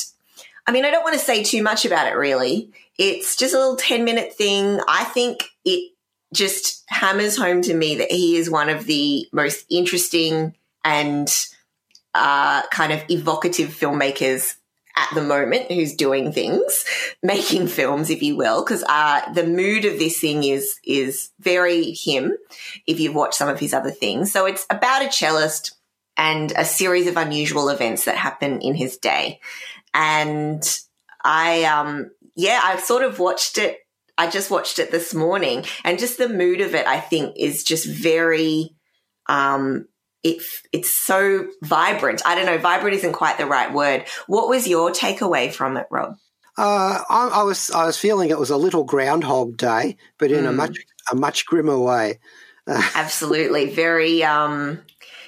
I 0.66 0.72
mean, 0.72 0.86
I 0.86 0.92
don't 0.92 1.04
want 1.04 1.14
to 1.16 1.26
say 1.26 1.44
too 1.44 1.62
much 1.64 1.86
about 1.86 2.08
it, 2.08 2.16
really. 2.16 2.72
It's 3.04 3.36
just 3.36 3.56
a 3.56 3.58
little 3.58 3.78
10 3.78 4.04
minute 4.04 4.32
thing. 4.32 4.80
I 4.88 5.06
think 5.06 5.46
it 5.66 5.92
just 6.36 6.84
hammers 6.88 7.36
home 7.36 7.64
to 7.64 7.74
me 7.74 7.96
that 7.96 8.12
he 8.12 8.36
is 8.36 8.48
one 8.48 8.70
of 8.70 8.86
the 8.86 9.28
most 9.34 9.66
interesting 9.72 10.56
and 10.86 11.28
uh, 12.14 12.62
kind 12.68 12.94
of 12.94 13.04
evocative 13.10 13.70
filmmakers 13.70 14.54
at 14.96 15.10
the 15.16 15.24
moment 15.24 15.72
who's 15.72 15.96
doing 15.96 16.32
things, 16.32 16.86
making 17.24 17.66
films, 17.66 18.12
if 18.12 18.22
you 18.22 18.36
will, 18.36 18.64
because 18.64 18.84
uh, 18.88 19.34
the 19.34 19.48
mood 19.48 19.84
of 19.86 19.98
this 19.98 20.20
thing 20.20 20.44
is 20.44 20.80
is 20.84 21.32
very 21.40 21.94
him. 21.94 22.38
If 22.86 23.00
you've 23.00 23.16
watched 23.16 23.34
some 23.34 23.50
of 23.50 23.60
his 23.60 23.74
other 23.74 23.90
things, 23.90 24.32
so 24.32 24.46
it's 24.46 24.68
about 24.70 25.04
a 25.04 25.12
cellist 25.12 25.72
and 26.18 26.54
a 26.56 26.66
series 26.66 27.08
of 27.08 27.18
unusual 27.18 27.70
events 27.70 28.06
that 28.06 28.16
happen 28.16 28.62
in 28.62 28.76
his 28.76 28.98
day. 28.98 29.40
And 29.92 30.64
I, 31.24 31.64
um, 31.64 32.12
yeah, 32.36 32.62
I've 32.64 32.82
sort 32.82 33.04
of 33.04 33.20
watched 33.20 33.58
it. 33.58 33.80
I 34.18 34.30
just 34.30 34.52
watched 34.52 34.80
it 34.80 34.92
this 34.92 35.14
morning 35.14 35.66
and 35.84 35.98
just 35.98 36.18
the 36.18 36.30
mood 36.30 36.62
of 36.62 36.76
it, 36.76 36.86
I 36.86 37.00
think 37.00 37.36
is 37.38 37.64
just 37.64 37.88
very, 37.88 38.76
um, 39.28 39.88
it, 40.24 40.44
it's 40.72 40.92
so 40.92 41.48
vibrant. 41.64 42.22
I 42.26 42.36
don't 42.36 42.46
know, 42.46 42.58
vibrant 42.58 42.98
isn't 42.98 43.14
quite 43.14 43.38
the 43.38 43.46
right 43.46 43.74
word. 43.74 44.06
What 44.28 44.48
was 44.48 44.68
your 44.68 44.92
takeaway 44.92 45.52
from 45.52 45.78
it, 45.78 45.88
Rob? 45.90 46.18
Uh, 46.58 47.02
I, 47.10 47.30
I, 47.34 47.44
was 47.44 47.72
I 47.72 47.86
was 47.86 47.98
feeling 47.98 48.30
it 48.30 48.38
was 48.38 48.50
a 48.50 48.58
little 48.58 48.84
Groundhog 48.84 49.58
Day, 49.58 49.98
but 50.20 50.32
in 50.32 50.44
mm. 50.44 50.50
a 50.50 50.52
much 50.52 50.78
a 51.12 51.16
much 51.16 51.46
grimmer 51.46 51.80
way. 51.80 52.20
Absolutely, 52.68 53.74
very. 53.74 54.24
Um, 54.24 54.82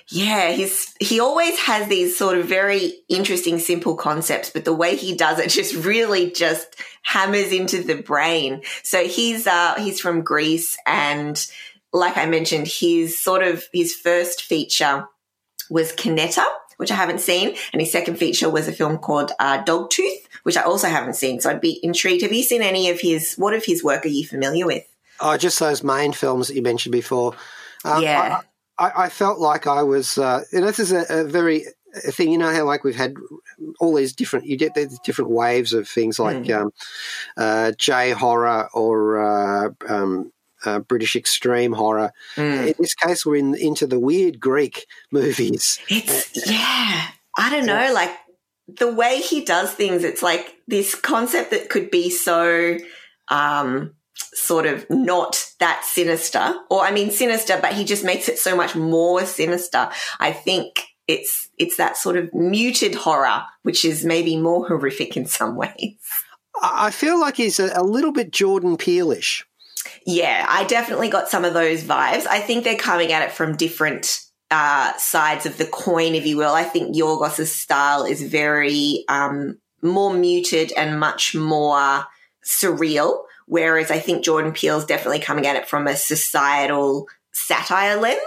yeah, 0.10 0.52
he's 0.52 0.94
he 1.00 1.20
always 1.20 1.58
has 1.60 1.88
these 1.88 2.18
sort 2.18 2.38
of 2.38 2.46
very 2.46 2.94
interesting, 3.10 3.60
simple 3.60 3.96
concepts, 3.96 4.50
but 4.50 4.66
the 4.66 4.74
way 4.74 4.96
he 4.96 5.16
does 5.16 5.40
it 5.40 5.50
just 5.50 5.74
really 5.76 6.32
just 6.32 6.76
hammers 7.04 7.52
into 7.52 7.84
the 7.84 8.02
brain. 8.02 8.62
So 8.84 9.06
he's 9.06 9.48
uh, 9.48 9.76
he's 9.78 10.00
from 10.00 10.22
Greece, 10.22 10.78
and 10.86 11.44
like 11.92 12.18
I 12.18 12.26
mentioned, 12.26 12.68
his 12.68 13.18
sort 13.18 13.44
of 13.44 13.66
his 13.74 13.96
first 13.96 14.44
feature 14.44 15.08
was 15.70 15.94
Kinetta, 15.94 16.46
which 16.78 16.92
I 16.92 16.96
haven't 16.96 17.22
seen, 17.22 17.56
and 17.72 17.82
his 17.82 17.92
second 17.92 18.18
feature 18.18 18.50
was 18.50 18.68
a 18.68 18.74
film 18.74 18.98
called 18.98 19.32
uh, 19.40 19.64
Dogtooth, 19.64 20.28
which 20.44 20.58
I 20.58 20.64
also 20.64 20.88
haven't 20.88 21.16
seen. 21.16 21.40
So 21.40 21.50
I'd 21.50 21.62
be 21.62 21.80
intrigued. 21.82 22.24
Have 22.24 22.34
you 22.34 22.44
seen 22.44 22.62
any 22.62 22.90
of 22.90 23.00
his? 23.00 23.36
What 23.36 23.54
of 23.54 23.64
his 23.64 23.84
work 23.84 24.06
are 24.06 24.10
you 24.10 24.26
familiar 24.26 24.66
with? 24.66 24.84
Oh, 25.20 25.38
just 25.38 25.60
those 25.60 25.84
main 25.84 26.12
films 26.12 26.48
that 26.48 26.56
you 26.56 26.62
mentioned 26.62 26.92
before. 26.92 27.36
Um, 27.86 28.04
yeah. 28.04 28.40
I, 28.42 28.46
I, 28.78 29.10
felt 29.10 29.40
like 29.40 29.68
I 29.68 29.84
was, 29.84 30.18
uh, 30.18 30.44
and 30.52 30.64
this 30.64 30.80
is 30.80 30.92
a, 30.92 31.06
a 31.10 31.24
very 31.24 31.66
a 31.96 32.12
thing. 32.12 32.32
You 32.32 32.38
know 32.38 32.54
how 32.54 32.66
like 32.66 32.84
we've 32.84 32.96
had 32.96 33.16
all 33.80 33.96
these 33.96 34.14
different, 34.14 34.46
you 34.46 34.58
get 34.58 34.74
these 34.74 35.00
different 35.00 35.32
waves 35.32 35.74
of 35.74 35.88
things 35.88 36.20
like 36.20 36.38
mm. 36.38 36.62
um, 36.62 36.72
uh, 37.38 37.72
J 37.78 38.12
horror 38.12 38.70
or 38.74 39.22
uh, 39.22 39.70
um, 39.88 40.32
uh, 40.66 40.80
British 40.80 41.16
extreme 41.16 41.74
horror. 41.74 42.12
Mm. 42.36 42.68
In 42.68 42.74
this 42.80 42.96
case, 42.96 43.26
we're 43.26 43.38
in 43.38 43.56
into 43.56 43.88
the 43.88 44.00
weird 44.00 44.40
Greek 44.40 44.88
movies. 45.12 45.80
It's 45.88 46.50
yeah, 46.50 47.10
I 47.38 47.50
don't 47.50 47.66
know, 47.66 47.94
like 47.94 48.12
the 48.68 48.92
way 48.92 49.20
he 49.20 49.44
does 49.46 49.72
things. 49.72 50.04
It's 50.04 50.24
like 50.24 50.56
this 50.68 50.96
concept 50.96 51.52
that 51.52 51.70
could 51.70 51.92
be 51.92 52.10
so. 52.10 52.78
Um, 53.30 53.96
sort 54.16 54.66
of 54.66 54.90
not 54.90 55.52
that 55.60 55.84
sinister, 55.86 56.56
or 56.70 56.82
I 56.82 56.92
mean 56.92 57.12
sinister, 57.12 57.58
but 57.62 57.74
he 57.74 57.84
just 57.84 58.04
makes 58.04 58.30
it 58.30 58.40
so 58.40 58.56
much 58.56 58.76
more 58.76 59.26
sinister. 59.26 59.90
I 60.20 60.32
think 60.32 60.82
it's 61.08 61.50
it's 61.58 61.78
that 61.78 61.98
sort 61.98 62.18
of 62.18 62.34
muted 62.34 62.96
horror, 62.96 63.44
which 63.64 63.86
is 63.86 64.06
maybe 64.06 64.38
more 64.38 64.68
horrific 64.68 65.18
in 65.18 65.26
some 65.26 65.56
ways. 65.56 65.98
I 66.62 66.92
feel 66.92 67.20
like 67.20 67.38
he's 67.38 67.60
a, 67.60 67.72
a 67.74 67.84
little 67.84 68.12
bit 68.12 68.32
Jordan 68.32 68.78
Peele-ish. 68.78 69.46
Yeah, 70.06 70.46
I 70.48 70.66
definitely 70.66 71.10
got 71.10 71.28
some 71.28 71.46
of 71.46 71.54
those 71.54 71.84
vibes. 71.84 72.28
I 72.28 72.40
think 72.40 72.64
they're 72.64 72.76
coming 72.78 73.12
at 73.12 73.24
it 73.24 73.32
from 73.32 73.58
different 73.58 74.20
uh, 74.52 74.94
sides 74.98 75.46
of 75.46 75.58
the 75.58 75.66
coin, 75.66 76.14
if 76.14 76.26
you 76.26 76.38
will. 76.38 76.54
I 76.54 76.64
think 76.64 76.96
Yorgos's 76.96 77.54
style 77.54 78.04
is 78.04 78.22
very 78.22 79.04
um, 79.10 79.58
more 79.82 80.14
muted 80.14 80.72
and 80.78 81.00
much 81.00 81.36
more 81.36 82.06
surreal. 82.46 83.24
Whereas 83.48 83.92
I 83.92 84.00
think 84.00 84.24
Jordan 84.24 84.52
Peele's 84.52 84.86
definitely 84.86 85.20
coming 85.20 85.48
at 85.48 85.56
it 85.56 85.68
from 85.68 85.88
a 85.88 85.96
societal 85.96 87.08
satire 87.32 88.00
lens. 88.00 88.20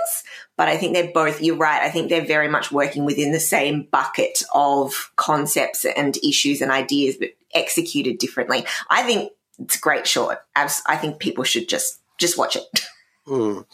But 0.56 0.68
I 0.68 0.76
think 0.78 0.94
they're 0.94 1.12
both, 1.12 1.42
you're 1.42 1.56
right, 1.56 1.82
I 1.82 1.90
think 1.90 2.08
they're 2.08 2.24
very 2.24 2.48
much 2.48 2.72
working 2.72 3.04
within 3.04 3.30
the 3.30 3.40
same 3.40 3.88
bucket 3.90 4.42
of 4.54 5.12
concepts 5.16 5.84
and 5.84 6.16
issues 6.18 6.62
and 6.62 6.70
ideas, 6.70 7.16
but 7.18 7.30
executed 7.54 8.18
differently. 8.18 8.64
I 8.88 9.02
think 9.02 9.32
it's 9.58 9.76
a 9.76 9.80
great 9.80 10.06
short. 10.06 10.38
I 10.54 10.96
think 10.96 11.18
people 11.18 11.44
should 11.44 11.68
just 11.68 12.00
just 12.18 12.38
watch 12.38 12.56
it. 12.56 12.64
Mm. 13.26 13.66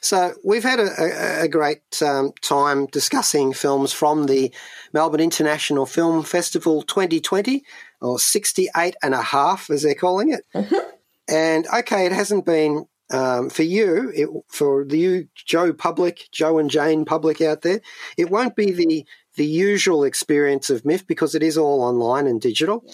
So 0.00 0.34
we've 0.42 0.64
had 0.64 0.80
a, 0.80 0.88
a, 0.98 1.44
a 1.44 1.48
great 1.48 2.02
um, 2.02 2.32
time 2.42 2.86
discussing 2.86 3.52
films 3.52 3.92
from 3.92 4.26
the 4.26 4.52
Melbourne 4.92 5.20
International 5.20 5.86
Film 5.86 6.24
Festival 6.24 6.82
2020, 6.82 7.62
or 8.00 8.18
68 8.18 8.96
and 9.02 9.14
a 9.14 9.22
half, 9.22 9.70
as 9.70 9.82
they're 9.82 9.94
calling 9.94 10.32
it. 10.32 10.44
Mm-hmm. 10.54 10.90
And 11.28 11.66
okay, 11.74 12.06
it 12.06 12.12
hasn't 12.12 12.46
been 12.46 12.86
um, 13.10 13.48
for 13.48 13.62
you, 13.62 14.12
it, 14.14 14.28
for 14.48 14.84
the 14.84 14.98
you 14.98 15.28
Joe 15.34 15.72
public, 15.72 16.28
Joe 16.30 16.58
and 16.58 16.70
Jane 16.70 17.04
public 17.04 17.40
out 17.40 17.62
there, 17.62 17.80
it 18.16 18.30
won't 18.30 18.56
be 18.56 18.70
the 18.70 19.06
the 19.36 19.46
usual 19.46 20.04
experience 20.04 20.68
of 20.68 20.84
MIFF 20.84 21.06
because 21.06 21.34
it 21.34 21.42
is 21.42 21.56
all 21.56 21.82
online 21.82 22.26
and 22.26 22.40
digital. 22.40 22.84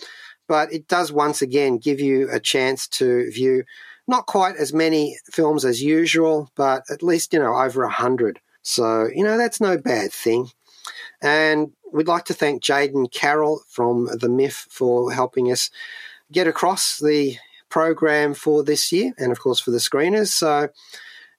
But 0.46 0.72
it 0.72 0.88
does 0.88 1.10
once 1.10 1.40
again 1.40 1.78
give 1.78 2.00
you 2.00 2.28
a 2.30 2.38
chance 2.38 2.86
to 2.88 3.30
view 3.30 3.64
not 4.06 4.26
quite 4.26 4.56
as 4.56 4.74
many 4.74 5.18
films 5.32 5.64
as 5.64 5.82
usual, 5.82 6.50
but 6.54 6.82
at 6.90 7.02
least 7.02 7.32
you 7.32 7.38
know 7.38 7.54
over 7.54 7.82
a 7.82 7.90
hundred. 7.90 8.40
So 8.62 9.08
you 9.12 9.24
know 9.24 9.36
that's 9.36 9.60
no 9.60 9.78
bad 9.78 10.12
thing. 10.12 10.48
And 11.22 11.72
we'd 11.92 12.08
like 12.08 12.24
to 12.26 12.34
thank 12.34 12.62
Jaden 12.62 13.12
Carroll 13.12 13.62
from 13.68 14.06
the 14.06 14.28
MIFF 14.28 14.66
for 14.70 15.12
helping 15.12 15.50
us 15.50 15.70
get 16.32 16.46
across 16.46 16.98
the 16.98 17.36
program 17.68 18.34
for 18.34 18.62
this 18.62 18.92
year 18.92 19.12
and, 19.18 19.32
of 19.32 19.40
course, 19.40 19.60
for 19.60 19.70
the 19.70 19.78
screeners. 19.78 20.28
So, 20.28 20.68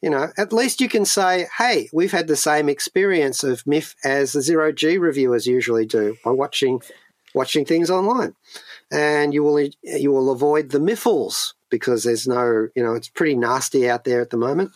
you 0.02 0.10
know, 0.10 0.32
at 0.38 0.54
least 0.54 0.82
you 0.82 0.90
can 0.90 1.06
say, 1.06 1.48
hey, 1.58 1.90
we've 1.94 2.12
had 2.12 2.28
the 2.28 2.36
same 2.36 2.70
experience 2.70 3.44
of 3.44 3.66
MIFF 3.66 3.96
as 4.04 4.34
the 4.34 4.42
Zero 4.42 4.72
G 4.72 4.98
reviewers 4.98 5.48
usually 5.48 5.86
do 5.86 6.16
by 6.24 6.32
watching 6.32 6.82
watching 7.34 7.66
things 7.66 7.90
online. 7.90 8.34
And 8.92 9.34
you 9.34 9.44
will 9.44 9.60
you 9.84 10.12
will 10.12 10.32
avoid 10.32 10.70
the 10.70 10.80
miffles 10.80 11.54
because 11.70 12.04
there's 12.04 12.28
no, 12.28 12.70
you 12.76 12.84
know, 12.84 12.94
it's 12.94 13.10
pretty 13.10 13.36
nasty 13.36 13.90
out 13.90 14.06
there 14.06 14.22
at 14.22 14.30
the 14.30 14.38
moment. 14.38 14.72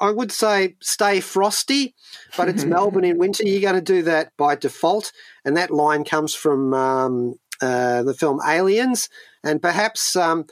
I 0.00 0.10
would 0.10 0.32
say 0.32 0.76
stay 0.80 1.20
frosty, 1.20 1.94
but 2.36 2.48
it's 2.48 2.64
Melbourne 2.66 3.04
in 3.04 3.18
winter. 3.18 3.44
You're 3.44 3.60
going 3.60 3.74
to 3.74 3.80
do 3.80 4.02
that 4.02 4.32
by 4.36 4.56
default. 4.56 5.12
And 5.44 5.56
that 5.56 5.70
line 5.70 6.04
comes 6.04 6.34
from 6.34 6.74
um, 6.74 7.34
uh, 7.60 8.02
the 8.02 8.14
film 8.14 8.40
Aliens. 8.46 9.08
And 9.44 9.60
perhaps 9.60 10.16
um, 10.16 10.46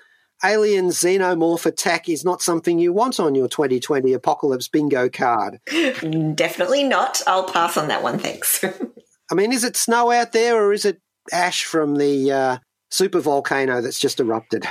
alien 0.45 0.86
xenomorph 0.88 1.66
attack 1.66 2.09
is 2.09 2.24
not 2.24 2.43
something 2.43 2.78
you 2.78 2.93
want 2.93 3.20
on 3.20 3.34
your 3.34 3.49
2020 3.49 4.12
apocalypse 4.12 4.68
bingo 4.68 5.09
card. 5.09 5.61
Definitely 6.34 6.84
not. 6.84 7.20
I'll 7.26 7.45
pass 7.45 7.76
on 7.76 7.88
that 7.88 8.03
one, 8.03 8.18
thanks. 8.18 8.64
I 9.30 9.34
mean, 9.34 9.53
is 9.53 9.64
it 9.64 9.76
snow 9.76 10.11
out 10.11 10.32
there 10.32 10.57
or 10.57 10.72
is 10.72 10.84
it 10.84 11.01
ash 11.32 11.64
from 11.64 11.97
the 11.97 12.32
uh, 12.32 12.59
super 12.91 13.20
volcano 13.20 13.80
that's 13.80 14.01
just 14.01 14.18
erupted? 14.18 14.66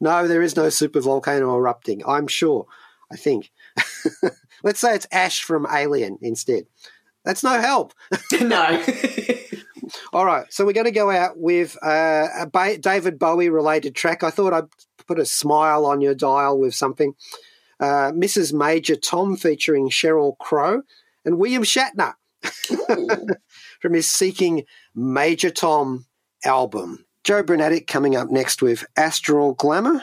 no, 0.00 0.28
there 0.28 0.42
is 0.42 0.56
no 0.56 0.68
super 0.68 1.00
volcano 1.00 1.54
erupting, 1.56 2.02
I'm 2.06 2.26
sure. 2.26 2.66
I 3.14 3.16
think. 3.16 3.52
Let's 4.64 4.80
say 4.80 4.94
it's 4.94 5.06
ash 5.12 5.42
from 5.42 5.66
Alien 5.70 6.18
instead. 6.20 6.64
That's 7.24 7.44
no 7.44 7.60
help. 7.60 7.94
no. 8.40 8.84
All 10.12 10.26
right, 10.26 10.52
so 10.52 10.66
we're 10.66 10.72
going 10.72 10.84
to 10.84 10.90
go 10.90 11.10
out 11.10 11.38
with 11.38 11.76
uh, 11.82 12.26
a 12.40 12.46
ba- 12.46 12.78
David 12.78 13.18
Bowie 13.18 13.48
related 13.48 13.94
track. 13.94 14.22
I 14.22 14.30
thought 14.30 14.52
I'd 14.52 14.68
put 15.06 15.18
a 15.18 15.24
smile 15.24 15.86
on 15.86 16.00
your 16.00 16.14
dial 16.14 16.58
with 16.58 16.74
something. 16.74 17.14
Uh, 17.80 18.12
Mrs. 18.12 18.52
Major 18.52 18.96
Tom 18.96 19.36
featuring 19.36 19.90
Sheryl 19.90 20.36
Crow 20.38 20.82
and 21.24 21.38
William 21.38 21.62
Shatner 21.62 22.14
from 23.80 23.94
his 23.94 24.10
Seeking 24.10 24.64
Major 24.94 25.50
Tom 25.50 26.06
album. 26.44 27.06
Joe 27.24 27.42
Brunatic 27.42 27.86
coming 27.86 28.16
up 28.16 28.30
next 28.30 28.60
with 28.60 28.84
Astral 28.96 29.54
Glamour. 29.54 30.02